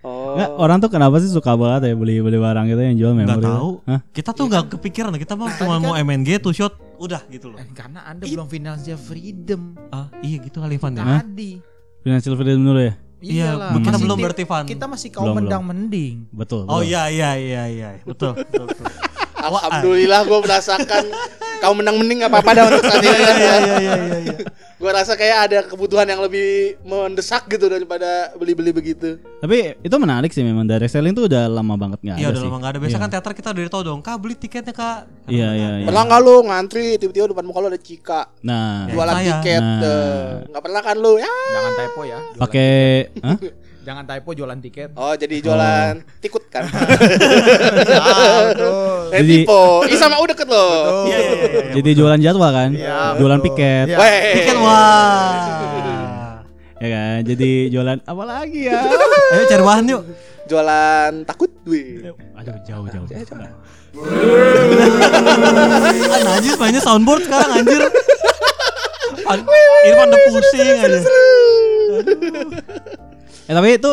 Oh. 0.00 0.32
Nggak, 0.32 0.50
orang 0.56 0.76
tuh 0.80 0.88
kenapa 0.88 1.20
sih 1.20 1.28
suka 1.28 1.52
banget 1.52 1.92
ya 1.92 1.94
beli 1.94 2.24
beli 2.24 2.40
barang 2.40 2.64
gitu 2.64 2.80
yang 2.80 2.96
jual 2.96 3.12
memori? 3.12 3.36
Enggak 3.36 3.52
tahu. 3.52 3.70
Hah? 3.84 4.00
Kita 4.08 4.30
tuh 4.32 4.44
enggak 4.48 4.64
kepikiran 4.72 5.12
kita 5.12 5.36
mah 5.36 5.52
cuma 5.52 5.76
Tadi 5.76 5.84
mau 5.84 5.92
kan- 5.92 6.00
MNG 6.00 6.40
two 6.40 6.56
shot 6.56 6.72
udah 6.96 7.20
gitu 7.28 7.52
loh. 7.52 7.60
Eh, 7.60 7.68
Karena 7.70 8.08
Anda 8.08 8.24
belum 8.24 8.48
financial 8.48 8.96
freedom 8.96 9.76
Ah, 9.92 10.08
iya 10.20 10.40
gitu 10.40 10.56
kali 10.56 10.80
Van 10.80 10.96
ya. 10.96 11.20
tadi. 11.20 11.60
Financial 12.00 12.32
freedom 12.36 12.64
dulu 12.64 12.80
ya. 12.80 12.94
Iya, 13.20 13.76
kita 13.84 13.98
belum 14.00 14.16
berarti 14.16 14.44
Van. 14.48 14.64
Kita 14.64 14.88
masih 14.88 15.08
kaum 15.12 15.28
Belum, 15.28 15.36
mendang 15.44 15.60
mending. 15.60 16.24
Betul. 16.32 16.64
Oh 16.72 16.80
iya 16.80 17.12
iya 17.12 17.36
iya 17.36 17.62
iya. 17.68 17.88
Betul. 18.00 18.32
betul, 18.32 18.64
betul. 18.64 18.88
Alhamdulillah 19.42 20.20
gue 20.22 20.38
merasakan 20.40 21.04
kau 21.58 21.72
menang 21.72 21.92
mending 21.94 22.24
apa 22.24 22.38
apa 22.38 22.50
dah 22.50 22.64
untuk 22.66 22.82
saat 22.82 22.98
ini. 22.98 23.10
Iya 23.10 23.32
iya 23.32 23.54
iya 23.58 23.76
iya 23.78 23.94
iya. 24.22 24.36
Gue 24.80 24.88
rasa 24.88 25.12
kayak 25.12 25.38
ada 25.44 25.58
kebutuhan 25.62 26.08
yang 26.08 26.24
lebih 26.24 26.48
mendesak 26.80 27.44
gitu 27.46 27.68
daripada 27.68 28.32
beli-beli 28.32 28.72
begitu. 28.72 29.20
Tapi 29.38 29.76
itu 29.76 29.92
menarik 29.94 30.32
sih 30.32 30.40
memang 30.40 30.64
direct 30.64 30.88
selling 30.88 31.12
tuh 31.12 31.28
udah 31.28 31.52
lama 31.52 31.76
banget 31.76 32.00
nggak 32.00 32.16
Iya 32.16 32.24
ada 32.24 32.32
udah 32.32 32.40
sih. 32.40 32.46
lama 32.48 32.56
enggak 32.56 32.70
ada. 32.70 32.80
Biasa 32.80 32.90
Iya. 32.90 32.98
kan 32.98 33.10
teater 33.12 33.32
kita 33.36 33.48
udah 33.52 33.62
tahu 33.68 33.82
dong. 33.84 34.00
Kak 34.00 34.16
beli 34.16 34.34
tiketnya 34.34 34.72
Kak. 34.72 34.98
Iya 35.28 35.48
iya 35.52 35.70
iya. 35.76 35.84
Pernah 35.84 36.02
nggak 36.02 36.20
lu 36.22 36.34
ngantri 36.42 36.96
tiba-tiba 36.96 37.28
depan 37.28 37.44
muka 37.44 37.60
lu 37.60 37.68
ada 37.68 37.76
Cika 37.76 38.20
Nah, 38.40 38.88
jualan 38.88 39.14
saya. 39.14 39.28
tiket? 39.36 39.60
Nah. 39.60 39.80
eh. 39.84 40.28
Nggak 40.48 40.62
pernah 40.64 40.80
kan 40.80 40.96
lu? 40.96 41.12
Ya. 41.18 41.28
Jangan 41.28 41.72
typo 41.76 42.00
ya. 42.02 42.18
pakai. 42.40 42.72
Jangan 43.90 44.06
typo 44.06 44.30
jualan 44.30 44.54
tiket. 44.62 44.94
Oh 44.94 45.18
jadi 45.18 45.42
jualan 45.42 45.98
tikut 46.22 46.46
kan? 46.46 46.62
Ah, 46.62 48.38
betul. 48.54 48.70
Eh 49.10 49.18
Jadi- 49.18 49.42
tipe. 49.42 49.62
Ih 49.90 49.98
sama 49.98 50.22
udah 50.22 50.30
deket 50.30 50.46
lo. 50.46 50.62
Iya 51.10 51.18
iya 51.18 51.18
iya. 51.18 51.34
iya. 51.42 51.72
Jadi 51.74 51.90
jualan 51.98 52.20
jadwal 52.22 52.50
kan? 52.54 52.70
Iya, 52.70 53.18
jualan 53.18 53.38
betul. 53.42 53.50
piket. 53.50 53.86
Weh. 53.90 54.18
Tiket 54.38 54.56
wah. 54.62 56.38
Ya 56.78 56.86
kan? 56.86 57.18
Jadi 57.26 57.50
jualan 57.74 57.98
apa 57.98 58.22
lagi 58.22 58.60
ya? 58.70 58.78
Ayo 59.34 59.42
cari 59.50 59.62
bahan 59.66 59.84
yuk. 59.90 60.02
Jualan 60.46 61.12
takut 61.26 61.50
gue. 61.66 62.14
Aduh 62.38 62.54
jauh 62.62 62.86
jauh. 62.86 63.06
Ah, 66.06 66.22
najis 66.30 66.54
mainnya 66.62 66.78
soundboard 66.78 67.26
sekarang 67.26 67.58
anjir. 67.58 67.82
An- 69.34 69.46
Irfan 69.82 70.06
udah 70.14 70.20
pusing 70.30 70.78
aja. 70.78 70.98
Eh 73.50 73.54
tapi 73.56 73.68
itu 73.74 73.92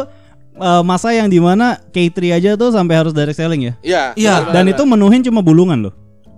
eh, 0.55 0.81
masa 0.83 1.09
yang 1.11 1.25
di 1.25 1.37
mana 1.37 1.81
K3 1.87 2.17
aja 2.31 2.49
tuh 2.53 2.69
sampai 2.69 2.93
harus 2.95 3.09
direct 3.11 3.33
selling 3.33 3.61
ya? 3.63 3.73
Iya. 3.81 4.03
Iya, 4.13 4.35
Dan 4.47 4.63
benar. 4.63 4.73
itu 4.77 4.83
menuhin 4.85 5.21
cuma 5.23 5.41
bulungan 5.41 5.81
loh. 5.81 5.93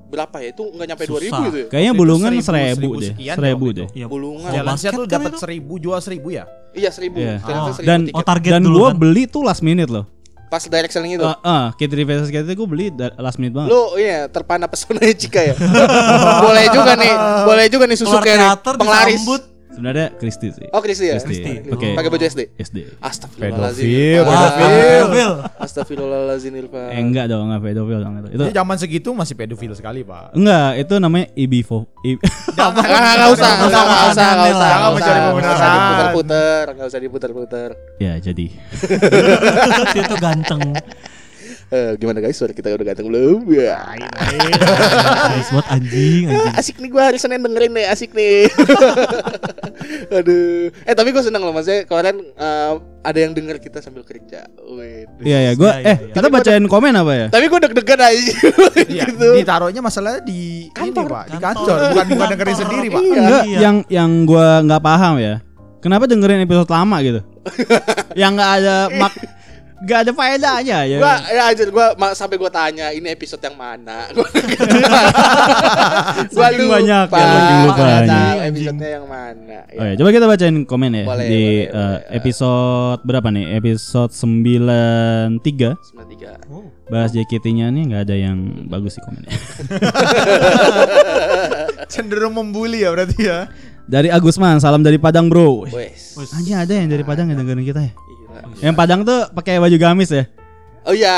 berapa 0.10 0.40
ya? 0.40 0.50
Itu 0.50 0.74
nggak 0.74 0.88
nyampe 0.88 1.04
Susah. 1.06 1.22
2000 1.38 1.46
gitu 1.46 1.58
ya? 1.60 1.68
Kayaknya 1.70 1.92
itu 1.92 2.00
bulungan 2.00 2.32
seribu, 2.32 2.42
seribu, 2.42 2.66
seribu 2.66 2.90
deh, 2.98 3.12
seribu 3.30 3.66
deh. 3.68 3.86
itu. 3.86 3.86
Iya. 3.94 4.06
Bulungan. 4.08 4.50
Basket 4.66 4.90
tuh 4.90 5.04
kan 5.04 5.12
dapat 5.12 5.30
itu? 5.30 5.38
seribu 5.38 5.74
jual 5.78 6.00
seribu 6.00 6.28
ya. 6.30 6.44
Iya 6.72 6.90
seribu. 6.90 7.18
Iya. 7.20 7.36
Ternyata 7.40 7.62
Oh. 7.62 7.76
seribu 7.76 7.86
Dan 7.86 8.00
tiket. 8.04 8.16
Oh, 8.16 8.24
target 8.26 8.50
dan 8.50 8.62
dulu 8.64 8.78
gua 8.78 8.90
kan? 8.90 8.96
beli 8.98 9.24
tuh 9.26 9.42
last 9.44 9.62
minute 9.62 9.88
loh. 9.88 10.06
pas 10.48 10.66
direct 10.66 10.90
selling 10.90 11.14
itu. 11.14 11.22
Ah, 11.22 11.38
ah, 11.46 11.66
K3 11.78 11.94
versus 12.02 12.28
K3 12.28 12.50
gue 12.50 12.66
beli 12.66 12.90
last 13.16 13.38
minute 13.38 13.54
banget. 13.54 13.70
Lu 13.70 13.94
iya 13.96 14.26
terpana 14.26 14.66
pesonanya 14.66 15.14
Cika 15.14 15.46
ya. 15.46 15.54
boleh 16.46 16.66
juga 16.74 16.98
nih, 16.98 17.14
boleh 17.46 17.66
juga 17.70 17.86
nih 17.86 17.94
susu 17.94 18.18
teater 18.18 18.74
penglaris. 18.74 19.14
disambut. 19.14 19.42
Sebenarnya 19.80 20.12
Kristi 20.14 20.52
sih. 20.52 20.68
Oh 20.70 20.84
Kristi 20.84 21.08
ya. 21.08 21.16
Kristi. 21.16 21.40
Kristi. 21.40 21.72
Pakai 21.72 21.90
Pakai 21.96 22.10
baju 22.12 22.26
SD. 22.26 22.42
SD. 22.54 22.78
Astagfirullahaladzim. 23.00 23.86
Pedofil, 23.88 24.60
pedofil. 24.60 25.32
Astagfirullahaladzim 25.56 26.54
Irfan. 26.54 26.90
Eh, 26.90 27.00
enggak 27.00 27.26
dong, 27.26 27.48
enggak 27.48 27.62
pedofil 27.64 28.00
dong 28.02 28.14
itu. 28.18 28.28
Itu 28.30 28.44
Jadi 28.44 28.54
zaman 28.54 28.76
segitu 28.76 29.10
masih 29.12 29.34
pedofil 29.34 29.72
sekali, 29.72 30.04
Pak. 30.04 30.36
enggak, 30.36 30.70
itu 30.78 30.94
namanya 30.98 31.28
ibifo. 31.34 31.88
I- 32.04 32.20
Ah, 32.60 32.76
nggak 32.76 33.32
usah, 33.32 33.50
nggak 33.56 33.70
usah, 33.72 33.82
nggak 33.82 34.12
usah, 34.12 34.28
nggak 34.30 34.52
usah, 34.52 34.68
Jangan 34.68 34.92
mencari 34.92 35.16
nggak 35.16 35.32
usah 35.32 35.32
pembenaran. 35.32 35.72
diputar-putar, 35.80 36.66
nggak 36.70 36.88
usah 36.88 37.00
diputar-putar. 37.00 37.70
ya, 37.98 38.14
jadi. 38.20 38.46
Dia 39.96 40.04
tuh 40.06 40.20
ganteng. 40.20 40.62
Eh, 41.70 41.94
gimana 42.02 42.18
guys? 42.18 42.34
Suara 42.34 42.50
kita 42.50 42.74
udah 42.74 42.82
ganteng 42.84 43.14
belum? 43.14 43.46
Ya. 43.46 43.78
Nice 43.94 45.54
buat 45.54 45.70
anjing, 45.70 46.26
anjing. 46.26 46.54
Asik 46.58 46.76
nih 46.82 46.90
gue 46.90 46.98
hari 47.00 47.22
Senin 47.22 47.46
dengerin 47.46 47.72
nih, 47.72 47.86
asik 47.86 48.10
nih. 48.12 48.50
Aduh. 50.18 50.74
Eh 50.82 50.94
tapi 50.94 51.14
gue 51.14 51.22
seneng 51.22 51.46
loh 51.46 51.54
maksudnya 51.54 51.86
kemarin 51.86 52.26
eh, 52.26 52.74
ada 53.06 53.20
yang 53.22 53.38
denger 53.38 53.62
kita 53.62 53.80
sambil 53.80 54.02
kerja. 54.02 54.50
Wih. 54.66 55.06
Iya 55.22 55.38
ya, 55.46 55.52
gua 55.54 55.78
Iya, 55.78 55.80
iya, 55.80 55.90
eh 55.94 55.98
iya. 56.02 56.14
kita 56.18 56.28
bacain 56.28 56.66
komen 56.66 56.94
apa 56.98 57.14
ya? 57.14 57.28
Tapi 57.30 57.46
gue 57.46 57.60
deg-degan 57.62 58.00
aja 58.02 58.18
Iya, 58.90 59.04
gitu. 59.06 59.30
ditaruhnya 59.38 59.82
masalahnya 59.86 60.22
di 60.26 60.74
Kantor. 60.74 61.06
ini, 61.06 61.14
Pak, 61.14 61.24
di 61.30 61.38
Kantor. 61.38 61.78
bukan 61.94 62.06
bukan 62.10 62.28
dengerin 62.34 62.58
sendiri, 62.58 62.88
Pak. 62.90 63.02
Iya. 63.02 63.14
Enggak, 63.22 63.44
Iya. 63.46 63.60
yang 63.62 63.76
yang 63.94 64.10
gua 64.26 64.66
nggak 64.66 64.82
paham 64.82 65.22
ya. 65.22 65.36
Kenapa 65.80 66.10
dengerin 66.10 66.44
episode 66.44 66.68
lama 66.68 66.98
gitu? 67.00 67.22
yang 68.20 68.34
nggak 68.34 68.52
ada 68.58 68.76
mak 68.98 69.14
nggak 69.80 70.00
ada 70.04 70.12
faedahnya 70.12 70.78
ya. 70.84 70.98
Gua 71.00 71.16
ya 71.26 71.44
aja 71.50 71.64
gua 71.68 71.88
ma- 71.96 72.12
sampai 72.12 72.36
gua 72.36 72.48
tanya 72.48 72.92
ini 72.92 73.08
episode 73.08 73.40
yang 73.40 73.56
mana. 73.56 74.08
Gua 74.16 74.28
gua 76.30 76.48
Saking 76.52 76.68
banyak 76.68 77.08
ya, 77.08 78.04
tahu 78.04 78.38
episode-nya 78.44 78.90
yang 79.00 79.06
mana. 79.08 79.60
Oh 79.72 79.84
ya, 79.84 79.94
coba 79.96 80.10
kita 80.12 80.26
bacain 80.28 80.56
komen 80.64 80.92
ya 80.94 81.04
Boleh, 81.04 81.26
di 81.26 81.44
boleh, 81.64 81.64
eh, 81.64 81.72
boleh. 81.72 82.16
episode 82.20 83.00
berapa 83.04 83.28
nih? 83.32 83.46
Episode 83.56 84.12
93 84.12 85.96
93. 85.96 86.88
bahas 86.90 87.14
JKT-nya 87.14 87.70
nih 87.70 87.84
nggak 87.88 88.02
ada 88.04 88.16
yang 88.18 88.38
bagus 88.68 88.98
sih 88.98 89.04
komennya. 89.06 89.30
Cenderung 91.90 92.34
membuli 92.34 92.84
ya 92.84 92.90
berarti 92.92 93.20
ya. 93.22 93.48
Dari 93.90 94.14
Agusman, 94.14 94.62
salam 94.62 94.86
dari 94.86 95.02
Padang, 95.02 95.34
Bro. 95.34 95.66
Wes. 95.74 96.14
Anjing 96.38 96.54
ada 96.54 96.70
yang 96.70 96.86
dari 96.86 97.02
Padang 97.02 97.34
yang 97.34 97.42
dengerin 97.42 97.66
kita 97.66 97.82
ya? 97.82 97.90
Gila. 98.42 98.62
Yang 98.62 98.76
Padang 98.76 99.02
tuh 99.02 99.20
pakai 99.30 99.58
baju 99.58 99.78
gamis 99.78 100.10
ya? 100.10 100.24
Oh 100.82 100.94
iya, 100.94 101.18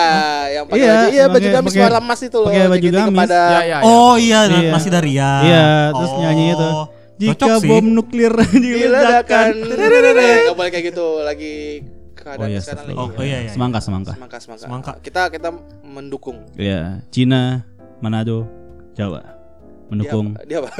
yang 0.51 0.65
pakai 0.65 0.77
Iya, 0.77 0.89
baju 0.91 1.07
iya 1.07 1.25
baju 1.27 1.47
gamis 1.51 1.71
pakai- 1.71 1.83
warna 1.85 1.99
emas 2.01 2.19
itu 2.19 2.35
loh. 2.35 2.47
pakai 2.47 2.67
baju 2.67 2.87
gamis. 2.89 3.09
kepada 3.13 3.37
Ya, 3.37 3.47
ya, 3.47 3.61
ya. 3.63 3.77
Oh 3.83 4.15
iya, 4.15 4.39
Iya. 4.43 4.71
masih 4.71 4.89
dari 4.89 5.11
ya. 5.13 5.31
Iya, 5.39 5.65
terus 5.91 6.11
nyanyi 6.17 6.45
itu. 6.51 6.69
Jika 7.21 7.33
Cocok 7.37 7.57
sih. 7.59 7.69
bom 7.69 7.85
nuklir 7.87 8.33
diledakkan. 8.63 9.45
Enggak 9.53 10.55
boleh 10.55 10.69
kayak 10.69 10.85
gitu, 10.87 11.05
lagi 11.21 11.53
keadaan 12.13 12.39
Oh 12.39 12.47
iya, 12.47 12.59
sekarang 12.59 12.85
lagi. 12.87 12.97
Oh, 12.97 13.23
iya, 13.23 13.37
iya. 13.39 13.49
Semangka, 13.49 13.79
semangka. 13.79 14.13
Semangka, 14.13 14.37
semangka. 14.39 14.63
Semangka. 14.63 14.91
Kita 14.99 15.21
kita 15.29 15.49
mendukung. 15.83 16.41
Iya, 16.55 17.05
Cina, 17.07 17.61
Manado, 17.97 18.49
Jawa. 18.93 19.21
Mendukung. 19.87 20.33
Dia, 20.43 20.59
apa? 20.59 20.71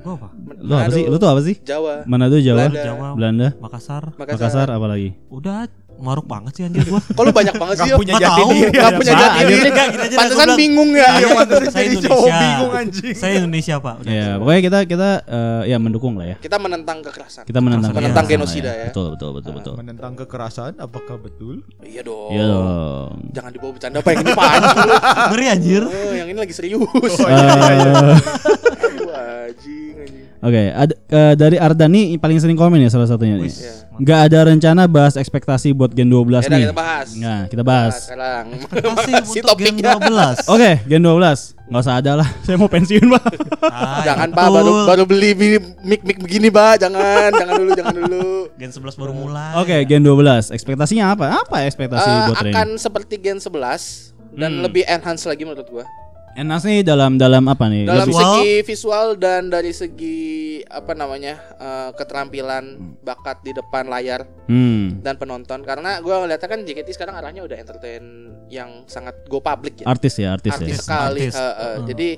Gua 0.00 0.12
apa? 0.16 0.28
Lu 0.56 0.72
apa 0.72 0.90
sih? 0.90 1.04
Lu 1.04 1.16
tuh 1.16 1.28
apa 1.28 1.40
sih? 1.42 1.56
Jawa. 1.60 2.06
Manado, 2.06 2.38
Jawa, 2.38 2.56
Belanda. 2.64 2.80
Jawa, 2.80 3.06
Belanda, 3.12 3.48
Makassar. 3.58 4.02
Makassar, 4.16 4.68
apa 4.70 4.86
lagi? 4.86 5.12
Udah 5.28 5.68
maruk 6.00 6.26
banget 6.26 6.52
sih 6.52 6.62
anjir 6.64 6.82
gua. 6.84 7.00
Kok 7.00 7.22
lu 7.22 7.32
banyak 7.32 7.54
banget 7.54 7.76
sih? 7.78 7.88
Gak 7.88 7.98
punya 8.00 8.14
Nggak 8.16 8.24
jati 8.26 8.42
diri. 8.50 8.70
Gak 8.72 8.90
punya 8.96 9.12
Pak, 9.12 9.20
jati 9.22 9.42
diri. 9.46 9.70
Pantesan 10.16 10.48
bingung 10.56 10.90
ya. 10.92 11.08
Iya, 11.14 11.28
pantesan 11.36 11.62
Saya 11.62 11.84
jadi 11.84 11.86
Indonesia. 11.94 12.08
cowok 12.10 12.28
bingung 12.34 12.72
anjing. 12.74 13.14
Saya 13.14 13.32
Indonesia, 13.38 13.74
Pak. 13.78 13.94
Udah. 14.00 14.10
Ya, 14.10 14.28
pokoknya 14.36 14.60
kita 14.64 14.78
kita 14.84 15.08
eh, 15.24 15.62
ya 15.68 15.76
mendukung 15.76 16.14
lah 16.16 16.26
ya. 16.26 16.36
Kita 16.36 16.56
menentang 16.56 16.98
kekerasan. 17.00 17.42
Kita 17.44 17.58
menentang 17.60 17.92
Menentang 17.92 18.26
genosida 18.26 18.72
ya. 18.72 18.86
Betul, 18.88 19.06
betul, 19.14 19.30
betul, 19.36 19.52
betul. 19.60 19.74
Menentang 19.76 20.12
kekerasan 20.16 20.72
apakah 20.76 21.16
betul? 21.16 21.62
Iya 21.80 22.02
dong. 22.02 22.30
Iya 22.32 22.44
dong. 22.46 23.10
Jangan 23.30 23.50
dibawa 23.50 23.70
bercanda 23.74 23.96
apa 23.98 24.08
yang 24.10 24.20
ini 24.20 24.32
panjang. 24.32 24.88
Ngeri 25.30 25.44
anjir. 25.46 25.82
Oh, 25.84 26.12
yang 26.12 26.28
ini 26.28 26.38
lagi 26.38 26.54
serius. 26.54 26.80
Aduh, 27.20 29.10
anjing, 29.12 29.94
anjing. 29.96 30.24
Oke, 30.40 30.62
ada 30.72 30.94
eh, 30.96 31.34
dari 31.36 31.56
Ardani 31.56 32.16
paling 32.16 32.40
sering 32.40 32.56
komen 32.56 32.80
ya 32.80 32.88
salah 32.88 33.04
satunya. 33.04 33.36
nih. 33.36 33.52
Iya. 33.52 33.89
Nggak 34.00 34.20
ada 34.26 34.38
rencana 34.46 34.82
bahas 34.86 35.14
ekspektasi 35.14 35.70
buat 35.70 35.92
Gen 35.92 36.08
12 36.08 36.40
Ya 36.40 36.48
udah 36.48 36.48
nih. 36.50 36.62
kita 36.62 36.74
bahas. 36.74 37.08
Nah, 37.12 37.40
kita 37.44 37.60
Nah, 37.60 37.68
bahas. 37.70 37.94
sekarang. 38.00 38.44
Masih 38.90 39.14
untuk 39.14 39.30
Gen 39.30 39.44
topiknya. 39.44 39.92
12. 40.00 40.36
Oke, 40.48 40.70
Gen 40.82 41.02
12. 41.02 41.40
Nggak 41.68 41.82
usah 41.82 41.94
ada 41.96 42.12
lah. 42.16 42.28
Saya 42.44 42.56
mau 42.56 42.66
pensiun, 42.66 43.06
Pak. 43.06 43.24
Ah, 43.62 44.02
Jangan. 44.02 44.28
Pak 44.32 44.46
baru 44.50 44.72
baru 44.84 45.02
beli 45.04 45.30
beli 45.32 45.56
mic 45.84 46.00
mic 46.02 46.18
begini, 46.18 46.48
Pak. 46.48 46.80
Jangan, 46.80 47.30
jangan 47.30 47.54
dulu, 47.56 47.70
jangan 47.72 47.94
dulu. 47.94 48.26
Gen 48.56 48.70
11 48.72 48.96
baru 48.96 49.12
mulai. 49.14 49.52
Oke, 49.56 49.76
Gen 49.84 50.00
12. 50.00 50.48
Ekspektasinya 50.50 51.12
apa? 51.12 51.24
Apa 51.36 51.62
ekspektasi 51.62 52.08
Eh, 52.08 52.20
buat 52.26 52.36
akan 52.42 52.68
seperti 52.74 53.14
Gen 53.16 53.36
11 53.36 54.16
dan 54.32 54.50
Hmm. 54.52 54.62
lebih 54.62 54.82
enhance 54.84 55.24
lagi 55.24 55.44
menurut 55.44 55.68
gua. 55.68 55.84
Enas 56.32 56.62
nih 56.62 56.80
dalam 56.80 57.18
dalam 57.18 57.42
apa 57.44 57.66
nih? 57.66 57.84
Dalam 57.84 58.06
Lebih- 58.06 58.14
Visual. 58.14 58.34
segi 58.36 58.54
visual 58.62 59.06
dan 59.16 59.42
dari 59.46 59.72
segi 59.72 60.20
apa 60.62 60.94
namanya? 60.94 61.34
eh, 61.52 61.90
keterampilan 61.92 62.64
bakat 63.00 63.42
di 63.42 63.52
depan 63.52 63.84
layar 63.84 64.24
Hmm. 64.46 64.96
dan 65.00 65.14
penonton 65.14 65.60
karena 65.60 65.98
gua 65.98 66.22
ngeliatnya 66.22 66.46
kan 66.46 66.62
JKT 66.62 66.88
sekarang 66.90 67.14
arahnya 67.14 67.42
udah 67.42 67.52
entertain 67.54 68.02
yang 68.46 68.86
sangat 68.86 69.26
go 69.26 69.38
public 69.38 69.82
ya. 69.82 69.86
Artis 69.86 70.16
ya, 70.16 70.32
artis, 70.32 70.54
artis 70.54 70.70
ya. 70.72 70.80
sekali. 70.80 71.20
Artis. 71.24 71.34
eh, 71.34 71.42
eh. 71.42 71.74
Hmm. 71.74 71.86
Jadi 71.86 72.08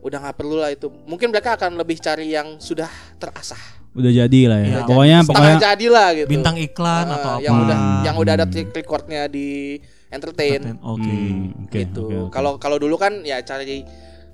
udah 0.00 0.18
nggak 0.20 0.36
perlu 0.36 0.56
lah 0.58 0.70
itu. 0.70 0.86
Mungkin 1.02 1.28
mereka 1.28 1.56
akan 1.56 1.74
lebih 1.74 1.96
cari 1.98 2.28
yang 2.28 2.56
sudah 2.58 2.88
terasah. 3.16 3.60
Udah 3.92 4.08
jadi 4.10 4.40
lah 4.46 4.58
ya. 4.58 4.66
Iya. 4.68 4.78
Pokoknya 4.82 5.18
pokoknya 5.22 5.56
jadi 5.62 5.86
lah 5.88 6.08
gitu. 6.14 6.28
Bintang 6.28 6.56
iklan 6.56 7.06
Eh, 7.06 7.14
atau 7.14 7.32
apa? 7.34 7.42
yang 7.42 7.56
udah 7.58 7.78
yang 8.02 8.16
udah 8.16 8.32
ada 8.34 8.44
Hmm. 8.44 8.52
track 8.52 8.68
recordnya 8.74 9.22
di 9.26 9.80
entertain. 10.12 10.76
Oke. 10.84 11.02
Hmm, 11.02 11.66
oke, 11.66 11.72
gitu. 11.74 12.02
oke, 12.04 12.16
oke. 12.28 12.32
Kalau 12.32 12.52
kalau 12.60 12.76
dulu 12.76 13.00
kan 13.00 13.24
ya 13.24 13.40
cari 13.40 13.82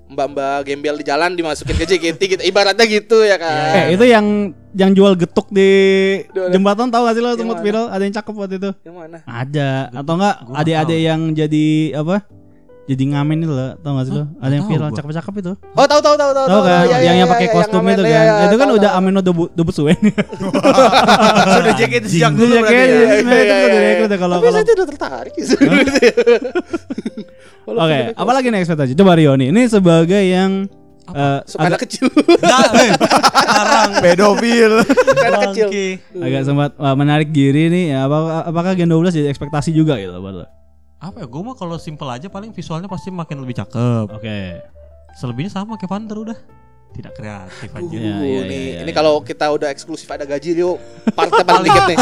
mbak-mbak 0.09 0.65
gembel 0.65 0.97
di 0.97 1.05
jalan 1.05 1.37
dimasukin 1.37 1.77
ke 1.77 1.85
JKT 1.85 2.21
gitu. 2.21 2.41
Ibaratnya 2.43 2.85
gitu 2.85 3.23
ya 3.23 3.37
kan. 3.37 3.87
Eh 3.87 3.95
itu 3.95 4.05
yang 4.09 4.51
yang 4.73 4.91
jual 4.93 5.17
getuk 5.17 5.49
di 5.49 5.69
Duh, 6.29 6.49
jembatan 6.53 6.93
tahu 6.93 7.09
gak 7.09 7.15
sih 7.17 7.23
lo 7.25 7.33
sempat 7.33 7.61
viral 7.65 7.89
ada 7.89 8.05
yang 8.05 8.13
cakep 8.13 8.33
waktu 8.37 8.55
itu 8.61 8.69
Yang 8.85 8.95
mana? 9.01 9.17
ada 9.25 9.69
atau 9.89 10.13
enggak 10.13 10.35
tahu. 10.85 10.93
yang 10.93 11.21
jadi 11.33 11.67
apa 11.97 12.21
jadi 12.89 13.03
ngamen 13.05 13.45
itu 13.45 13.53
loh 13.53 13.77
tau 13.79 13.93
gak 13.93 14.05
sih 14.09 14.13
lo 14.17 14.25
ada 14.41 14.49
yang 14.49 14.65
viral 14.65 14.89
cakep-cakep 14.89 15.33
itu 15.39 15.53
Oh 15.77 15.85
tahu 15.85 16.01
tahu 16.01 16.15
tahu 16.17 16.31
tahu. 16.33 16.47
tahu 16.49 16.61
kan 16.65 16.73
Iya, 16.73 16.81
iya, 16.81 16.97
yang 17.05 17.05
yang 17.05 17.17
iya, 17.21 17.25
pakai 17.29 17.45
iya, 17.45 17.53
kostum 17.53 17.83
itu 17.85 18.01
kan 18.01 18.25
itu 18.49 18.55
kan 18.57 18.67
tahu, 18.67 18.77
udah. 18.81 18.91
Ameno 18.97 19.21
Dobu 19.21 19.43
Dobu 19.53 19.69
Suen 19.69 19.93
Sudah 21.53 21.73
JKT 21.77 22.05
sejak 22.09 22.33
dulu 22.33 22.53
berarti 22.57 22.73
ya. 22.73 22.85
Iya, 22.89 23.21
udah 23.21 24.05
udah 24.09 24.17
kalau 24.17 24.35
Tapi 24.35 24.45
kalau 24.45 24.57
saya 24.57 24.65
tidak 24.65 24.87
tertarik. 24.89 25.33
Oke, 27.69 27.99
apalagi 28.17 28.47
nih 28.49 28.59
ekspektasi? 28.59 28.97
Coba 28.97 29.13
Rio 29.13 29.37
nih. 29.37 29.53
Ini 29.53 29.61
sebagai 29.69 30.21
yang 30.25 30.65
eh, 31.09 31.39
Suka 31.45 31.69
anak 31.69 31.77
agak, 31.77 31.85
kecil. 31.85 32.09
Sekarang 32.09 33.89
Pedofil. 34.03 34.71
Suka 34.81 35.25
anak 35.29 35.41
kecil. 35.53 35.67
Agak 36.17 36.41
sempat 36.43 36.69
menarik 36.97 37.29
diri 37.29 37.69
nih. 37.69 37.85
Ya, 37.93 38.09
apakah, 38.09 38.49
apakah 38.49 38.71
Gen 38.73 38.89
12 38.89 39.13
jadi 39.13 39.29
ekspektasi 39.29 39.69
juga 39.71 40.01
gitu 40.01 40.17
buat 40.17 40.35
lo? 40.41 40.58
Apa 40.99 41.23
ya? 41.23 41.27
Gue 41.31 41.41
mah 41.41 41.55
kalau 41.55 41.79
simple 41.79 42.07
aja 42.11 42.27
paling 42.27 42.51
visualnya 42.51 42.91
pasti 42.91 43.07
makin 43.07 43.39
lebih 43.39 43.55
cakep. 43.55 44.11
Oke. 44.11 44.59
Selebihnya 45.15 45.51
sama 45.51 45.79
kayak 45.79 45.89
Panther 45.89 46.19
udah. 46.19 46.39
Tidak 46.89 47.13
kreatif 47.15 47.69
aja. 47.71 47.95
Iya, 47.95 48.11
Uh, 48.11 48.23
iya, 48.25 48.41
nih, 48.43 48.59
iya, 48.59 48.77
ini 48.83 48.91
iya. 48.91 48.95
kalau 48.95 49.23
kita 49.23 49.45
udah 49.47 49.71
eksklusif 49.71 50.09
ada 50.09 50.27
gaji 50.27 50.51
yuk 50.57 50.77
partai 51.15 51.47
paling 51.47 51.63
dikit 51.63 51.83
nih. 51.87 51.97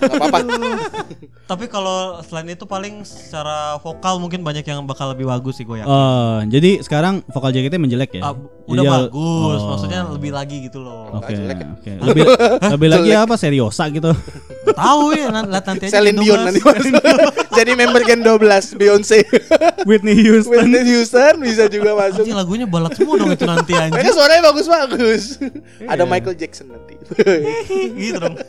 Enggak 0.00 0.16
apa-apa. 0.16 0.38
Tapi 1.50 1.64
kalau 1.66 2.22
selain 2.24 2.54
itu 2.54 2.62
paling 2.62 3.02
secara 3.02 3.74
vokal 3.82 4.22
mungkin 4.22 4.46
banyak 4.46 4.62
yang 4.62 4.86
bakal 4.86 5.10
lebih 5.10 5.26
bagus 5.26 5.58
sih 5.58 5.66
gue 5.66 5.82
ya. 5.82 5.84
Oh, 5.84 6.40
jadi 6.46 6.78
sekarang 6.80 7.26
vokal 7.26 7.50
JKT 7.50 7.74
menjelek 7.74 8.22
ya? 8.22 8.22
Jadi 8.30 8.70
udah 8.70 8.84
ya- 8.86 8.92
bagus, 9.02 9.58
oh. 9.58 9.68
maksudnya 9.74 10.00
lebih 10.06 10.30
lagi 10.30 10.56
gitu 10.70 10.78
loh. 10.78 11.10
Oke, 11.18 11.34
jelek 11.34 11.58
ya? 11.58 11.68
oke. 11.74 11.90
Lebih 12.06 12.22
lebih 12.78 12.88
lagi 12.94 13.10
apa 13.18 13.34
seriosa 13.34 13.90
gitu. 13.90 14.14
Tahu 14.70 15.04
ya, 15.18 15.28
nanti 15.34 15.90
aja. 15.90 15.98
Celine 15.98 16.22
Dion 16.22 16.38
12. 16.38 16.46
nanti 16.46 16.60
masuk. 16.62 16.94
Jadi 17.58 17.70
member 17.74 18.02
Gen 18.06 18.22
12 18.22 18.78
Beyonce. 18.78 19.18
Whitney 19.82 20.14
Houston. 20.22 20.54
Whitney 20.54 20.86
Houston 20.86 21.34
bisa 21.42 21.66
juga 21.66 21.98
masuk. 21.98 22.22
Anjing 22.22 22.38
lagunya 22.38 22.66
balat 22.70 22.94
semua 22.94 23.18
dong 23.18 23.34
itu 23.40 23.48
nanti 23.48 23.72
Mereka 23.72 23.96
anjing. 23.96 24.12
suaranya 24.12 24.42
bagus-bagus. 24.52 25.24
Ada 25.88 26.04
Michael 26.04 26.36
Jackson 26.36 26.76
nanti. 26.76 26.94
gitu 28.04 28.20
dong. 28.20 28.36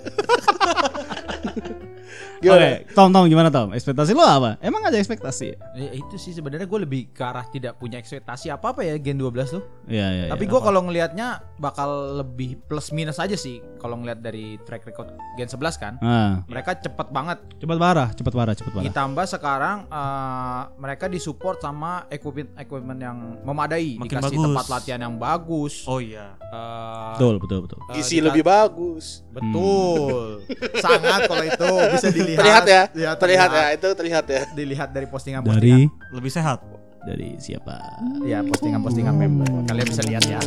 Oke, 2.41 2.49
Gimana? 2.49 2.81
Tom 2.91 3.09
Tom 3.09 3.23
gimana 3.25 3.49
Tom? 3.49 3.69
Ekspektasi 3.69 4.11
lo 4.11 4.21
apa? 4.21 4.57
Emang 4.59 4.81
ada 4.81 4.97
ekspektasi? 4.97 5.53
Ya, 5.71 5.89
itu 5.93 6.15
sih 6.15 6.31
sebenarnya 6.31 6.65
gue 6.65 6.79
lebih 6.81 7.01
ke 7.07 7.21
arah 7.21 7.45
tidak 7.45 7.77
punya 7.77 7.95
ekspektasi 7.95 8.49
apa 8.49 8.73
apa 8.73 8.81
ya 8.81 8.97
Gen 8.97 9.15
12 9.15 9.29
tuh. 9.51 9.63
Iya, 9.85 10.07
iya. 10.09 10.25
Tapi 10.27 10.43
gue 10.43 10.57
kalau 10.59 10.81
ngelihatnya 10.81 11.27
bakal 11.55 11.89
lebih 12.17 12.57
plus 12.59 12.89
minus 12.89 13.15
aja 13.15 13.35
sih 13.35 13.61
kalau 13.77 13.93
ngelihat 13.95 14.19
dari 14.19 14.57
track 14.59 14.81
record 14.83 15.09
Gen 15.35 15.45
11 15.47 15.61
kan. 15.77 15.93
ah, 15.99 16.41
Mereka 16.47 16.81
cepet 16.81 17.07
banget. 17.09 17.37
cepat 17.55 17.77
parah, 17.77 18.09
cepat 18.11 18.33
parah, 18.33 18.53
cepat 18.53 18.71
parah. 18.71 18.85
Ditambah 18.85 19.25
sekarang 19.27 19.77
eh, 19.85 20.61
mereka 20.75 21.05
disupport 21.05 21.57
sama 21.57 21.91
equipment 22.09 22.49
equipment 22.55 22.97
yang 22.99 23.17
memadai, 23.41 23.95
Makin 23.95 24.09
dikasih 24.09 24.33
bagus. 24.33 24.45
tempat 24.47 24.65
latihan 24.67 25.01
yang 25.03 25.15
bagus. 25.15 25.85
Oh 25.85 26.01
iya. 26.01 26.33
Eh, 26.41 27.11
Betul, 27.13 27.37
betul, 27.37 27.59
betul. 27.63 27.79
eh, 27.85 27.93
Gizi 27.95 28.17
dika- 28.17 28.25
lebih 28.27 28.43
bagus. 28.43 29.21
Betul. 29.29 30.41
Sangat 30.77 31.29
kalau 31.29 31.45
itu 31.45 31.69
bisa 31.91 32.09
dilihat. 32.09 32.29
Terlihat 32.39 32.63
ya. 32.67 32.81
Iya, 32.95 33.11
Terlihat 33.19 33.49
ya, 33.51 33.65
itu 33.75 33.87
terlihat 33.91 34.25
ya. 34.29 34.41
Dilihat 34.55 34.89
dari 34.95 35.07
postingan 35.09 35.43
Dari 35.43 35.87
Lebih 36.11 36.31
sehat. 36.31 36.70
Dari 37.01 37.35
siapa? 37.41 37.81
ya 38.21 38.45
postingan-postingan 38.45 39.15
member. 39.17 39.49
Kalian 39.65 39.87
bisa 39.89 40.03
lihat 40.05 40.23
ya. 40.25 40.39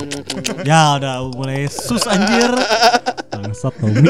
Ya 0.63 0.97
udah 0.99 1.27
mulai 1.35 1.67
sus 1.67 2.07
anjir. 2.07 2.51
Bangsat 3.35 3.75
Tommy. 3.83 4.07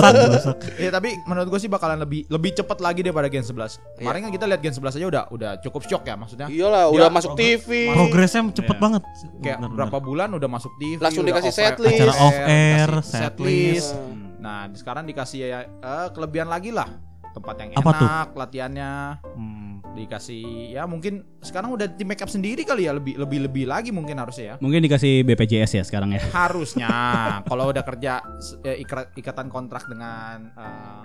Bangsat. 0.00 0.56
Ya 0.80 0.90
tapi 0.90 1.12
menurut 1.28 1.48
gue 1.52 1.60
sih 1.60 1.70
bakalan 1.70 2.00
lebih 2.00 2.24
lebih 2.32 2.56
cepat 2.56 2.80
lagi 2.80 3.04
daripada 3.04 3.28
Gen 3.28 3.44
11. 3.44 4.00
Kemarin 4.00 4.20
kan 4.28 4.30
kita 4.32 4.44
lihat 4.48 4.60
Gen 4.64 4.74
11 4.74 4.96
aja 4.96 5.06
udah 5.06 5.24
udah 5.30 5.50
cukup 5.60 5.82
shock 5.84 6.02
ya 6.08 6.16
maksudnya. 6.16 6.48
Iyalah, 6.48 6.88
Dia 6.88 6.96
udah 6.96 7.10
masuk 7.12 7.32
TV. 7.36 7.92
Progresnya 7.92 8.42
cepet 8.50 8.76
banget. 8.80 9.02
Kayak 9.44 9.58
berapa 9.68 9.98
bulan 10.00 10.28
udah 10.32 10.48
masuk 10.48 10.72
TV. 10.80 11.00
Langsung 11.00 11.24
dikasih 11.28 11.52
setlist. 11.52 12.00
Acara 12.00 12.14
off 12.24 12.38
air, 12.48 12.90
setlist. 13.04 13.92
Nah, 14.40 14.68
sekarang 14.76 15.04
dikasih 15.08 15.38
ya 15.44 15.60
kelebihan 16.12 16.48
lagi 16.48 16.72
lah. 16.72 16.88
Tempat 17.34 17.54
yang 17.58 17.68
Apa 17.74 17.90
tuh? 17.92 18.06
enak, 18.06 18.28
latihannya 18.32 18.92
Hmm. 19.34 19.62
dikasih 19.92 20.42
ya 20.70 20.86
mungkin 20.86 21.22
sekarang 21.38 21.70
udah 21.70 21.86
tim 21.88 22.02
make 22.04 22.18
up 22.18 22.26
sendiri 22.26 22.62
kali 22.62 22.82
ya 22.84 22.92
lebih 22.92 23.14
lebih 23.16 23.46
lebih 23.46 23.64
lagi 23.64 23.90
mungkin 23.90 24.16
harusnya 24.16 24.44
ya. 24.44 24.56
Mungkin 24.58 24.80
dikasih 24.80 25.22
BPJS 25.24 25.70
ya 25.72 25.82
sekarang 25.82 26.10
ya. 26.10 26.22
Harusnya 26.28 26.90
kalau 27.50 27.70
udah 27.70 27.82
kerja 27.84 28.22
ikra- 28.64 29.10
ikatan 29.12 29.46
kontrak 29.46 29.86
dengan 29.86 30.50
eh, 30.50 31.02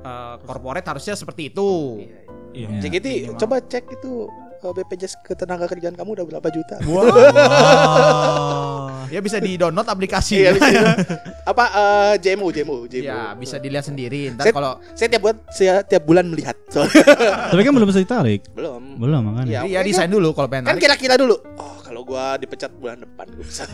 eh, 0.00 0.34
corporate 0.40 0.86
harusnya 0.86 1.14
seperti 1.14 1.48
itu. 1.48 2.02
Iya. 2.48 2.80
JKT, 2.80 3.06
minimal. 3.28 3.38
coba 3.38 3.56
cek 3.60 3.84
itu 3.92 4.26
BPJS 4.58 5.22
ketenaga 5.22 5.70
kerjaan 5.70 5.94
kamu 5.94 6.18
udah 6.18 6.26
berapa 6.26 6.48
juta? 6.50 6.76
Wah. 6.86 7.06
Ya 9.08 9.24
bisa 9.24 9.40
di 9.40 9.56
download 9.56 9.88
aplikasi. 9.88 10.44
Iya, 10.44 10.52
bisa. 10.52 10.68
apa 11.50 11.64
eh, 11.64 12.14
JMU, 12.20 12.52
JMU, 12.52 12.84
JMU. 12.84 13.08
Ya 13.08 13.32
bisa 13.32 13.56
dilihat 13.56 13.88
sendiri. 13.88 14.36
Ntar 14.36 14.44
Saya, 14.44 14.52
kalau 14.52 14.72
saya 14.92 15.08
tiap 15.08 15.22
buat 15.24 15.36
saya 15.48 15.74
tiap 15.80 16.02
bulan 16.04 16.28
melihat. 16.28 16.56
Tapi 17.52 17.60
kan 17.64 17.72
belum 17.72 17.88
bisa 17.88 18.00
ditarik. 18.04 18.44
belum. 18.52 19.00
Belum 19.00 19.20
makanya. 19.32 19.64
Iya, 19.64 19.80
ya 19.80 19.80
desain 19.80 20.12
dulu 20.12 20.36
kalau 20.36 20.52
pengen 20.52 20.68
Kan 20.68 20.76
kira-kira 20.76 21.16
dulu. 21.16 21.40
Oh, 21.56 21.80
kalau 21.80 22.04
gua 22.04 22.36
dipecat 22.36 22.68
bulan 22.76 23.00
depan 23.00 23.26
gua 23.32 23.44
bisa. 23.44 23.64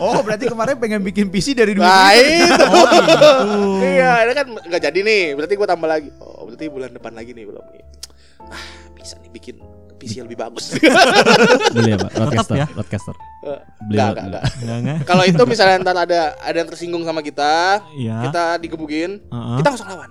Oh 0.00 0.20
berarti 0.24 0.44
kemarin 0.48 0.76
pengen 0.76 1.00
bikin 1.00 1.28
PC 1.32 1.56
dari 1.56 1.72
dulu. 1.76 1.84
Nah, 1.84 2.12
itu. 2.16 2.44
Oh, 2.60 2.84
gitu. 2.92 3.30
Iya, 3.84 4.12
ini 4.28 4.32
kan 4.36 4.46
nggak 4.48 4.82
jadi 4.84 4.98
nih. 5.00 5.22
Berarti 5.36 5.54
gua 5.56 5.68
tambah 5.68 5.88
lagi. 5.88 6.08
Oh, 6.20 6.44
berarti 6.44 6.68
bulan 6.68 6.92
depan 6.92 7.12
lagi 7.16 7.32
nih 7.32 7.44
belum 7.48 7.64
nih. 7.72 7.84
Ah, 8.48 8.64
bisa 8.92 9.14
nih 9.18 9.28
bikin 9.28 9.56
PC 9.96 10.16
yang 10.16 10.26
lebih 10.26 10.40
bagus. 10.40 10.72
Beli 11.76 11.92
apa? 11.92 12.08
Roadcaster. 12.10 12.56
ya. 12.56 12.66
Roadcaster. 12.72 13.14
Eh, 13.42 13.60
Beli 13.84 13.96
Enggak, 13.96 14.08
enggak, 14.08 14.24
enggak. 14.24 14.42
Enggak 14.56 14.76
enggak. 14.80 14.98
Kalau 15.04 15.24
itu 15.24 15.42
misalnya 15.44 15.76
ntar 15.80 15.96
ada 15.98 16.20
ada 16.36 16.56
yang 16.56 16.68
tersinggung 16.68 17.04
sama 17.04 17.20
kita, 17.20 17.84
Iya. 17.94 18.16
kita 18.24 18.44
digebukin, 18.58 19.20
Heeh. 19.22 19.56
kita 19.60 19.68
langsung 19.68 19.88
lawan. 19.88 20.10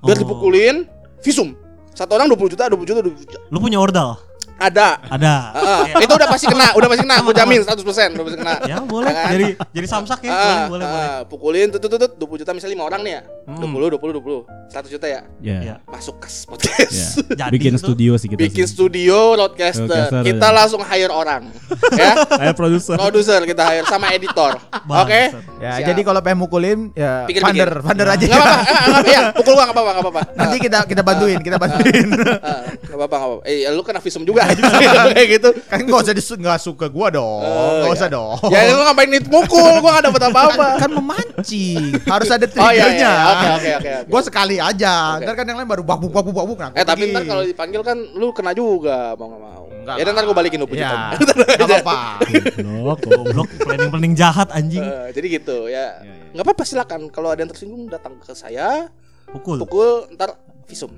Biar 0.00 0.16
Oh. 0.16 0.20
dipukulin, 0.22 0.76
visum. 1.20 1.52
Satu 1.92 2.14
orang 2.14 2.30
20 2.30 2.48
juta, 2.48 2.70
20 2.70 2.86
juta, 2.86 3.00
20 3.02 3.26
juta. 3.26 3.38
Lu 3.50 3.58
punya 3.58 3.76
ordal? 3.76 4.16
Ada. 4.58 4.88
Ada. 5.06 5.34
Heeh, 5.54 6.02
itu 6.02 6.12
udah 6.12 6.28
pasti 6.28 6.46
kena, 6.46 6.74
udah 6.74 6.88
pasti 6.88 7.02
kena, 7.02 7.16
gue 7.20 7.30
jamin 7.32 7.60
100% 7.62 7.78
udah 7.78 8.24
pasti 8.26 8.38
kena. 8.38 8.54
Ya 8.66 8.76
boleh. 8.82 9.12
Kan? 9.12 9.30
Jadi 9.30 9.46
jadi 9.70 9.86
samsak 9.86 10.18
ya. 10.20 10.30
Ah, 10.30 10.42
Boleh 10.66 10.66
boleh 10.68 10.84
boleh. 10.84 11.08
ah, 11.08 11.20
pukulin 11.24 11.66
tut 11.70 11.80
tut 11.80 11.94
tut 11.94 12.12
20 12.12 12.42
juta 12.42 12.50
misalnya 12.50 12.74
5 12.76 12.82
orang 12.84 13.00
nih 13.00 13.12
ya. 13.12 13.22
Hmm. 13.46 13.62
20 13.64 13.94
20 13.94 14.18
20. 14.18 14.68
100 14.68 14.90
juta 14.90 15.06
ya. 15.06 15.20
Ya. 15.40 15.58
Iya. 15.62 15.74
Masuk 15.84 16.18
kas 16.18 16.42
podcast. 16.44 16.90
Ya. 16.90 17.08
Jadi 17.40 17.54
Bikin 17.54 17.72
itu- 17.72 17.80
studio 17.80 18.12
sih 18.16 18.28
kita. 18.28 18.40
Bikin 18.42 18.66
sih. 18.66 18.74
studio 18.74 19.18
broadcaster. 19.34 19.86
Broadcaster, 19.86 20.20
Kita 20.22 20.44
ya. 20.44 20.52
langsung 20.52 20.82
hire 20.82 21.12
orang. 21.12 21.42
ya. 22.02 22.12
Ayo 22.36 22.52
produser. 22.52 22.96
Produser 22.96 23.40
kita 23.44 23.62
hire 23.64 23.86
sama 23.86 24.10
editor. 24.10 24.58
Oke? 24.84 25.22
Bangsat. 25.30 25.44
Ya 25.58 25.72
Siap. 25.76 25.86
jadi 25.86 26.00
kalau 26.02 26.20
pengen 26.20 26.38
mukulin 26.40 26.78
ya 26.92 27.24
Pikir-pikir. 27.24 27.68
Vander, 27.68 27.70
Vander 27.80 28.08
aja. 28.08 28.24
Enggak 28.24 28.40
apa-apa, 28.40 28.58
enggak 28.62 28.90
apa-apa, 28.90 29.10
ya. 29.10 29.22
Pukul 29.32 29.52
gua 29.52 29.60
enggak 29.60 29.70
apa-apa, 29.72 29.90
enggak 29.90 30.04
apa-apa. 30.04 30.22
Nanti 30.34 30.56
kita 30.58 30.78
kita 30.84 31.02
bantuin, 31.02 31.38
kita 31.38 31.56
bantuin. 31.56 32.06
Enggak 32.08 32.28
apa-apa, 32.34 33.14
enggak 33.14 33.28
apa-apa. 33.30 33.46
Eh, 33.46 33.68
lu 33.68 33.82
kena 33.82 33.98
visum 33.98 34.22
juga 34.22 34.47
kayak 34.48 35.28
gitu. 35.34 35.48
kan 35.62 35.78
nggak 35.80 36.00
usah 36.00 36.14
disu- 36.14 36.36
nggak 36.36 36.58
suka 36.58 36.86
gua 36.86 37.08
dong, 37.08 37.40
Oh, 37.40 37.70
nggak 37.78 37.90
iya. 37.90 37.96
usah 37.96 38.08
dong. 38.08 38.36
Ya 38.48 38.60
lu 38.68 38.82
ngapain 38.82 39.08
nih 39.08 39.22
mukul? 39.22 39.72
Gua 39.78 39.90
enggak 39.92 40.04
dapat 40.08 40.22
apa-apa. 40.26 40.66
kan 40.78 40.90
memancing, 40.90 41.82
harus 42.02 42.28
ada 42.28 42.46
Oh 42.50 42.70
iya, 42.70 42.84
triggernya. 42.84 43.10
iya. 43.10 43.14
Oke, 43.28 43.46
oke, 43.50 43.70
oke. 43.74 43.90
Gua 44.06 44.20
sekali 44.20 44.56
aja, 44.56 44.94
ntar 45.18 45.34
kan 45.34 45.44
yang 45.44 45.58
lain 45.58 45.68
baru 45.68 45.82
babuk 45.82 46.10
babuk 46.10 46.34
babuk. 46.34 46.58
Nah, 46.58 46.70
Eh 46.72 46.82
tapi 46.82 47.08
ntar 47.08 47.24
kalau 47.24 47.42
dipanggil 47.42 47.80
kan 47.82 47.98
lu 48.14 48.30
kena 48.30 48.52
juga 48.52 49.12
mau 49.14 49.28
nggak 49.28 49.42
mau. 49.42 49.64
Enggak 49.78 49.94
Ya 49.96 50.02
ntar 50.06 50.22
gue 50.22 50.36
balikin 50.36 50.58
20 50.60 50.74
Ya, 50.74 50.90
juta. 51.16 51.32
nggak 51.56 51.68
apa-apa. 51.80 51.98
Goblok, 52.58 53.00
goblok, 53.02 53.48
planning 53.58 53.88
planning 53.88 54.14
jahat 54.14 54.48
anjing. 54.50 54.80
Eh, 54.80 55.08
jadi 55.12 55.26
gitu 55.32 55.66
ya. 55.66 56.00
Nggak 56.30 56.44
apa-apa 56.44 56.62
silakan. 56.62 57.00
Kalau 57.08 57.28
ada 57.28 57.40
yang 57.40 57.48
tersinggung 57.48 57.86
datang 57.86 58.16
ke 58.16 58.32
saya, 58.32 58.92
Pukul. 59.26 59.56
pukul 59.58 59.88
ntar 60.12 60.36
visum. 60.64 60.92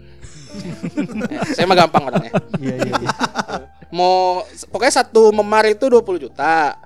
Saya 1.54 1.64
mah 1.66 1.76
gampang 1.78 2.02
orangnya. 2.10 2.32
Iya 2.58 2.74
iya 2.82 2.92
iya. 2.98 3.10
Mau 3.90 4.44
pokoknya 4.70 4.94
satu 5.02 5.30
memar 5.34 5.66
itu 5.66 5.86
20 5.86 6.24
juta. 6.30 6.78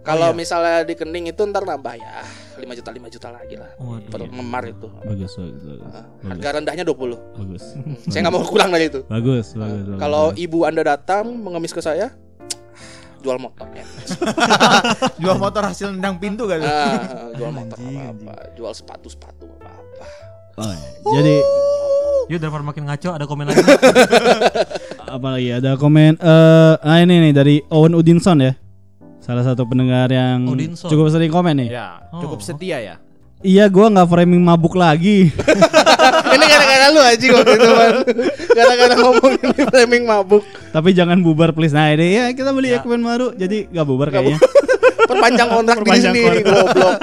Kalau 0.00 0.32
iya. 0.32 0.36
misalnya 0.36 0.76
di 0.88 0.94
kening 0.96 1.28
itu 1.28 1.44
ntar 1.44 1.60
nambah 1.68 1.94
ya 2.00 2.24
5 2.60 2.78
juta 2.80 2.90
5 2.92 3.14
juta 3.16 3.28
lagi 3.32 3.54
lah. 3.56 3.70
Waduh. 3.80 4.08
Per 4.12 4.20
memar 4.28 4.62
itu. 4.68 4.88
Bagus, 5.04 5.32
bagus, 5.36 5.62
bagus. 5.64 5.92
Eh, 5.92 6.04
Harga 6.28 6.48
rendahnya 6.60 6.84
20. 6.84 7.16
Bagus. 7.36 7.64
Saya 8.12 8.20
nggak 8.28 8.34
mau 8.36 8.44
kurang 8.44 8.68
dari 8.72 8.92
itu. 8.92 9.00
Bagus, 9.08 9.56
bagus. 9.56 9.84
bagus. 9.88 10.00
Kalau 10.00 10.24
ibu 10.36 10.58
Anda 10.68 10.82
datang 10.84 11.32
mengemis 11.36 11.72
ke 11.72 11.80
saya, 11.80 12.12
jual 13.24 13.36
motor 13.40 13.68
ya. 13.72 13.84
Jual 15.22 15.36
motor 15.36 15.62
hasil 15.68 15.92
nendang 15.92 16.16
pintu 16.16 16.48
kan. 16.48 16.60
Ah, 16.64 17.28
jual 17.38 17.52
motor 17.52 17.76
Anjing, 17.76 18.00
apa, 18.00 18.32
apa 18.32 18.34
jual 18.56 18.72
sepatu 18.72 19.08
sepatu 19.12 19.44
apa 19.60 19.72
apa 19.76 20.06
Oh, 20.60 20.68
iya. 20.68 20.88
Jadi 21.20 21.36
Yuk 22.26 22.38
daripada 22.38 22.60
makin 22.62 22.84
ngaco 22.84 23.10
ada 23.10 23.24
komen 23.24 23.44
lagi. 23.46 23.62
apa 25.10 25.28
lagi 25.28 25.48
ada 25.50 25.70
komen 25.74 26.12
eh 26.16 26.74
ah 26.78 26.98
ini 26.98 27.14
nih 27.20 27.32
dari 27.32 27.54
Owen 27.68 27.92
Udinson 27.92 28.38
ya. 28.38 28.52
Salah 29.18 29.42
satu 29.42 29.64
pendengar 29.64 30.06
yang 30.06 30.44
Udinson. 30.44 30.86
cukup 30.86 31.08
sering 31.08 31.28
komen 31.28 31.54
nih. 31.56 31.68
Ya, 31.72 32.02
cukup 32.12 32.38
Oh. 32.38 32.44
setia 32.44 32.78
ya. 32.78 32.96
Iya, 33.40 33.66
gua 33.66 33.88
nggak 33.88 34.04
framing 34.06 34.38
mabuk 34.38 34.74
lagi. 34.74 35.32
ini 36.34 36.44
gara-gara 36.44 36.86
lu 36.88 37.00
aja 37.00 37.26
waktu 37.32 37.52
itu 37.52 37.68
man 37.70 37.94
gara-gara 38.50 38.94
ngomong 38.96 39.32
ini 39.40 39.60
framing 39.66 40.04
mabuk 40.04 40.44
Tapi 40.70 40.92
jangan 40.92 41.18
bubar 41.18 41.50
please. 41.50 41.72
Nah, 41.72 41.88
ini 41.88 42.14
ya 42.14 42.24
kita 42.30 42.52
beli 42.52 42.70
equipment 42.70 43.00
baru 43.02 43.32
jadi 43.32 43.64
nggak 43.66 43.86
bubar 43.86 44.08
kayaknya. 44.10 44.36
perpanjang 45.02 45.48
kontrak 45.48 45.78
sendiri 45.88 46.38
kontrak. 46.38 46.44
goblok 46.46 46.96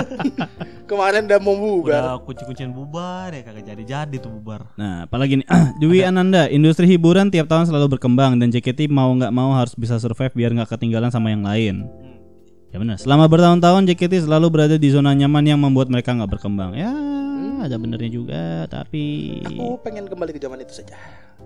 kemarin 0.87 1.27
udah 1.27 1.39
mau 1.39 1.53
bubar 1.53 2.01
Udah 2.01 2.17
kunci-kuncian 2.23 2.71
bubar 2.71 3.29
ya 3.29 3.43
kagak 3.43 3.67
jadi-jadi 3.67 4.15
tuh 4.17 4.31
bubar. 4.31 4.71
Nah, 4.73 5.03
apalagi 5.03 5.37
nih 5.37 5.47
Dwi 5.83 6.01
Ananda, 6.01 6.47
industri 6.47 6.87
hiburan 6.87 7.27
tiap 7.27 7.45
tahun 7.45 7.67
selalu 7.67 7.99
berkembang 7.99 8.39
dan 8.39 8.47
JKT 8.47 8.87
mau 8.87 9.11
nggak 9.11 9.29
mau 9.29 9.51
harus 9.53 9.75
bisa 9.75 9.99
survive 9.99 10.31
biar 10.31 10.55
nggak 10.55 10.71
ketinggalan 10.71 11.11
sama 11.11 11.29
yang 11.29 11.43
lain. 11.43 11.85
Ya 12.67 12.79
benar. 12.79 12.95
Selama 12.97 13.27
bertahun-tahun 13.27 13.85
JKT 13.85 14.23
selalu 14.23 14.47
berada 14.47 14.75
di 14.75 14.87
zona 14.87 15.11
nyaman 15.11 15.43
yang 15.43 15.59
membuat 15.59 15.87
mereka 15.87 16.11
nggak 16.11 16.31
berkembang. 16.33 16.75
Ya, 16.75 16.91
ada 17.57 17.75
benernya 17.75 18.07
juga, 18.07 18.43
tapi 18.65 19.39
aku 19.43 19.79
pengen 19.81 20.05
kembali 20.05 20.31
ke 20.31 20.39
zaman 20.39 20.61
itu 20.61 20.71
saja 20.71 20.95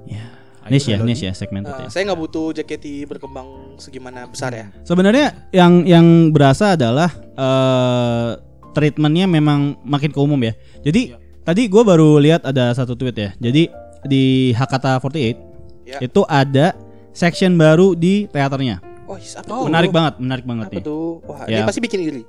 ya 0.03 0.27
niche 0.67 0.93
ya, 0.93 1.01
niche 1.01 1.25
ya 1.25 1.33
segmented 1.33 1.73
Eh, 1.73 1.85
ya. 1.85 1.89
saya 1.89 2.05
nggak 2.05 2.19
butuh 2.19 2.53
JKT 2.53 3.05
berkembang 3.05 3.75
segimana 3.77 4.29
besar 4.29 4.53
ya 4.53 4.69
Sebenarnya 4.81 5.49
yang 5.49 5.85
yang 5.85 6.05
berasa 6.29 6.77
adalah 6.77 7.09
eh 7.33 8.29
treatmentnya 8.71 9.25
memang 9.25 9.77
makin 9.81 10.09
ke 10.09 10.17
umum 10.17 10.39
ya. 10.39 10.53
Jadi 10.81 11.13
tadi 11.41 11.65
gue 11.65 11.83
baru 11.83 12.17
lihat 12.17 12.43
ada 12.43 12.71
satu 12.71 12.93
tweet 12.93 13.13
ya. 13.13 13.29
Jadi 13.37 13.67
di 14.03 14.23
Hakata 14.51 14.97
48 14.97 15.51
Ya. 15.81 15.97
itu 15.99 16.21
ada 16.23 16.71
section 17.11 17.53
baru 17.53 17.91
di 17.91 18.23
teaternya. 18.25 18.79
oh 19.03 19.17
apa 19.17 19.43
Oh, 19.45 19.65
tuh 19.65 19.67
menarik 19.67 19.91
banget, 19.91 20.13
menarik 20.17 20.45
banget 20.45 20.65
apa 20.65 20.75
nih. 20.77 20.83
tuh 20.83 21.03
wah 21.21 21.43
Ya. 21.43 21.57
dia 21.57 21.67
pasti 21.67 21.79
bikin 21.79 21.99
iri 22.01 22.23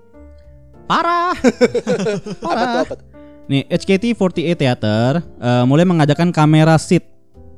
Parah. 0.83 1.31
apa 2.43 2.65
tuh 2.67 2.81
apa 2.81 2.95
tuh 2.97 3.07
Nih 3.45 3.63
HKT48 3.69 4.55
Theater 4.57 5.11
eh, 5.21 5.65
mulai 5.65 5.83
mengadakan 5.83 6.31
kamera 6.31 6.75
seat, 6.75 7.07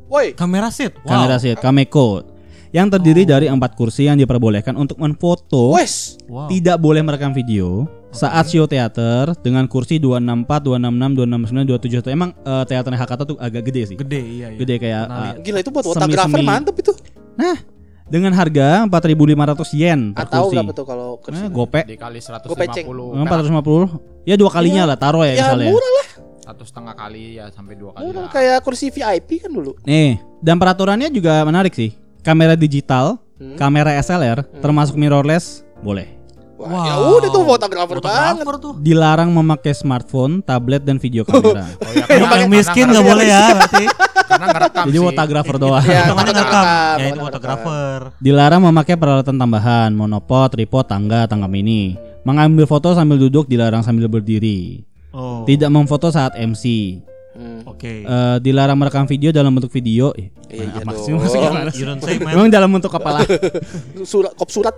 woi 0.07 0.33
Kamera 0.33 0.69
seat. 0.69 0.93
Wow. 0.99 1.09
kamera 1.09 1.37
seat, 1.39 1.57
kameko 1.59 2.25
yang 2.69 2.91
terdiri 2.91 3.23
dari 3.23 3.47
empat 3.47 3.73
kursi 3.73 4.05
yang 4.05 4.19
diperbolehkan 4.19 4.75
untuk 4.75 4.99
menfoto 4.99 5.73
wes 5.73 6.19
Wow. 6.27 6.51
tidak 6.51 6.77
boleh 6.77 7.01
merekam 7.01 7.31
video 7.31 7.87
saat 8.15 8.47
show 8.47 8.65
teater 8.65 9.35
dengan 9.39 9.67
kursi 9.67 9.99
264, 9.99 10.47
266, 10.63 11.19
269, 11.19 12.01
27 12.01 12.11
emang 12.11 12.31
eh, 12.33 12.65
teaternya 12.65 12.97
Hakata 12.97 13.23
tuh 13.25 13.37
agak 13.37 13.67
gede 13.67 13.83
sih 13.85 13.97
Gede 13.97 14.21
iya 14.21 14.47
iya. 14.49 14.57
gede 14.57 14.75
kayak 14.79 15.03
eh, 15.03 15.11
lihat. 15.11 15.35
gila 15.43 15.59
itu 15.61 15.71
buat 15.71 15.85
fotografer 15.85 16.41
mantep 16.41 16.75
itu 16.77 16.93
nah 17.35 17.59
dengan 18.05 18.31
harga 18.31 18.85
4.500 18.85 19.75
yen 19.75 20.01
per 20.13 20.29
atau 20.29 20.45
kursi 20.45 20.55
berapa 20.55 20.73
tuh 20.73 20.85
kalau 20.85 21.09
kursi 21.19 21.41
nah, 21.41 21.51
gope 21.51 21.81
Dikali 21.83 22.21
Gua 22.21 22.55
peceng. 22.55 22.85
150. 22.87 23.25
450 23.25 24.25
ya 24.25 24.35
dua 24.37 24.51
kalinya 24.51 24.83
lah 24.85 24.97
taruh 24.97 25.25
ya, 25.25 25.33
ya 25.33 25.41
misalnya 25.43 25.71
murah 25.71 25.93
lah 25.93 26.09
Satu 26.45 26.63
setengah 26.63 26.93
kali 26.95 27.23
ya 27.35 27.49
sampai 27.49 27.75
dua 27.75 27.91
kali. 27.91 28.05
murah 28.07 28.23
lah. 28.23 28.31
kayak 28.31 28.59
kursi 28.61 28.89
VIP 28.89 29.41
kan 29.41 29.51
dulu 29.51 29.73
nih 29.83 30.21
dan 30.39 30.57
peraturannya 30.57 31.09
juga 31.09 31.41
menarik 31.43 31.73
sih 31.73 31.93
kamera 32.21 32.55
digital 32.55 33.19
Hmm. 33.35 33.59
kamera 33.59 33.91
SLR 33.99 34.47
termasuk 34.63 34.95
mirrorless 34.95 35.67
boleh 35.83 36.07
Wah, 36.55 36.71
Wow. 36.71 36.85
ya 36.85 36.95
udah 37.13 37.29
tuh 37.29 37.43
fotografer 37.45 37.99
banget. 37.99 38.35
Fotografer 38.39 38.57
tuh. 38.59 38.73
Dilarang 38.79 39.29
memakai 39.29 39.73
smartphone, 39.73 40.39
tablet 40.41 40.81
dan 40.81 40.97
video 40.97 41.23
kamera. 41.23 41.67
Oh, 41.67 41.91
ya, 41.91 42.05
Yang 42.15 42.29
paling 42.29 42.49
miskin 42.49 42.87
nggak 42.89 43.05
boleh 43.05 43.25
ya 43.25 43.41
berarti. 43.51 43.85
Karena 44.25 44.47
ngerekam 44.49 44.85
Jadi 44.85 44.97
sih. 44.97 45.05
fotografer 45.05 45.57
doang. 45.57 45.85
Iya, 45.85 46.01
Hitungannya 46.01 46.33
fotografer, 46.33 46.55
ngerekam. 46.55 46.65
Ya 46.65 47.05
itu 47.05 47.21
fotografer. 47.21 47.27
fotografer. 47.27 47.99
Dilarang 48.19 48.61
memakai 48.63 48.95
peralatan 48.95 49.37
tambahan, 49.37 49.91
monopod, 49.93 50.49
tripod, 50.49 50.85
tangga, 50.85 51.27
tangga 51.27 51.45
mini. 51.45 51.95
Mengambil 52.23 52.65
foto 52.65 52.95
sambil 52.95 53.19
duduk 53.19 53.45
dilarang 53.45 53.83
sambil 53.83 54.07
berdiri. 54.07 54.87
Oh. 55.11 55.45
Tidak 55.45 55.69
memfoto 55.69 56.09
saat 56.09 56.35
MC. 56.35 56.99
Hmm. 57.35 57.61
Oke. 57.67 58.07
Eh, 58.07 58.37
dilarang 58.39 58.79
merekam 58.79 59.05
video 59.11 59.35
dalam 59.35 59.51
bentuk 59.51 59.75
video. 59.75 60.15
Eh, 60.15 60.31
Iya, 60.55 60.65
iya 60.71 60.95
sih 61.03 61.11
maksudnya? 61.11 61.51
You 61.75 61.87
don't 61.89 62.03
say 62.03 62.17
man. 62.23 62.33
Memang 62.39 62.51
dalam 62.51 62.71
bentuk 62.71 62.93
kepala. 62.95 63.27
surat 64.11 64.33
kop 64.39 64.51
surat 64.51 64.75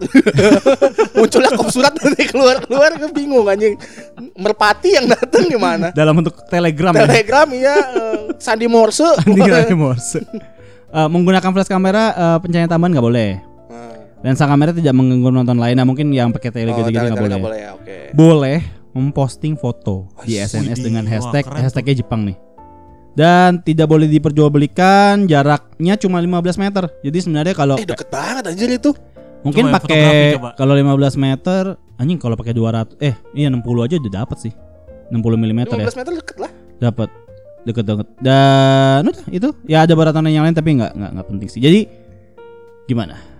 munculnya 1.16 1.52
kop 1.52 1.68
surat 1.68 1.92
nanti 1.92 2.24
keluar 2.30 2.56
keluar 2.64 2.96
ke 2.96 3.06
bingung 3.12 3.44
anjing 3.44 3.76
merpati 4.38 4.96
yang 4.96 5.06
datang 5.10 5.50
gimana 5.50 5.90
dalam 5.92 6.16
bentuk 6.16 6.46
telegram 6.48 6.94
ya. 6.94 7.04
telegram 7.04 7.48
ya 7.52 7.76
eh, 7.76 8.18
sandi 8.40 8.66
morse 8.70 9.04
Tinggal 9.26 9.68
Morse. 9.76 10.22
Eh, 10.86 11.08
menggunakan 11.10 11.50
flash 11.52 11.68
kamera 11.68 12.14
eh, 12.14 12.36
pencahayaan 12.40 12.70
tambahan 12.70 12.90
nggak 12.96 13.06
boleh. 13.06 13.30
Nah, 13.68 13.92
Lensa 14.24 14.48
kamera 14.48 14.72
tidak 14.72 14.94
mengganggu 14.96 15.28
penonton 15.28 15.58
lain. 15.60 15.76
Nah, 15.76 15.84
mungkin 15.84 16.08
yang 16.14 16.32
pakai 16.32 16.50
tele 16.54 16.72
oh, 16.72 16.80
gitu-gitu 16.80 17.04
nggak 17.04 17.20
boleh. 17.20 17.38
boleh 17.42 17.58
ya 17.60 17.70
oke 17.76 17.96
Boleh 18.16 18.58
memposting 18.96 19.60
foto 19.60 20.08
di 20.24 20.40
SNS 20.40 20.80
dengan 20.80 21.04
Wah, 21.04 21.20
hashtag 21.20 21.44
hashtagnya 21.52 22.00
Jepang 22.00 22.24
nih. 22.24 22.45
Dan 23.16 23.64
tidak 23.64 23.88
boleh 23.88 24.04
diperjualbelikan 24.12 25.24
jaraknya 25.24 25.96
cuma 25.96 26.20
15 26.20 26.60
meter. 26.60 26.84
Jadi 27.00 27.18
sebenarnya 27.24 27.54
kalau 27.56 27.80
eh 27.80 27.88
deket 27.88 28.12
banget 28.12 28.44
anjir 28.52 28.68
itu. 28.68 28.92
Mungkin 29.40 29.72
pakai 29.72 30.36
kalau 30.52 30.76
15 30.76 31.16
meter 31.16 31.80
anjing 31.96 32.20
kalau 32.20 32.36
pakai 32.36 32.52
200 32.52 33.00
eh 33.00 33.16
iya 33.32 33.48
60 33.48 33.64
aja 33.88 33.94
udah 33.96 34.12
dapat 34.20 34.36
sih. 34.44 34.52
60 35.08 35.16
mm 35.16 35.60
ya. 35.64 35.88
15 35.88 35.96
meter 35.96 36.12
deket 36.12 36.36
lah. 36.36 36.52
Dapat 36.76 37.08
deket 37.64 37.84
deket 37.88 38.08
dan 38.20 39.08
udah 39.08 39.26
itu. 39.32 39.48
Ya 39.64 39.88
ada 39.88 39.96
baratan 39.96 40.28
yang 40.28 40.44
lain 40.44 40.52
tapi 40.52 40.76
nggak 40.76 40.92
nggak 40.92 41.26
penting 41.26 41.48
sih. 41.48 41.64
Jadi 41.64 41.88
gimana 42.84 43.35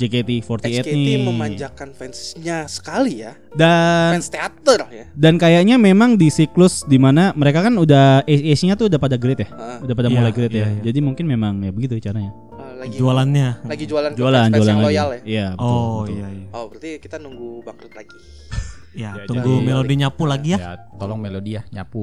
JKT48 0.00 0.64
XKT 0.80 0.88
nih. 0.88 1.20
memanjakan 1.20 1.88
fansnya 1.90 2.64
sekali 2.64 3.20
ya. 3.20 3.36
Dan 3.50 4.16
fans 4.16 4.28
teater 4.28 4.80
ya. 4.88 5.04
dan 5.12 5.36
kayaknya 5.36 5.76
memang 5.76 6.14
di 6.14 6.28
siklus 6.28 6.82
di 6.82 6.96
mana 6.96 7.30
mereka 7.32 7.60
kan 7.60 7.74
udah 7.74 8.24
age-nya 8.24 8.74
tuh 8.74 8.86
udah 8.86 8.96
pada 8.96 9.14
grade 9.14 9.42
ya? 9.42 9.48
Ah, 9.50 9.78
udah 9.78 9.92
pada 9.92 10.06
Iya, 10.06 10.16
mulai 10.16 10.32
grade 10.32 10.52
iya, 10.52 10.62
ya? 10.62 10.68
iya. 10.70 10.80
jadi 10.82 10.98
mungkin 11.00 11.24
memang 11.26 11.60
ya 11.60 11.70
begitu 11.70 12.00
caranya. 12.00 12.32
Ah, 12.50 12.72
lagi 12.78 12.96
Jualannya. 12.96 13.48
lagi 13.62 13.84
jualan 13.84 14.12
jualan 14.12 14.48
jualan 14.48 14.64
yang 14.64 14.78
lagi. 14.78 14.86
loyal 14.86 15.08
ya? 15.10 15.20
Iya 15.22 15.46
betul, 15.52 15.66
Oh 15.66 16.00
betul. 16.00 16.14
iya 16.14 16.26
iya. 16.30 16.46
oh 16.50 16.64
berarti 16.66 16.90
kita 16.98 17.16
nunggu 17.16 17.50
bangkrut 17.60 17.92
lagi 17.92 18.16
Ya, 18.90 19.14
Ya, 19.14 19.22
tunggu 19.22 19.46
jadi- 19.54 19.64
melodi 19.64 19.94
nyapu 19.96 20.22
lagi 20.24 20.50
ya. 20.50 20.58
Ya, 20.58 20.72
tolong 20.94 21.16
melodi 21.16 21.54
ya 21.54 21.62
nyapu 21.70 22.02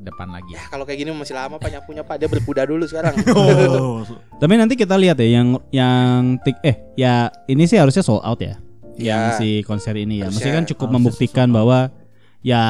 depan 0.00 0.30
lagi. 0.30 0.54
ya 0.54 0.62
kalau 0.66 0.82
kayak 0.82 0.98
gini 0.98 1.10
masih 1.10 1.34
lama 1.34 1.56
pak 1.56 1.68
nyapunya 1.68 2.02
pak 2.02 2.16
dia 2.16 2.28
berkuda 2.28 2.62
dulu 2.62 2.86
sekarang 2.86 3.18
Oh. 3.34 4.06
tapi 4.38 4.54
nanti 4.54 4.74
kita 4.74 4.94
lihat 4.94 5.18
ya 5.18 5.28
yang 5.32 5.48
yang 5.70 6.38
tik 6.38 6.54
eh 6.60 6.76
ya 6.94 7.14
ini 7.44 7.64
sih 7.64 7.76
harusnya 7.76 8.00
sold 8.00 8.22
out 8.22 8.38
ya 8.38 8.62
yang 8.94 9.22
Ya. 9.26 9.36
si 9.36 9.60
konser 9.62 9.92
ini 9.94 10.20
ya 10.20 10.28
mesti 10.28 10.38
Harusnya. 10.40 10.54
kan 10.54 10.64
cukup 10.66 10.86
Harusnya 10.86 10.96
membuktikan 11.02 11.48
bahwa 11.48 11.78
ya 12.40 12.62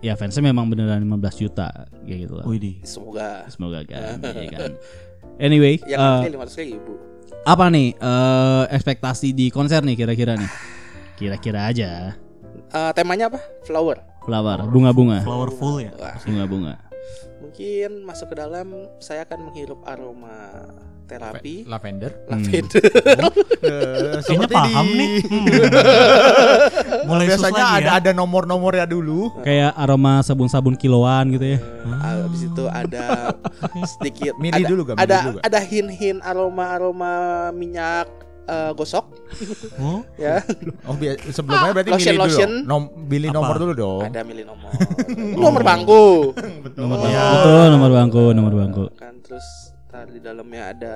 ya 0.00 0.12
fansnya 0.14 0.40
memang 0.42 0.64
beneran 0.66 0.98
15 0.98 1.20
juta 1.38 1.68
kayak 2.00 2.18
gitu 2.24 2.34
lah 2.34 2.44
Widih. 2.44 2.80
semoga 2.82 3.44
semoga 3.46 3.84
kan 3.84 4.16
iya 4.40 4.50
kan 4.50 4.72
anyway 5.36 5.76
yang 5.84 6.24
lima 6.24 6.42
ratus 6.42 6.56
ribu 6.56 6.96
apa 7.42 7.68
nih 7.68 7.92
eh, 7.92 8.64
ekspektasi 8.70 9.30
di 9.30 9.46
konser 9.48 9.80
nih 9.80 9.94
kira-kira 9.94 10.32
nih 10.34 10.48
kira-kira 11.14 11.68
aja 11.68 12.16
Eh, 12.70 12.92
temanya 12.92 13.26
apa 13.26 13.40
flower 13.62 13.98
flower 14.22 14.58
bunga-bunga 14.66 15.22
Flowerful 15.22 15.74
ya. 15.80 15.90
Bunga-bunga 16.22 16.74
mungkin 17.40 18.04
masuk 18.04 18.30
ke 18.30 18.36
dalam 18.36 18.70
saya 18.98 19.24
akan 19.24 19.50
menghirup 19.50 19.82
aroma 19.82 20.70
terapi 21.04 21.66
Lavender. 21.66 22.14
lavender 22.30 22.62
Kayaknya 24.22 24.46
paham 24.48 24.86
nih. 24.88 25.12
Hmm. 25.26 25.46
Mulai 27.10 27.26
Biasanya 27.26 27.64
ada 27.66 27.82
ya. 27.82 27.92
ada 27.98 28.10
nomor-nomornya 28.12 28.86
dulu. 28.86 29.34
kayak 29.42 29.74
aroma 29.74 30.22
sabun-sabun 30.22 30.78
kiloan 30.78 31.34
gitu 31.34 31.46
ya 31.48 31.58
Eh, 31.58 32.20
Habis 32.22 32.42
itu 32.46 32.64
ada 32.64 33.34
sedikit 33.98 34.38
Milih 34.38 34.62
ada, 34.62 34.70
dulu 34.70 34.80
gak? 34.84 34.96
Ada 34.96 35.16
dulu 35.18 35.30
gak? 35.34 35.42
ada 35.44 35.58
hin-hin 35.60 36.16
aroma-aroma 36.22 37.12
minyak 37.50 38.06
eh, 38.50 38.70
gosok 38.72 39.04
Oh, 39.78 40.02
ya. 40.18 40.42
Oh, 40.84 40.92
bi- 40.92 41.14
sebelumnya 41.28 41.70
berarti 41.70 41.90
Lotion, 41.90 42.02
milih 42.08 42.18
dulu. 42.18 42.26
lotion. 42.26 42.50
dong. 42.50 42.66
Nom 42.66 42.82
pilih 43.06 43.28
Apa? 43.28 43.36
nomor 43.36 43.54
dulu 43.56 43.72
dong. 43.74 44.02
Ada 44.04 44.20
milih 44.22 44.44
nomor. 44.44 44.70
nomor 45.36 45.62
bangku. 45.62 46.04
nomor 46.80 46.96
Oh. 46.96 47.00
bangku 47.00 47.12
Iya. 47.12 47.24
betul 47.32 47.64
nomor 47.70 47.90
bangku 47.92 48.24
nomor 48.30 48.52
bangku 48.56 48.84
Kan 48.94 49.14
terus 49.20 49.46
tar 49.86 50.06
di 50.06 50.18
dalamnya 50.18 50.62
ada 50.68 50.94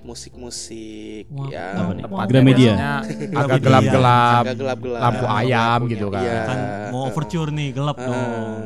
musik-musik 0.00 1.28
Wah, 1.28 1.48
ya. 1.48 1.76
apa 1.76 1.92
nih? 1.92 2.02
Tempatnya 2.02 2.26
Gramedia. 2.26 2.72
agak 3.34 3.60
gelap-gelap. 3.60 4.42
Agak 4.42 4.56
gelap-gelap. 4.56 5.00
Lampu 5.02 5.24
ayam 5.26 5.78
gitu 5.86 6.06
kan. 6.08 6.22
Iya. 6.22 6.40
kan 6.42 6.58
mau 6.88 7.02
overture 7.06 7.50
nih, 7.50 7.68
gelap 7.70 7.96
dong. 7.98 8.56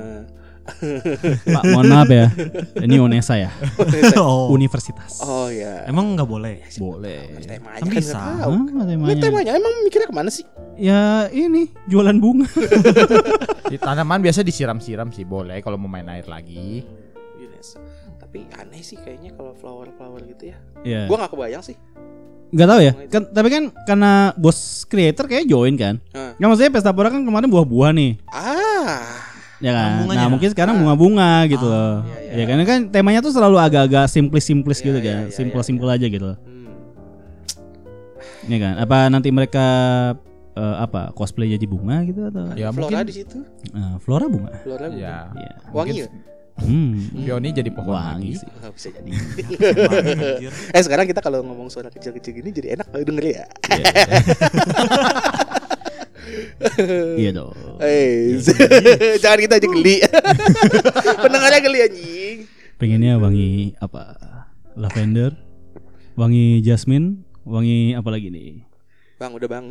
Pak 1.45 1.63
mohon 1.67 1.87
maaf 1.87 2.09
ya 2.09 2.33
ini 2.79 2.97
Unesa 2.97 3.37
ya 3.37 3.53
Oh. 4.17 4.49
universitas 4.49 5.21
oh 5.21 5.47
ya. 5.47 5.85
Emang 5.85 6.17
nggak 6.17 6.25
boleh? 6.25 6.65
boleh 6.75 7.37
Temanya 7.39 7.79
Kan 7.79 7.87
kan 7.87 7.93
bisa. 7.93 8.17
nggak 8.17 8.41
tahu. 8.41 8.53
Ah, 8.53 8.85
Ini 8.85 8.89
temanya. 8.89 9.21
temanya 9.21 9.53
emang 9.55 9.73
mikirnya 9.83 10.09
ke 10.09 10.15
mana 10.15 10.29
sih? 10.29 10.45
ya 10.75 11.03
ini 11.29 11.69
jualan 11.85 12.17
bunga 12.17 12.49
Di 13.65 13.77
tanaman 13.77 14.21
biasa 14.21 14.41
disiram-siram 14.41 15.09
sih 15.09 15.23
boleh 15.23 15.59
kalau 15.59 15.77
mau 15.77 15.87
main 15.87 16.07
air 16.07 16.25
lagi. 16.25 16.85
Yes. 17.37 17.77
Tapi 18.17 18.45
aneh 18.55 18.81
sih 18.81 18.97
kayaknya 18.97 19.33
kalau 19.33 19.53
flower-flower 19.53 20.21
gitu 20.27 20.49
ya. 20.49 20.59
ya 20.83 21.01
Gua 21.05 21.17
nggak 21.19 21.31
kebayang 21.31 21.63
sih. 21.63 21.77
nggak 22.47 22.69
tahu 22.69 22.81
ya 22.81 22.93
kan 23.09 23.23
tapi 23.29 23.49
kan 23.49 23.65
karena 23.83 24.13
bos 24.33 24.59
creator 24.85 25.27
kayak 25.27 25.45
join 25.45 25.75
kan 25.75 25.99
Nah. 26.11 26.33
Nggak 26.35 26.49
maksudnya 26.49 26.73
pesta 26.73 26.91
pora 26.91 27.09
kan 27.09 27.21
kemarin 27.21 27.49
buah-buah 27.49 27.91
nih 27.93 28.13
Ah. 28.27 29.24
Ya 29.65 29.73
kan 29.73 29.91
Bunganya. 30.05 30.21
nah 30.21 30.29
mungkin 30.29 30.49
sekarang 30.53 30.75
bunga-bunga 30.77 31.31
gitu 31.49 31.65
loh 31.65 32.05
iya, 32.05 32.21
iya. 32.29 32.37
ya 32.37 32.45
karena 32.45 32.65
kan 32.65 32.79
temanya 32.87 33.21
tuh 33.21 33.33
selalu 33.33 33.57
agak-agak 33.57 34.05
simplis-simplis 34.07 34.79
Iya, 34.79 34.85
gitu 34.85 34.99
iya, 34.99 35.07
kan 35.09 35.21
iya, 35.25 35.33
simpel-simpel 35.33 35.89
aja 35.89 36.05
gitu 36.05 36.27
loh 36.27 36.39
Hmm. 36.39 36.69
ya 38.45 38.59
kan 38.59 38.75
apa 38.77 38.97
nanti 39.09 39.33
mereka 39.33 39.65
eh, 40.53 40.77
apa 40.79 41.11
cosplay 41.11 41.49
jadi 41.51 41.65
bunga 41.65 42.05
gitu 42.05 42.29
atau 42.29 42.53
Ya 42.53 42.69
Flora 42.69 42.93
mungkin 42.93 43.09
di 43.09 43.15
situ. 43.17 43.39
Eh, 43.67 43.95
flora 43.99 44.27
bunga 44.29 44.53
Flora 44.61 44.87
bukan? 44.87 45.01
ya. 45.01 45.33
ya 45.33 45.53
Wangi 45.73 46.05
ya? 46.05 46.09
hmm. 46.55 47.19
Pioni 47.19 47.49
jadi 47.51 47.67
pohon 47.69 47.91
wangi 47.91 48.37
lagi. 48.37 48.39
sih 48.39 48.49
Nggak 48.53 48.73
bisa 48.77 48.89
jadi. 48.93 49.11
Wangi, 49.11 50.15
anjir. 50.39 50.53
eh 50.71 50.83
sekarang 50.85 51.07
kita 51.09 51.19
kalau 51.19 51.41
ngomong 51.41 51.67
suara 51.67 51.89
kecil-kecil 51.89 52.37
gini 52.37 52.53
jadi 52.53 52.77
enak 52.77 52.87
denger 52.93 53.25
ya. 53.33 53.45
iya 57.21 57.31
dong 57.31 57.55
Eh, 57.79 58.39
jangan 59.23 59.39
kita 59.41 59.55
aja 59.57 59.67
geli. 59.67 59.97
Pendengarnya 61.23 61.61
geli 61.61 61.79
anjing. 61.81 62.37
pengennya 62.75 63.17
wangi 63.17 63.51
apa 63.77 64.19
lavender 64.75 65.31
wangi 66.15 66.59
jasmine 66.61 67.23
wangi 67.43 67.93
apa 67.93 68.09
lagi 68.09 68.29
nih 68.29 68.67
Bang 69.15 69.31
udah 69.33 69.47
bang. 69.47 69.71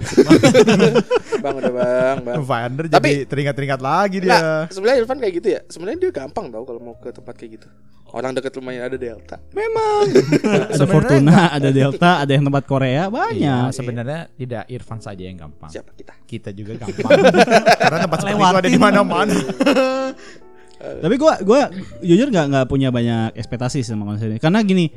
bang 1.37 1.53
udah 1.53 1.73
bang, 1.73 2.17
bang. 2.23 2.35
Lavender 2.37 2.85
Tapi- 2.87 3.11
jadi 3.11 3.27
teringat-teringat 3.27 3.81
lagi 3.81 4.17
Nah, 4.19 4.25
dia. 4.25 4.39
sebenarnya 4.71 4.97
Irfan 5.03 5.19
kayak 5.19 5.33
gitu 5.35 5.47
ya. 5.49 5.61
Sebenarnya 5.67 5.97
dia 5.99 6.11
gampang 6.15 6.47
tau 6.47 6.63
kalau 6.63 6.79
mau 6.79 6.95
ke 6.95 7.11
tempat 7.11 7.35
kayak 7.35 7.59
gitu. 7.59 7.67
Orang 8.13 8.37
dekat 8.37 8.53
rumahnya 8.53 8.85
ada 8.85 8.97
Delta. 8.97 9.41
memang 9.57 10.05
ada 10.73 10.85
Fortuna 10.85 11.49
ada 11.49 11.69
Delta 11.73 12.21
ada 12.21 12.29
yang 12.29 12.45
tempat 12.45 12.63
Korea 12.69 13.09
Iya, 13.09 13.09
banyak 13.09 13.73
sebenarnya 13.73 14.21
tidak 14.37 14.63
Irfan 14.69 15.01
saja 15.01 15.25
yang 15.25 15.41
gampang. 15.41 15.73
Siapa 15.73 15.97
kita? 15.97 16.13
Kita 16.21 16.49
juga 16.53 16.77
gampang. 16.77 17.09
Karena 17.81 17.97
tempat 18.05 18.17
seperti 18.21 18.37
itu 18.37 18.45
ada 18.45 18.69
di 18.69 18.79
mana-mana. 18.79 19.33
tapi 21.03 21.15
gua 21.15 21.39
gua 21.41 21.71
jujur 22.03 22.27
nggak 22.27 22.45
nggak 22.51 22.65
punya 22.67 22.91
banyak 22.91 23.39
ekspektasi 23.39 23.87
sama 23.87 24.03
konser 24.03 24.27
ini 24.27 24.35
karena 24.35 24.59
gini 24.67 24.91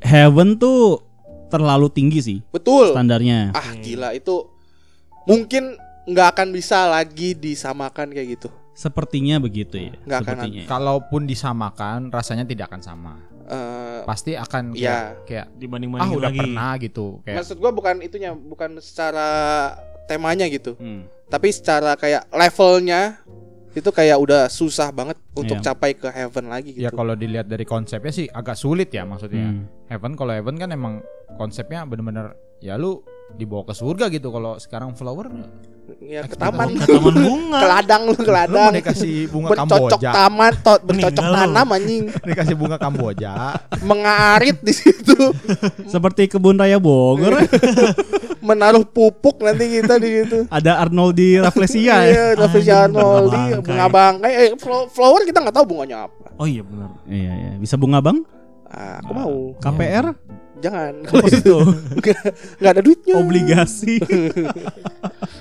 Heaven 0.00 0.56
tuh 0.56 0.96
terlalu 1.52 1.92
tinggi 1.92 2.24
sih 2.24 2.38
Betul. 2.48 2.96
standarnya 2.96 3.52
Ah 3.52 3.76
gila 3.84 4.16
itu 4.16 4.48
mungkin 5.28 5.76
nggak 6.08 6.28
akan 6.36 6.48
bisa 6.50 6.88
lagi 6.88 7.36
disamakan 7.36 8.10
kayak 8.10 8.40
gitu. 8.40 8.48
Sepertinya 8.72 9.36
begitu 9.36 9.76
ya 9.76 9.92
Nggak 10.00 10.18
akan 10.18 10.26
sepertinya 10.36 10.62
Kalaupun 10.66 11.22
disamakan, 11.24 11.98
rasanya 12.08 12.44
tidak 12.44 12.70
akan 12.70 12.80
sama. 12.80 13.14
Eh, 13.44 14.00
Pasti 14.06 14.32
akan 14.32 14.72
Iya. 14.72 15.18
kayak, 15.20 15.26
kayak 15.26 15.46
Dibanding 15.58 15.90
ah 15.94 16.06
udah 16.06 16.30
lagi. 16.30 16.38
pernah 16.38 16.72
gitu. 16.78 17.06
Kayak 17.22 17.36
maksud 17.42 17.56
gua 17.58 17.70
bukan 17.70 17.94
itunya, 18.00 18.30
bukan 18.30 18.78
secara 18.78 19.28
temanya 20.06 20.46
gitu, 20.46 20.74
Hmm. 20.74 21.06
tapi 21.26 21.50
secara 21.50 21.94
kayak 21.94 22.30
levelnya 22.30 23.18
itu 23.70 23.86
kayak 23.86 24.18
udah 24.18 24.46
susah 24.46 24.90
banget 24.90 25.14
untuk 25.32 25.58
Iya. 25.58 25.64
capai 25.64 25.94
ke 25.94 26.08
heaven 26.08 26.46
lagi 26.46 26.74
gitu. 26.74 26.82
ya 26.82 26.90
kalau 26.90 27.14
dilihat 27.14 27.46
dari 27.46 27.62
konsepnya 27.62 28.10
sih 28.10 28.26
agak 28.26 28.54
sulit 28.54 28.90
ya 28.90 29.02
maksudnya. 29.02 29.46
Hmm. 29.48 29.66
Heaven 29.86 30.14
kalau 30.14 30.30
Heaven 30.30 30.54
kan 30.54 30.70
emang 30.70 31.02
konsepnya 31.34 31.82
bener-bener 31.84 32.34
ya 32.58 32.74
lu 32.74 33.02
dibawa 33.30 33.62
ke 33.62 33.70
surga 33.72 34.10
gitu. 34.10 34.28
Kalau 34.28 34.58
sekarang 34.58 34.94
Flower 34.94 35.30
Ya 36.00 36.24
ke 36.24 36.32
taman. 36.32 36.80
Ke 36.80 36.88
taman 36.88 37.12
bunga. 37.14 37.58
ke 37.62 37.66
ladang 37.68 38.02
lu 38.08 38.14
ke 38.16 38.24
Lu 38.24 38.32
mau 38.32 38.36
ladang. 38.40 38.72
dikasih 38.72 39.28
bunga 39.28 39.48
Bercocok 39.52 40.00
Kamboja. 40.00 40.10
taman, 40.10 40.52
to- 40.58 40.82
bercocok 40.82 41.24
lu. 41.24 41.34
tanam 41.36 41.68
anjing. 41.70 42.04
Dikasih 42.28 42.56
bunga 42.56 42.76
Kamboja. 42.76 43.32
Mengarit 43.88 44.58
di 44.60 44.72
situ. 44.72 45.16
Seperti 45.84 46.24
kebun 46.26 46.56
raya 46.56 46.80
Bogor. 46.80 47.36
Menaruh 48.40 48.82
pupuk 48.82 49.44
nanti 49.44 49.68
kita 49.76 50.00
di 50.00 50.24
situ. 50.24 50.38
Ada 50.48 50.80
Arnold 50.80 51.12
di 51.12 51.36
Rafflesia 51.36 52.00
ya. 52.00 52.00
Iya, 52.02 52.24
Anjing, 52.40 52.72
Arnoldi, 52.72 53.36
bunga 53.36 53.60
bunga 53.60 53.86
bangkai. 53.86 54.32
Eh, 54.32 54.50
flo- 54.56 54.88
flower 54.88 55.22
kita 55.22 55.38
nggak 55.38 55.54
tahu 55.54 55.66
bunganya 55.68 56.08
apa. 56.08 56.32
Oh 56.40 56.48
iya 56.48 56.64
benar. 56.64 56.96
Iya, 57.04 57.32
iya. 57.36 57.50
Bisa 57.60 57.76
bunga 57.76 58.00
bang? 58.00 58.24
Ah, 58.66 59.04
aku 59.04 59.12
mau. 59.12 59.34
KPR? 59.60 60.16
Jangan. 60.60 60.92
Deposito. 61.04 61.56
Nggak 62.56 62.72
ada 62.72 62.80
duitnya. 62.80 63.14
Obligasi. 63.16 63.96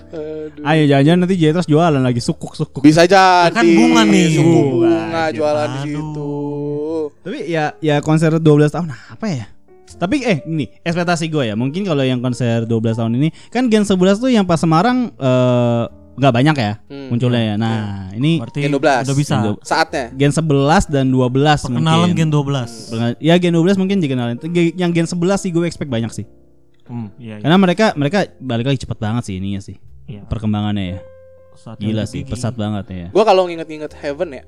Aduh. 0.09 0.63
Ayo 0.63 0.83
jangan-jangan 0.85 1.19
nanti 1.19 1.35
Jetros 1.35 1.65
jualan 1.65 1.99
lagi 1.99 2.17
sukuk-sukuk. 2.17 2.81
Bisa 2.81 3.03
jadi. 3.03 3.49
Kan 3.49 3.65
bunga 3.67 4.01
nih. 4.03 4.27
Suku 4.33 4.49
Bunga. 4.49 4.89
bunga 4.89 5.23
jualan 5.29 5.67
di 5.67 5.79
Aduh. 5.79 5.85
situ. 5.85 6.31
Tapi 7.19 7.37
ya 7.45 7.65
ya 7.77 7.95
konser 7.99 8.31
12 8.33 8.43
tahun 8.69 8.89
apa 8.89 9.25
ya? 9.27 9.45
Tapi 9.91 10.21
eh 10.21 10.39
ini 10.43 10.69
ekspektasi 10.79 11.27
gue 11.27 11.43
ya 11.45 11.55
mungkin 11.55 11.83
kalau 11.83 12.01
yang 12.01 12.19
konser 12.19 12.63
12 12.63 12.71
tahun 12.95 13.13
ini 13.15 13.29
kan 13.47 13.67
Gen 13.67 13.83
11 13.83 13.95
tuh 14.17 14.29
yang 14.29 14.45
pas 14.45 14.55
Semarang 14.55 15.11
eh, 15.11 15.83
nggak 16.15 16.33
banyak 16.33 16.55
ya 16.55 16.73
Hmm. 16.85 17.07
munculnya 17.09 17.41
ya. 17.43 17.55
Nah 17.55 17.77
ini 18.11 18.39
Berarti 18.39 18.59
Gen 18.61 18.71
12. 18.71 19.03
udah 19.03 19.17
bisa. 19.17 19.33
Gen 19.35 19.43
12. 19.51 19.61
Saatnya. 19.61 20.05
Gen 20.13 20.31
11 20.31 20.83
dan 20.87 21.05
12 21.07 21.59
Perkenalan 21.59 21.99
mungkin. 22.07 22.15
Gen 22.15 22.29
12. 22.29 22.69
Perkenalan- 22.87 23.19
Ya 23.19 23.35
Gen 23.35 23.53
12 23.53 23.75
mungkin 23.75 23.97
dikenalin. 23.97 24.37
Yang 24.73 24.91
Gen 24.93 25.07
11 25.09 25.39
sih 25.39 25.51
gue 25.51 25.65
expect 25.65 25.87
banyak 25.87 26.11
sih. 26.11 26.25
Hmm, 26.85 27.13
iya, 27.15 27.37
iya. 27.37 27.43
Karena 27.43 27.57
mereka 27.57 27.85
mereka 27.93 28.25
balik 28.37 28.65
lagi 28.65 28.79
cepet 28.79 28.97
banget 28.97 29.23
sih 29.23 29.35
ininya 29.35 29.59
sih. 29.59 29.77
Iya. 30.09 30.25
Perkembangannya 30.25 30.97
ya. 30.97 30.99
Saatnya 31.53 31.85
Gila 31.85 32.03
sih, 32.09 32.25
tinggi. 32.25 32.31
pesat 32.33 32.57
banget 32.57 32.85
ya. 32.89 33.07
Gue 33.13 33.21
kalau 33.21 33.45
nginget-nginget 33.45 33.93
Heaven 33.93 34.29
ya, 34.33 34.43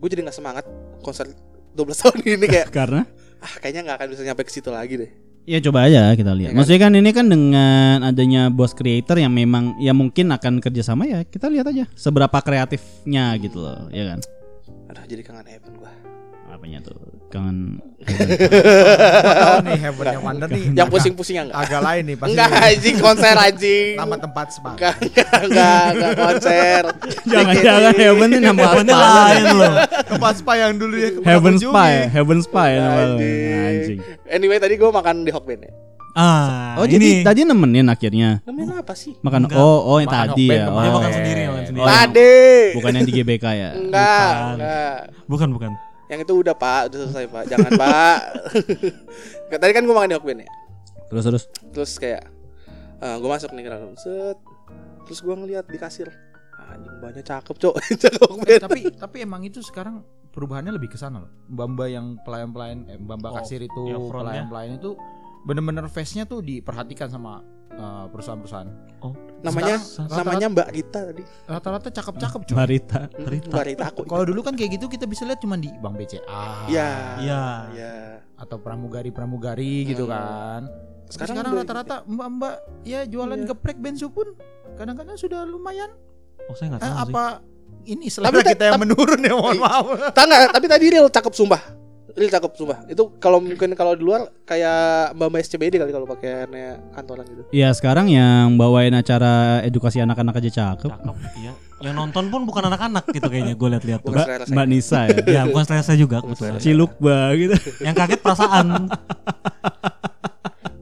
gue 0.00 0.08
jadi 0.08 0.22
nggak 0.24 0.36
semangat 0.36 0.64
konser 1.04 1.28
12 1.76 1.92
tahun 2.00 2.18
ini 2.24 2.46
kayak 2.48 2.68
Karena 2.78 3.02
ah 3.38 3.54
kayaknya 3.60 3.80
nggak 3.86 3.96
akan 4.00 4.08
bisa 4.10 4.22
nyampe 4.24 4.42
ke 4.48 4.52
situ 4.54 4.70
lagi 4.72 4.96
deh. 4.96 5.10
Ya 5.48 5.58
coba 5.64 5.88
aja 5.88 6.12
kita 6.12 6.32
lihat. 6.36 6.52
Ya 6.52 6.52
kan? 6.52 6.56
Maksudnya 6.60 6.80
kan 6.84 6.92
ini 6.92 7.10
kan 7.12 7.26
dengan 7.28 7.96
adanya 8.04 8.42
bos 8.52 8.76
creator 8.76 9.16
yang 9.16 9.32
memang 9.32 9.80
ya 9.80 9.96
mungkin 9.96 10.28
akan 10.28 10.60
kerjasama 10.60 11.08
ya 11.08 11.24
kita 11.24 11.48
lihat 11.48 11.68
aja 11.72 11.84
seberapa 11.96 12.36
kreatifnya 12.44 13.32
gitu 13.40 13.64
loh, 13.64 13.88
ya 13.88 14.12
kan? 14.12 14.20
Aduh 14.92 15.04
jadi 15.08 15.24
kangen 15.24 15.48
Heaven 15.48 15.72
gue. 15.80 15.92
Apanya 16.68 16.84
tuh 16.84 17.00
kangen 17.28 17.80
Tahu 18.04 19.56
nih 19.64 19.78
Heaven 19.80 20.04
yang 20.06 20.20
mana 20.22 20.44
nih? 20.44 20.62
Yang 20.68 20.76
agak- 20.78 20.92
pusing-pusing 20.92 21.36
enggak? 21.40 21.56
Agak 21.58 21.80
lain 21.82 22.02
nih 22.04 22.16
pasti. 22.16 22.30
Enggak 22.30 22.50
anjing 22.58 22.96
konser 22.98 23.34
anjing. 23.38 23.92
Nama 23.96 24.16
tempat 24.18 24.46
spa. 24.50 24.70
Enggak, 24.70 24.94
enggak, 25.40 25.84
enggak, 25.90 26.12
konser. 26.14 26.82
jangan-jangan 27.24 27.94
Heaven 27.94 28.28
ini 28.30 28.40
nama 28.42 28.62
apa? 28.68 28.80
lain 28.84 29.44
loh. 29.50 29.74
Tempat 30.06 30.34
spa 30.36 30.52
yang 30.58 30.72
dulu 30.76 30.92
ya. 30.94 31.08
Heaven 31.22 31.54
kunjungi. 31.56 31.72
Spy, 31.72 31.92
Heaven 32.10 32.38
Spy 32.42 32.68
nama 32.76 33.00
lo. 33.02 33.16
Anjing. 33.16 33.98
Anyway 34.26 34.58
tadi 34.58 34.74
gue 34.76 34.90
makan 34.90 35.24
di 35.24 35.32
Hokben 35.32 35.58
ya. 35.58 35.72
Ah, 36.12 36.74
Oh 36.76 36.84
ini. 36.84 36.92
jadi 36.92 37.08
tadi 37.22 37.40
nemenin 37.46 37.86
akhirnya 37.86 38.42
Namanya 38.42 38.82
apa 38.82 38.90
sih? 38.92 39.14
makan 39.20 39.46
Enggak. 39.46 39.56
oh 39.56 39.78
oh 39.86 39.96
yang 39.96 40.10
Makan 40.10 40.20
tadi 40.28 40.44
ya. 40.44 40.64
kemarin. 40.66 40.82
Dia 40.82 40.90
Oh. 40.90 40.96
makan 40.98 41.12
sendiri, 41.14 41.40
makan 41.46 41.64
sendiri. 41.64 41.80
Oh, 41.80 41.88
Tadi. 41.88 42.34
Bukan 42.74 42.90
yang 42.92 43.06
di 43.06 43.12
GBK 43.14 43.44
ya. 43.48 43.70
Enggak, 43.72 44.28
Bukan. 44.28 44.52
enggak. 44.52 44.96
Bukan, 45.28 45.48
bukan. 45.54 45.70
Yang 46.08 46.20
itu 46.24 46.34
udah 46.40 46.54
Pak, 46.56 46.80
udah 46.88 46.98
selesai 47.04 47.26
Pak. 47.28 47.44
Jangan 47.46 47.72
Pak. 47.76 48.18
tadi 49.60 49.72
kan 49.72 49.82
gue 49.84 49.94
makan 49.94 50.08
di 50.08 50.16
Hokben 50.16 50.38
ya. 50.40 50.48
Terus 51.08 51.24
terus. 51.24 51.44
Terus 51.72 51.92
kayak 51.96 52.24
gue 52.98 53.28
masuk 53.28 53.52
nih 53.52 53.64
ke 53.64 53.70
dalam 53.70 53.94
set. 53.94 54.38
Terus 55.04 55.20
gue 55.20 55.34
ngeliat 55.34 55.68
di 55.68 55.76
kasir. 55.76 56.08
Anjing 56.68 57.00
banyak 57.00 57.24
cakep 57.24 57.56
cok. 57.56 57.74
cakep 58.04 58.28
Eh, 58.44 58.60
tapi 58.60 58.80
tapi 58.92 59.16
emang 59.24 59.40
itu 59.40 59.60
sekarang 59.60 60.04
perubahannya 60.28 60.72
lebih 60.72 60.92
ke 60.92 60.98
sana 61.00 61.24
loh. 61.24 61.32
Mbak-mbak 61.48 61.88
yang 61.88 62.06
pelayan-pelayan 62.24 62.78
eh, 62.86 63.00
mbak-mbak 63.00 63.30
Oh, 63.32 63.36
kasir 63.40 63.60
itu, 63.64 63.82
yang 63.88 64.04
frontnya. 64.04 64.44
pelayan-pelayan 64.44 64.72
itu 64.76 64.92
bener-bener 65.48 65.88
face-nya 65.88 66.28
tuh 66.28 66.44
diperhatikan 66.44 67.08
sama 67.08 67.40
eh, 67.70 68.04
perusahaan-perusahaan. 68.08 68.70
namanya 69.38 69.78
Sekarang 69.78 70.18
namanya 70.18 70.46
Mbak 70.50 70.68
Rita 70.68 71.00
tadi. 71.04 71.22
Rata-rata 71.46 71.88
cakep-cakep 71.88 72.40
cuy. 72.44 72.56
Rita. 72.66 73.00
Mbak 73.46 73.64
Rita 73.64 73.84
aku. 73.86 74.02
Kalau 74.02 74.24
dulu 74.24 74.40
kan 74.40 74.52
kayak 74.52 74.74
gitu 74.74 74.86
kita 74.88 75.06
bisa 75.06 75.22
lihat 75.22 75.38
cuma 75.38 75.54
di 75.54 75.70
Bank 75.78 75.94
BCA. 75.94 76.26
Iya. 76.66 76.88
Iya. 77.18 77.42
Iya. 77.70 77.92
Atau 78.34 78.58
pramugari-pramugari 78.58 79.86
gitu 79.86 80.04
Hmm. 80.04 80.12
kan. 80.12 80.62
Sekarang 81.06 81.40
rata-rata 81.54 82.02
mbak-mbak 82.04 82.54
ya 82.82 83.06
jualan 83.06 83.38
Iya. 83.38 83.46
geprek 83.48 83.78
bensu 83.78 84.08
pun 84.08 84.34
kadang-kadang 84.74 85.14
sudah 85.14 85.42
lumayan. 85.42 85.88
Oh, 86.44 86.52
saya 86.52 86.74
enggak 86.74 86.82
Eh, 86.82 86.84
tahu 86.84 86.98
sih. 86.98 87.04
apa 87.08 87.24
ini 87.86 88.04
Tapi 88.04 88.10
selera 88.10 88.36
ta- 88.36 88.50
kita 88.50 88.64
yang 88.66 88.80
menurun 88.80 89.20
ya 89.22 89.32
mohon 89.32 89.56
maaf. 89.62 89.86
Tak 90.10 90.24
nggak, 90.26 90.40
tapi 90.50 90.66
tadi 90.66 90.84
real 90.90 91.06
cakep 91.06 91.32
sumpah. 91.32 91.62
Real 92.16 92.30
cakep 92.32 92.52
sumpah. 92.56 92.78
Itu 92.88 93.12
kalau 93.20 93.42
mungkin 93.42 93.76
kalau 93.76 93.92
di 93.92 94.00
luar 94.00 94.32
kayak 94.48 95.12
Mbak 95.12 95.40
SCBD 95.44 95.76
kali 95.76 95.92
kalau 95.92 96.08
pakaiannya 96.08 96.96
kantoran 96.96 97.24
gitu. 97.28 97.42
Iya 97.52 97.68
sekarang 97.76 98.08
yang 98.08 98.56
bawain 98.56 98.96
acara 98.96 99.60
edukasi 99.60 100.00
anak-anak 100.00 100.40
aja 100.40 100.50
cakep. 100.50 100.88
Cakep, 100.88 101.16
iya. 101.44 101.52
Yang 101.78 101.94
nonton 101.94 102.24
pun 102.32 102.42
bukan 102.42 102.66
anak-anak 102.72 103.06
gitu 103.12 103.28
kayaknya 103.28 103.54
gue 103.54 103.68
lihat-lihat 103.76 104.00
tuh. 104.02 104.16
Mbak. 104.16 104.50
Mbak 104.50 104.66
Nisa 104.66 105.00
ya. 105.06 105.18
Ya, 105.28 105.42
bukan 105.46 105.64
selera 105.68 105.84
saya 105.84 105.98
juga 106.00 106.24
kebetulan. 106.24 106.58
Cilukba 106.58 107.16
gitu. 107.36 107.54
Yang 107.84 107.96
kaget 108.02 108.20
perasaan. 108.24 108.66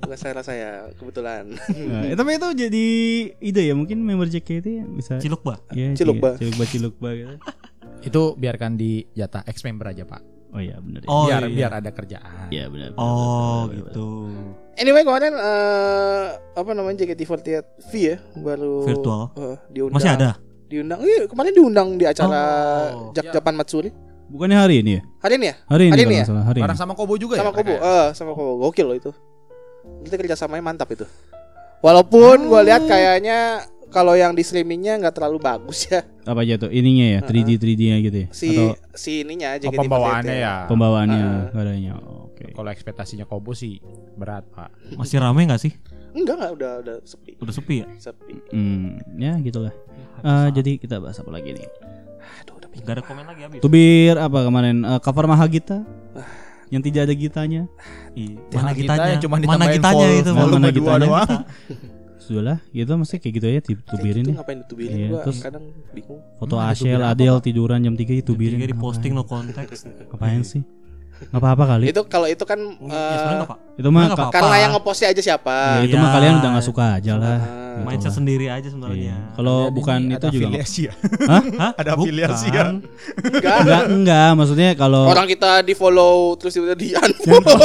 Bukan 0.06 0.16
selera 0.16 0.42
saya 0.46 0.70
kebetulan. 0.96 1.44
Nah, 1.52 2.02
eh, 2.06 2.14
tapi 2.14 2.38
itu 2.38 2.48
jadi 2.54 2.86
ide 3.42 3.62
ya 3.66 3.74
mungkin 3.74 4.00
member 4.00 4.30
JKT 4.30 4.66
ya 4.66 4.84
bisa. 4.88 5.14
Cilukba. 5.18 5.60
Ya, 5.74 5.92
Cilukba. 5.92 6.38
Cilukba 6.38 6.64
Cilukba 6.64 7.08
gitu. 7.12 7.34
Itu 8.06 8.22
biarkan 8.38 8.78
di 8.78 9.04
jatah 9.12 9.42
ex 9.44 9.66
member 9.66 9.90
aja 9.90 10.06
pak. 10.06 10.36
Oh 10.57 10.62
iya 10.62 10.80
benar 10.80 11.00
ya. 11.00 11.09
Oh, 11.09 11.24
biar 11.26 11.42
iya. 11.42 11.52
biar 11.52 11.72
ada 11.76 11.90
kerjaan. 11.92 12.48
Iya 12.48 12.64
benar. 12.66 12.88
Oh, 12.96 13.68
benar. 13.68 13.76
gitu. 13.76 14.09
Anyway 14.74 15.02
kemarin 15.02 15.32
eh, 15.32 16.24
apa 16.54 16.70
namanya 16.72 16.96
JKT48 16.98 17.48
V 17.82 17.92
ya 17.92 18.16
baru 18.34 18.74
Virtual. 18.82 19.22
eh, 19.34 19.57
diundang. 19.68 19.94
Masih 19.94 20.11
ada? 20.11 20.30
Diundang. 20.66 20.98
Iya, 20.98 21.28
kemarin 21.28 21.52
diundang 21.52 21.88
di 21.94 22.04
acara 22.04 22.40
Oh. 22.90 23.12
Jak 23.12 23.24
Ya. 23.26 23.32
Japan 23.36 23.54
Matsuri. 23.54 23.92
Bukannya 24.26 24.59
hari 24.59 24.80
ini 24.80 24.98
ya? 24.98 25.02
Hari 25.20 25.34
ini 25.36 25.46
ya? 25.46 25.54
Hari 25.66 25.84
ini, 25.86 25.92
Hari 25.92 26.02
ini 26.02 26.14
ya? 26.16 26.24
salah, 26.24 26.44
hari 26.44 26.59
Bareng 26.59 26.74
ini. 26.74 26.82
sama 26.82 26.94
Kobo 26.96 27.14
juga 27.14 27.36
sama 27.36 27.52
ya? 27.52 27.54
Kobo. 27.54 27.70
ya? 27.70 27.78
Eh, 27.78 28.07
sama 28.11 28.30
Kobo. 28.32 28.52
Gokil 28.64 28.86
loh 28.88 28.96
itu. 28.96 29.11
Kita 30.02 30.16
kerjasamanya 30.16 30.64
mantap 30.64 30.88
itu. 30.90 31.07
Walaupun 31.78 32.48
gue 32.48 32.61
lihat 32.64 32.82
kayaknya 32.84 33.62
kalau 33.88 34.12
yang 34.12 34.32
di 34.32 34.42
streamingnya 34.42 34.98
nggak 34.98 35.14
terlalu 35.14 35.38
bagus 35.38 35.86
ya. 35.86 36.02
Apa 36.26 36.42
aja 36.42 36.58
tuh? 36.58 36.70
Ininya 36.70 37.06
ya, 37.06 37.20
3D 37.22 37.54
3D-nya 37.54 37.96
gitu 38.02 38.16
ya? 38.18 38.28
Si 38.30 38.50
Atau 38.50 38.74
si 38.92 39.22
ininya 39.22 39.54
Oh, 39.54 39.62
JKT48. 39.62 39.78
pembawaannya 39.80 40.36
ya. 40.36 40.54
pembawaannya 40.66 41.22
katanya. 41.50 41.92
Oke. 42.26 42.50
Kalau 42.50 42.68
ekspektasinya 42.68 43.24
Kobo 43.24 43.54
sih 43.54 43.78
berat 44.12 44.42
pak. 44.50 44.74
Masih 44.92 45.22
rame 45.22 45.46
nggak 45.46 45.62
sih? 45.62 45.72
Enggak 46.12 46.34
enggak 46.36 46.52
udah 46.52 46.72
udah 46.82 46.96
sepi. 47.02 47.32
Udah 47.38 47.54
sepi 47.54 47.74
ya? 47.78 47.86
Sepi. 47.96 48.34
Hmm, 48.50 48.98
ya 49.16 49.38
gitulah. 49.38 49.70
Eh, 50.20 50.48
jadi 50.50 50.76
kita 50.76 50.98
bahas 50.98 51.16
apa 51.16 51.30
lagi 51.30 51.54
nih? 51.54 51.64
Aduh 52.42 52.58
udah 52.58 52.68
Gak 52.76 52.92
ada 52.92 53.02
komen 53.02 53.24
lagi 53.24 53.40
habis. 53.46 53.60
Tubir 53.62 54.18
apa 54.18 54.38
kemarin 54.42 54.82
Eh, 54.82 55.00
cover 55.00 55.24
Mahagita 55.24 55.86
yang 56.66 56.82
tidak 56.82 57.06
ada 57.06 57.14
gitanya. 57.14 57.62
Iya. 58.12 58.36
Mana 58.50 58.70
gitanya? 58.74 59.06
yang 59.14 59.22
cuma 59.22 59.36
Mana 59.38 59.66
gitanya 59.70 60.06
itu? 60.10 60.30
Mana 60.34 60.68
gitanya? 60.68 61.06
doang. 61.06 61.30
Sudahlah, 62.26 62.58
gitu 62.68 62.90
maksudnya 62.92 63.20
kayak 63.22 63.34
gitu 63.34 63.46
aja 63.46 63.60
ditubirin 63.62 64.22
itu 64.22 64.30
ya. 64.30 64.36
ngapain 64.36 64.58
ditubirin 64.60 64.96
Iya, 64.96 65.08
gua 65.08 65.22
terus- 65.22 65.40
kadang 65.40 65.64
bingung. 65.94 66.20
Foto 66.36 66.54
ada 66.58 66.66
Ashel, 66.68 66.98
Pak? 67.32 67.44
tiduran 67.46 67.78
jam 67.80 67.94
3 67.94 68.12
ditubirin. 68.18 68.58
Tiga 68.58 68.66
di 68.66 68.76
posting 68.76 69.12
Ngapain? 69.14 69.46
no 69.46 69.54
konteks. 69.54 69.80
Ngapain 70.10 70.42
sih? 70.42 70.62
Enggak 71.16 71.40
apa-apa 71.40 71.64
kali. 71.66 71.84
Itu 71.88 72.00
kalau 72.06 72.26
itu 72.26 72.44
kan 72.44 72.60
Ya 72.60 72.92
eh, 72.92 73.16
sebenarnya 73.16 73.36
nggak, 73.38 73.48
Pak. 73.48 73.58
Itu 73.76 73.88
mah 73.88 74.02
apa-apa. 74.06 74.32
karena 74.32 74.56
yang 74.58 74.70
ngepostnya 74.72 75.08
aja 75.10 75.22
siapa. 75.22 75.56
ya, 75.74 75.82
itu 75.82 75.92
Iya. 75.92 76.00
mah 76.00 76.10
kalian 76.10 76.34
udah 76.36 76.50
nggak 76.52 76.66
suka 76.66 76.84
aja 76.94 77.12
lah. 77.14 77.36
Ah. 77.36 77.64
Gitu 77.76 77.84
Mindset 77.84 78.08
lah. 78.08 78.16
sendiri 78.16 78.46
aja 78.48 78.68
sebenarnya. 78.68 78.96
Iya. 79.02 79.16
Kalau 79.32 79.56
bukan 79.68 79.98
ini, 79.98 80.08
itu 80.08 80.16
ada 80.18 80.28
juga 80.30 80.46
afiliasi 80.48 80.80
ya. 80.82 80.92
Hah? 81.30 81.42
Hah? 81.54 81.72
Ada 81.74 81.90
afiliasi 81.92 82.46
ya. 82.46 82.52
Bukan. 82.52 82.68
Enggak. 83.26 83.56
Enggak, 83.60 83.82
enggak, 83.90 84.30
maksudnya 84.32 84.68
kalau 84.74 85.02
Orang 85.06 85.26
kita 85.26 85.50
di 85.60 85.74
follow 85.74 86.14
terus 86.34 86.52
tiba-tiba 86.52 86.76
di 86.76 86.88
unfollow. 86.92 87.60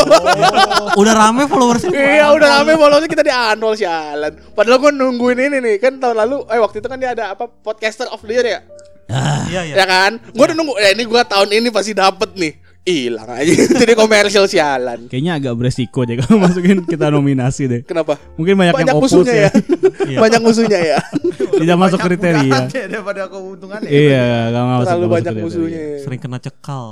Udah 1.02 1.14
rame 1.14 1.44
followersnya. 1.46 1.92
Iya 1.92 2.26
udah 2.32 2.50
rame 2.58 2.74
follownya 2.76 3.08
kita 3.08 3.22
di 3.22 3.32
unfollow 3.32 3.76
sialan. 3.76 4.32
Padahal 4.52 4.78
gue 4.80 4.92
nungguin 4.94 5.40
ini 5.42 5.58
nih 5.60 5.76
kan 5.78 5.96
tahun 5.96 6.16
lalu. 6.18 6.44
Eh 6.48 6.60
waktu 6.60 6.80
itu 6.80 6.88
kan 6.88 6.98
dia 6.98 7.12
ada 7.12 7.32
apa 7.32 7.48
podcaster 7.48 8.08
of 8.08 8.20
the 8.22 8.32
year 8.32 8.48
ya. 8.50 8.60
Iya 9.48 9.62
iya. 9.66 9.76
Ya 9.76 9.86
kan? 9.86 10.20
Gue 10.30 10.44
udah 10.46 10.56
nunggu. 10.56 10.76
Eh 10.78 10.92
ini 10.92 11.04
gue 11.04 11.22
tahun 11.22 11.50
ini 11.52 11.68
pasti 11.68 11.92
dapet 11.92 12.32
nih. 12.34 12.54
Hilang 12.82 13.30
aja. 13.30 13.54
Jadi 13.82 13.94
komersial 13.94 14.50
sialan. 14.50 15.06
kayaknya 15.06 15.38
agak 15.38 15.54
beresiko 15.54 16.02
deh 16.02 16.18
kalau 16.18 16.42
masukin 16.50 16.82
kita 16.82 17.14
nominasi 17.14 17.70
deh. 17.70 17.82
Kenapa? 17.86 18.18
Mungkin 18.34 18.58
banyak, 18.58 18.74
Banyak 18.74 18.90
yang 18.90 18.98
opus 18.98 19.12
musuhnya 19.14 19.34
ya. 19.38 19.42
ya. 19.42 19.52
Iya. 20.12 20.18
Banyak 20.18 20.42
musuhnya 20.42 20.80
ya. 20.82 21.00
Tidak 21.62 21.78
masuk 21.78 22.00
kriteria. 22.02 22.60
daripada 22.90 23.30
keuntungannya. 23.30 23.86
Iya, 23.86 24.26
enggak 24.50 24.64
masuk. 24.66 24.82
Terlalu 24.82 24.98
nggak 25.00 25.14
banyak 25.14 25.34
musuhnya. 25.38 25.82
Sering 26.02 26.20
kena 26.20 26.38
cekal. 26.42 26.86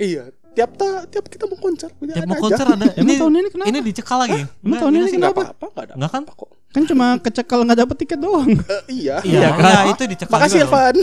Iya. 0.00 0.22
Tiap 0.50 0.70
ta, 0.74 0.88
tiap 1.06 1.28
kita 1.28 1.44
mau 1.46 1.58
konser. 1.60 1.92
Tiap 1.92 2.24
mau 2.24 2.40
konser 2.40 2.64
ada. 2.64 2.86
Emang 2.96 3.20
tahun 3.20 3.32
ini 3.38 3.48
kenapa? 3.52 3.68
Ini 3.68 3.78
dicekal 3.84 4.18
lagi. 4.18 4.40
Emang 4.64 4.78
tahun 4.80 4.92
ini 4.92 5.00
Enggak 5.04 5.14
kenapa? 5.14 5.40
apa-apa, 5.52 5.66
enggak 5.68 5.84
ada. 5.84 5.94
Enggak 6.00 6.10
kan? 6.10 6.22
kok. 6.26 6.50
Kan 6.70 6.86
cuma 6.86 7.18
kecekel 7.18 7.66
nggak 7.66 7.78
dapet 7.82 7.96
tiket 7.98 8.18
doang. 8.22 8.46
Eh, 8.46 8.82
iya. 9.02 9.18
Iya, 9.26 9.48
iya, 9.58 9.90
itu 9.90 10.02
dicekal 10.06 10.38
Makasih 10.38 10.62
juga 10.62 10.70
loh. 10.70 10.70
Irfan. 10.70 10.94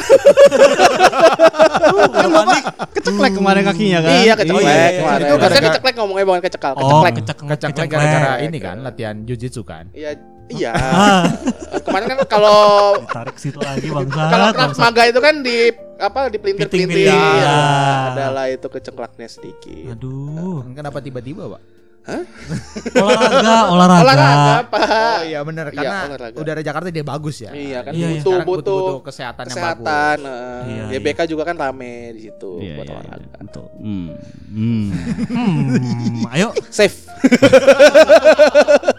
kan 2.08 2.28
Bapak 2.32 2.58
keceklek 2.96 3.32
kemarin 3.36 3.64
kakinya 3.68 4.00
kan. 4.00 4.12
Iya 4.16 4.34
keceklek 4.40 4.64
iya, 4.64 4.72
iya. 4.72 4.90
kemarin. 4.96 5.24
Itu 5.28 5.36
gara-gara- 5.36 5.66
keceklek 5.68 5.96
ngomongnya 6.00 6.26
bukan 6.26 6.42
kecekal, 6.42 6.72
Oh, 6.72 6.80
keceklek. 6.80 7.14
kecek 7.20 7.38
Kecak 7.68 7.88
gara-gara 7.92 8.32
ini 8.40 8.58
kan 8.58 8.78
latihan 8.80 9.16
jujitsu 9.28 9.68
kan. 9.68 9.92
Iya, 9.92 10.16
iya. 10.48 10.72
Ah. 10.72 11.24
Kemarin 11.84 12.16
kan 12.16 12.18
kalau 12.32 12.60
Tarik 13.04 13.36
situ 13.36 13.60
lagi 13.60 13.92
bangsat. 13.92 14.28
kalau 14.34 14.48
Krav. 14.56 14.72
Maga 14.80 15.04
itu 15.04 15.20
kan 15.20 15.36
di 15.44 15.58
apa 16.00 16.32
di 16.32 16.38
pelintir-pelintir. 16.40 17.12
Ya, 17.12 17.20
ya. 17.20 17.58
adalah 18.16 18.48
itu 18.48 18.68
keceklaknya 18.72 19.28
sedikit. 19.28 19.92
Aduh. 19.92 20.64
Kenapa 20.72 21.04
tiba-tiba, 21.04 21.52
Pak? 21.52 21.62
Olahraga, 22.08 23.56
olahraga. 23.68 24.02
Olahraga, 24.02 24.64
Pak. 24.66 24.88
Oh 24.88 25.20
iya 25.22 25.40
benar 25.44 25.66
Iya, 25.68 25.76
karena 25.76 25.98
olahraga. 26.08 26.38
udara 26.40 26.62
Jakarta 26.62 26.88
dia 26.88 27.04
bagus 27.04 27.36
ya. 27.38 27.52
Iya 27.52 27.80
kan 27.82 27.92
Iya, 27.92 28.08
iya. 28.08 28.08
butuh, 28.16 28.32
Sekarang 28.32 28.48
butuh 28.48 28.80
butuh 28.80 28.98
kesehatan, 29.04 29.44
yang 29.44 29.52
bagus. 29.52 29.60
kesehatan. 29.78 30.18
eh. 30.24 30.62
Iya, 30.66 30.84
YBK 30.96 31.20
juga 31.28 31.44
kan 31.44 31.56
rame 31.56 31.92
di 32.12 32.22
situ 32.24 32.52
Iya, 32.58 32.74
buat 32.74 32.86
iya, 32.86 32.96
iya, 32.96 33.04
olahraga. 33.04 33.38
betul. 33.42 33.68
Hmm. 33.78 34.10
Hmm. 34.48 34.88
Hmm, 35.28 36.24
ayo. 36.32 36.50
Safe. 36.70 36.96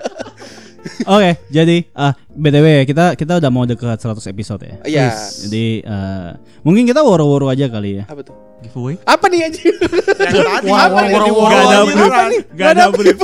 Oke, 1.09 1.41
jadi 1.49 1.89
ah 1.93 2.13
BTW 2.29 2.85
kita 2.85 3.17
kita 3.17 3.41
udah 3.41 3.49
mau 3.49 3.65
dekat 3.65 3.97
100 3.97 4.29
episode 4.29 4.61
ya. 4.61 4.77
Iya. 4.85 5.09
Jadi 5.17 5.81
eh, 5.81 6.31
mungkin 6.61 6.85
kita 6.85 7.01
woro-woro 7.01 7.49
aja 7.49 7.65
kali 7.67 7.97
ya. 7.97 8.05
Apa 8.05 8.21
tuh? 8.21 8.37
Giveaway. 8.61 9.01
Apa 9.03 9.25
nih 9.27 9.49
anjir? 9.49 9.73
Yang 9.73 10.37
tadi 10.45 10.69
Wah, 10.69 10.85
apa 10.85 11.01
woro 11.09 11.47
aja 11.49 11.65
wah, 11.65 11.85
beneran. 11.89 12.13
apa 12.13 12.23
nih? 12.29 12.41
Gak 12.53 12.69
ada 12.71 12.85
brief. 12.93 13.19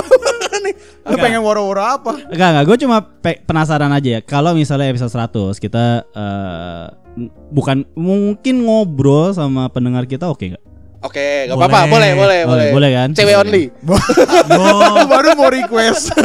nih. 0.65 0.75
Lu 1.05 1.17
pengen 1.21 1.41
woro-woro 1.45 1.85
apa? 1.85 2.13
Enggak 2.33 2.49
enggak, 2.57 2.65
gue 2.65 2.77
cuma 2.81 2.97
pe- 3.05 3.41
penasaran 3.45 3.93
aja 3.93 4.09
ya. 4.17 4.21
Kalau 4.25 4.57
misalnya 4.57 4.89
episode 4.89 5.13
100 5.13 5.61
kita 5.61 5.85
eh, 6.09 6.87
m- 7.21 7.29
bukan 7.53 7.85
mungkin 7.93 8.65
ngobrol 8.65 9.37
sama 9.37 9.69
pendengar 9.69 10.09
kita 10.09 10.25
oke 10.25 10.57
nggak? 10.57 10.64
Oke, 11.05 11.45
gak 11.45 11.61
apa-apa, 11.61 11.85
boleh, 11.85 12.17
boleh, 12.17 12.41
boleh. 12.49 12.69
boleh 12.73 12.91
kan? 12.97 13.09
Cewek 13.13 13.37
only. 13.37 13.69
Oh, 13.85 15.05
Baru 15.13 15.37
mau 15.37 15.53
request. 15.53 16.17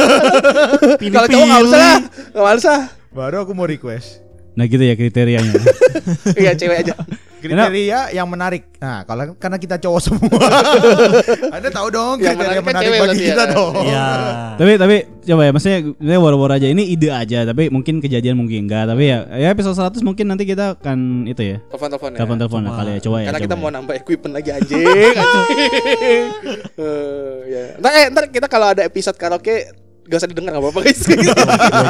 Kalau 1.14 1.28
cowok 1.28 1.46
nggak 1.52 1.62
usah 1.68 1.78
lah, 1.78 1.98
nggak 2.32 2.56
usah. 2.56 2.78
Baru 3.12 3.44
aku 3.44 3.52
mau 3.52 3.68
request. 3.68 4.24
Nah 4.56 4.64
gitu 4.64 4.80
ya 4.80 4.96
kriterianya. 4.96 5.52
Iya 6.40 6.56
cewek 6.56 6.88
aja. 6.88 6.96
Kriteria 7.40 8.00
yang 8.10 8.26
menarik. 8.26 8.62
Nah, 8.76 9.02
kalau 9.02 9.34
karena 9.34 9.56
kita 9.56 9.76
cowok 9.76 10.00
semua. 10.00 10.40
Anda 11.56 11.68
tahu 11.68 11.88
dong 11.88 12.16
Yang 12.16 12.36
kriteria 12.36 12.38
menarik 12.38 12.54
kan 12.54 12.64
menarik 12.66 12.86
cewek 12.86 13.00
bagi 13.02 13.24
kita 13.24 13.42
ya. 13.42 13.50
dong. 13.50 13.72
Iya. 13.80 14.08
tapi 14.54 14.72
tapi 14.76 14.96
coba 15.22 15.42
ya 15.42 15.50
maksudnya 15.50 15.78
ini 15.94 16.16
woro-woro 16.16 16.52
aja 16.52 16.66
ini 16.66 16.82
ide 16.86 17.08
aja 17.08 17.38
tapi 17.42 17.68
mungkin 17.68 17.98
kejadian 17.98 18.34
mungkin 18.34 18.64
enggak 18.64 18.84
tapi 18.86 19.04
ya 19.06 19.18
ya 19.30 19.48
episode 19.48 19.72
100 19.74 20.00
mungkin 20.00 20.26
nanti 20.26 20.44
kita 20.44 20.76
akan 20.76 20.98
itu 21.24 21.42
ya 21.46 21.56
Telepon-telepon 21.66 22.08
ya. 22.08 22.16
telepon-telepon 22.18 22.60
lah 22.60 22.70
Coba. 22.70 22.78
kali 22.78 22.90
ya 22.90 23.00
coba 23.00 23.16
ya 23.16 23.24
Karena 23.24 23.30
coba 23.32 23.46
kita 23.46 23.54
ya. 23.54 23.60
mau 23.60 23.70
nambah 23.70 23.94
equipment 23.96 24.32
lagi 24.32 24.50
anjing. 24.50 24.80
anjing. 24.80 25.14
Eh, 26.80 27.36
ya. 27.46 27.62
Ntar, 27.76 27.90
eh, 27.94 28.06
ntar 28.08 28.24
kita 28.28 28.46
kalau 28.46 28.66
ada 28.68 28.82
episode 28.82 29.14
karaoke 29.14 29.68
gak 30.02 30.18
usah 30.18 30.26
didengar 30.26 30.50
gak 30.50 30.62
apa-apa 30.62 30.80
guys. 30.82 31.02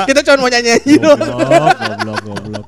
kita 0.05 0.21
cuma 0.21 0.37
mau 0.39 0.51
nyanyi-nyanyi 0.51 0.95
doang. 0.99 1.17
goblok 1.17 1.79
goblok 1.81 2.19
goblok 2.21 2.65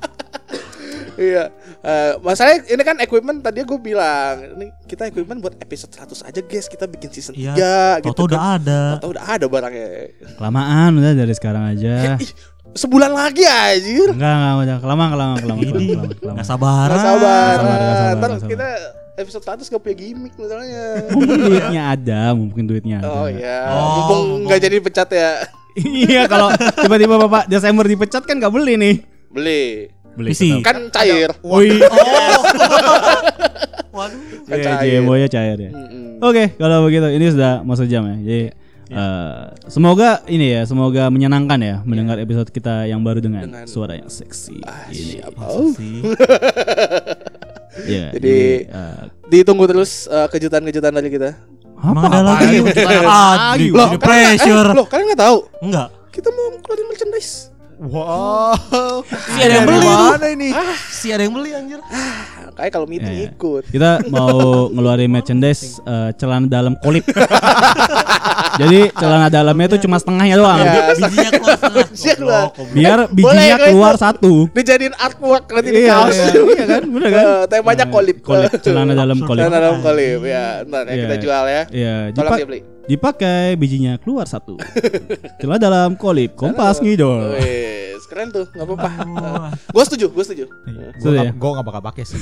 Iya. 1.15 1.43
Eh, 1.79 2.11
masalahnya 2.19 2.65
ini 2.67 2.81
kan 2.81 2.97
equipment 2.97 3.39
tadi 3.39 3.61
gue 3.61 3.75
bilang, 3.75 4.33
ini 4.51 4.65
kita 4.83 5.05
equipment 5.05 5.39
buat 5.39 5.55
episode 5.57 5.89
100 5.89 6.23
aja 6.23 6.39
guys, 6.41 6.65
kita 6.65 6.85
bikin 6.85 7.09
season 7.09 7.33
3 7.33 7.53
Iya. 7.53 7.77
gitu. 7.99 8.09
Toto 8.09 8.25
udah 8.25 8.41
ada. 8.55 8.81
Tahu 8.97 9.11
udah 9.11 9.25
ada 9.27 9.45
barangnya. 9.45 9.87
kelamaan 10.33 10.89
udah 10.95 11.11
dari 11.13 11.33
sekarang 11.33 11.63
aja 11.69 12.17
sebulan 12.73 13.11
lagi 13.11 13.43
anjir. 13.43 14.09
enggak 14.09 14.33
enggak 14.33 14.53
udah 14.59 14.77
kelamaan 14.79 15.09
kelamaan 15.09 15.37
kelamaan 15.37 15.61
kelamaan, 15.61 15.85
kelamaan, 15.85 16.17
kelamaan. 16.17 16.45
sabaran. 16.45 16.89
Gak 16.89 17.03
sabar. 17.03 17.53
sabar, 17.53 17.53
gak 17.53 17.93
sabar, 17.93 18.13
Ntar 18.13 18.29
gak 18.29 18.39
sabar. 18.39 18.49
kita 18.49 18.67
episode 19.13 19.43
100 19.45 19.69
gak 19.69 19.81
punya 19.83 19.95
gimmick 19.95 20.33
misalnya. 20.33 20.85
mungkin 21.11 21.37
duitnya 21.39 21.81
ada 21.87 22.21
mungkin 22.33 22.63
duitnya 22.65 22.95
ada 22.97 23.09
Oh 23.11 23.27
iya, 23.27 23.57
Oh, 23.67 23.85
mumpung 23.93 24.21
nggak 24.43 24.59
jadi 24.59 24.77
pecat 24.79 25.09
ya. 25.11 25.31
iya 26.07 26.25
kalau 26.25 26.49
tiba-tiba 26.75 27.17
bapak 27.19 27.45
Desember 27.45 27.83
dipecat 27.83 28.21
kan 28.21 28.35
nggak 28.35 28.49
beli 28.51 28.73
nih 28.75 28.95
Beli. 29.29 29.89
Beli 30.13 30.31
Isi. 30.31 30.49
Kan 30.59 30.89
cair. 30.89 31.29
Woi, 31.41 31.79
Waduh. 33.89 34.21
Kan 34.49 34.57
Iya, 34.83 35.27
cair. 35.27 35.57
Ya. 35.59 35.71
Mm-mm. 35.71 36.19
Oke, 36.19 36.53
kalau 36.53 36.83
begitu 36.83 37.07
ini 37.09 37.25
sudah 37.29 37.61
mau 37.61 37.73
sejam 37.73 38.03
ya. 38.03 38.15
Jadi 38.17 38.43
eh, 38.89 39.41
semoga 39.65 40.21
ini 40.25 40.51
ya, 40.51 40.61
semoga 40.63 41.07
menyenangkan 41.07 41.57
ya 41.57 41.75
mendengar 41.83 42.17
episode 42.17 42.47
kita 42.47 42.85
yang 42.85 43.01
baru 43.01 43.19
dengan, 43.19 43.45
Dengan- 43.45 43.65
suara 43.65 43.95
yang 43.95 44.07
seksi 44.07 44.61
Ah, 44.61 44.87
ini. 44.87 45.17
siap. 45.17 45.31
Masa 45.33 45.49
Oh. 45.51 45.71
sih? 45.71 45.97
Ya, 47.83 48.13
Jadi- 48.13 48.69
eh, 48.69 49.01
Ditunggu 49.25 49.65
terus 49.65 50.05
eh, 50.05 50.29
kejutan-kejutan 50.29 50.93
dari 50.93 51.09
kita. 51.09 51.33
Apa? 51.73 52.05
ada 52.05 52.21
lagi? 52.23 52.61
Ah, 53.01 53.57
di, 53.57 53.73
Loh, 53.73 53.89
di 53.89 53.97
kalian- 53.97 54.37
pressure. 54.37 54.67
Eh, 54.69 54.77
loh, 54.77 54.85
kalian 54.85 55.05
nggak 55.09 55.21
tahu? 55.25 55.37
Enggak. 55.59 55.87
Kita 56.13 56.29
mau 56.29 56.53
keluarin 56.61 56.85
merchandise. 56.85 57.49
Wow. 57.79 59.01
Si 59.07 59.39
ada 59.39 59.53
yang 59.55 59.65
beli 59.65 59.79
tuh. 59.81 60.09
mana 60.11 60.27
ini? 60.29 60.49
Si 60.89 61.07
ada 61.09 61.21
yang 61.21 61.33
beli 61.33 61.49
anjir. 61.51 61.79
Ah, 61.83 62.51
Kayak 62.53 62.71
kalau 62.71 62.85
meeting 62.85 63.09
Ya. 63.11 63.25
ikut. 63.27 63.63
Kita 63.65 63.91
mau 64.07 64.69
ngeluarin 64.69 65.09
merchandise 65.09 65.81
eh, 65.81 66.13
celana 66.15 66.45
dalam 66.45 66.77
kolip. 66.77 67.01
Jadi 68.61 68.93
celana 68.93 69.27
dalamnya 69.27 69.65
itu 69.67 69.81
cuma 69.81 69.97
setengahnya 69.97 70.37
doang. 70.37 70.61
Ya, 70.61 70.93
Bijinya 70.93 71.31
keluar 71.33 71.57
setengah. 71.57 71.85
Bijinya 71.89 72.15
keluar. 72.15 72.43
Goblok. 72.53 72.69
Biar 72.73 72.99
bijinya 73.09 73.57
keluar 73.59 73.93
satu. 73.97 74.33
Dijadiin 74.53 74.93
artwork 74.93 75.43
nanti 75.49 75.69
di 75.69 75.81
Iya, 75.81 75.93
kaos. 75.97 76.13
iya, 76.13 76.31
iya 76.45 76.65
kan? 76.69 76.81
Bener 76.85 77.09
kan? 77.09 77.25
Eh, 77.25 77.43
temanya 77.49 77.85
kolip. 77.89 78.17
Kolip 78.21 78.51
celana 78.61 78.93
dalam 78.93 79.17
kolip. 79.19 79.41
Celana 79.41 79.57
dalam 79.57 79.79
kolip 79.81 80.21
ya. 80.21 80.45
Ntar 80.63 80.83
ya 80.85 80.93
Iya. 80.93 81.01
kita 81.01 81.15
jual 81.17 81.43
ya. 81.49 81.61
Iya, 81.73 81.95
Tolong 82.13 82.37
dibeli. 82.37 82.59
Dipakai 82.85 83.55
bijinya 83.55 83.95
keluar 83.95 84.25
satu. 84.25 84.59
celana 85.37 85.59
dalam 85.61 85.89
kolip, 85.93 86.33
kompas 86.33 86.77
ngidol. 86.77 87.33
Wes, 87.33 88.03
keren 88.05 88.29
tuh, 88.29 88.45
nggak 88.49 88.65
apa-apa. 88.65 88.89
Gue 89.65 89.83
setuju, 89.83 90.05
gue 90.09 90.23
setuju. 90.23 90.45
Sudah 90.97 91.23
ya? 91.23 91.31
Gue 91.31 91.49
gak 91.51 91.63
bakal 91.63 91.81
pakai 91.81 92.03
sih. 92.03 92.19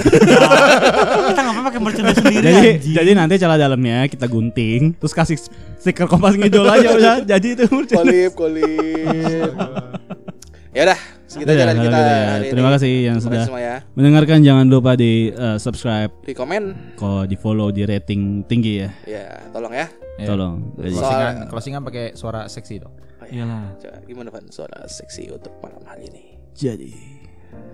Kita 1.27 1.39
nggak 1.39 1.51
apa-apa 1.51 1.67
pakai 1.67 1.79
merchandise 1.79 2.17
sendiri 2.17 2.43
Jadi 2.43 2.69
anjing. 2.71 2.93
jadi 2.93 3.11
nanti 3.13 3.33
celana 3.35 3.57
dalamnya 3.59 4.05
kita 4.05 4.25
gunting, 4.25 4.93
terus 4.95 5.11
kasih 5.11 5.37
stiker 5.77 6.05
kompas 6.05 6.33
ngidol 6.33 6.65
aja 6.65 6.89
udah. 6.91 7.15
Jadi 7.31 7.47
itu 7.55 7.65
Kolip, 7.67 8.31
kolip. 8.33 9.51
ya 10.75 10.81
udah, 10.85 10.99
segitu 11.25 11.49
aja 11.49 11.53
Iya, 11.53 11.65
dari 11.65 11.73
kalau 11.73 11.83
kita. 11.83 11.97
gitu 11.97 12.11
ya. 12.11 12.23
hari 12.29 12.47
Terima 12.47 12.63
ini. 12.63 12.75
kasih 12.75 12.91
yang 13.01 13.17
Terima 13.17 13.25
sudah 13.27 13.43
semua 13.43 13.61
ya. 13.61 13.75
mendengarkan. 13.91 14.37
Jangan 14.41 14.65
lupa 14.67 14.91
di 14.93 15.11
eh, 15.29 15.57
subscribe, 15.57 16.11
Di 16.21 16.31
komen, 16.31 16.63
kok 16.95 17.23
di 17.25 17.35
follow, 17.35 17.69
di 17.69 17.83
rating 17.83 18.21
tinggi 18.45 18.73
ya. 18.79 18.89
ya 19.03 19.25
tolong 19.49 19.73
ya. 19.73 19.89
Iya. 20.21 20.27
Tolong. 20.29 20.55
Jadi- 20.77 20.93
Soal- 20.93 21.01
Closingan, 21.01 21.35
closingan 21.49 21.81
pakai 21.81 22.05
suara 22.13 22.41
seksi 22.45 22.75
dong. 22.77 22.93
Oh, 22.93 23.25
iya. 23.25 23.41
Iyalah. 23.41 23.63
Coba, 23.75 23.97
gimana 24.05 24.29
Van 24.29 24.45
suara 24.47 24.77
seksi 24.85 25.23
untuk 25.29 25.53
malam 25.59 25.81
hari 25.83 26.05
ini? 26.07 26.23
Jadi 26.53 26.93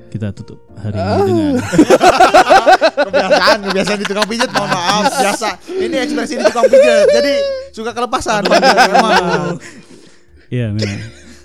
kita 0.08 0.32
tutup 0.32 0.64
hari 0.74 0.96
Ah. 0.96 1.22
ini 1.22 1.30
dengan 1.54 1.60
Kebiasaan, 2.98 3.58
kebiasaan 3.62 3.98
di 4.00 4.08
tukang 4.08 4.26
pijet 4.26 4.50
mohon 4.50 4.70
maaf. 4.70 5.04
Biasa. 5.12 5.50
Ini 5.70 5.96
ekspresi 6.00 6.34
di 6.34 6.44
tukang 6.44 6.66
pijet. 6.66 7.06
Jadi 7.12 7.34
suka 7.72 7.92
kelepasan. 7.92 8.42
Emang. 8.48 9.60
Iya 10.48 10.72
memang. 10.72 11.00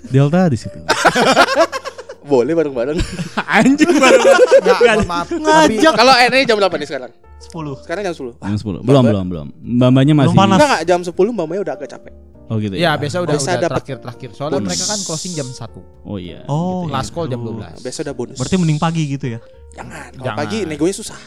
Delta 0.07 0.47
di 0.47 0.55
situ. 0.55 0.79
Boleh 2.23 2.53
bareng-bareng. 2.53 2.97
Anjing 3.59 3.91
baru. 3.93 4.21
Enggak, 4.63 5.05
maaf. 5.05 5.27
Tapi 5.27 5.75
Kalau 5.77 6.13
eh, 6.15 6.27
ini 6.29 6.43
jam 6.43 6.55
berapa 6.55 6.75
nih 6.75 6.87
sekarang? 6.87 7.11
10. 7.43 7.83
Sekarang 7.83 8.01
jam 8.01 8.13
10. 8.15 8.39
Jam 8.39 8.55
10. 8.55 8.87
Belum, 8.87 9.03
belum, 9.03 9.25
belum. 9.27 9.47
Mbak-mbaknya 9.59 10.13
masih. 10.15 10.27
Belum 10.31 10.39
panas. 10.39 10.57
Enggak 10.57 10.79
jam 10.87 10.99
10 11.03 11.11
Mbak 11.11 11.45
Maya 11.45 11.59
udah 11.61 11.75
agak 11.75 11.89
capek. 11.91 12.13
Oh 12.43 12.59
gitu 12.59 12.75
Ya 12.75 12.91
ya. 12.91 12.91
biasa 12.99 13.23
udah 13.23 13.33
Biasa 13.33 13.49
udah 13.49 13.55
dapat 13.57 13.71
terakhir-terakhir. 13.81 14.29
Soalnya 14.35 14.59
bonus. 14.59 14.67
mereka 14.67 14.85
kan 14.85 14.99
closing 15.03 15.31
jam 15.33 15.47
1 15.47 15.79
Oh 16.03 16.17
iya. 16.17 16.39
Oh, 16.45 16.83
gitu 16.83 16.91
ya. 16.91 16.93
Last 16.93 17.09
call 17.11 17.27
jam 17.27 17.39
gitu. 17.39 17.51
12 17.55 17.83
Biasa 17.83 17.97
udah 18.03 18.15
bonus. 18.15 18.37
Berarti 18.37 18.55
mending 18.59 18.79
pagi 18.79 19.03
gitu 19.05 19.25
ya? 19.27 19.39
jangan. 19.73 20.09
Kalau 20.13 20.35
pagi 20.37 20.57
negonya 20.63 20.95
susah. 20.95 21.19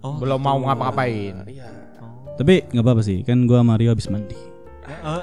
Oh, 0.00 0.20
Belum 0.20 0.36
mau 0.36 0.58
ngapa-ngapain 0.58 1.34
Iya. 1.46 1.68
Tapi 2.34 2.54
nggak 2.66 2.82
apa-apa 2.82 3.00
sih. 3.00 3.22
Kan 3.22 3.44
gua 3.44 3.62
Mario 3.62 3.92
habis 3.92 4.08
mandi. 4.08 4.34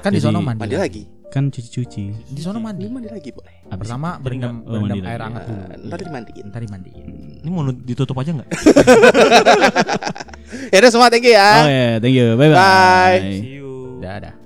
Kan 0.00 0.10
di 0.10 0.18
sono 0.18 0.40
mandi 0.40 0.58
Mandi 0.58 0.74
lagi. 0.74 1.02
Kan 1.32 1.48
cuci-cuci. 1.48 2.04
Di 2.28 2.40
sono 2.44 2.60
mandi 2.60 2.84
Mandi 2.92 3.08
lagi 3.08 3.32
boleh. 3.32 3.64
Habis 3.72 3.88
Pertama 3.88 4.20
berendam, 4.20 4.60
Oh, 4.68 4.76
mandi 4.76 5.00
berendam 5.00 5.08
air 5.08 5.16
lagi. 5.16 5.26
hangat 5.32 5.42
dulu 5.48 5.56
Nah, 5.64 5.76
ntar 5.88 5.98
dimandiin. 6.04 6.44
Ntar 6.52 6.60
dimandiin 6.60 7.06
Ini 7.40 7.48
mau 7.48 7.62
ditutup 7.72 8.16
aja 8.20 8.30
nggak? 8.36 8.48
Ya 10.68 10.84
udah 10.84 10.90
semua 10.92 11.08
thank 11.08 11.24
you 11.24 11.32
ya. 11.32 11.50
Oh 11.64 11.68
ya, 11.72 11.90
thank 11.96 12.12
you. 12.12 12.36
Bye 12.36 12.52
bye. 12.52 12.60
Bye. 12.60 13.40
See 13.40 13.56
you. 13.56 13.96
Dadah 14.04 14.41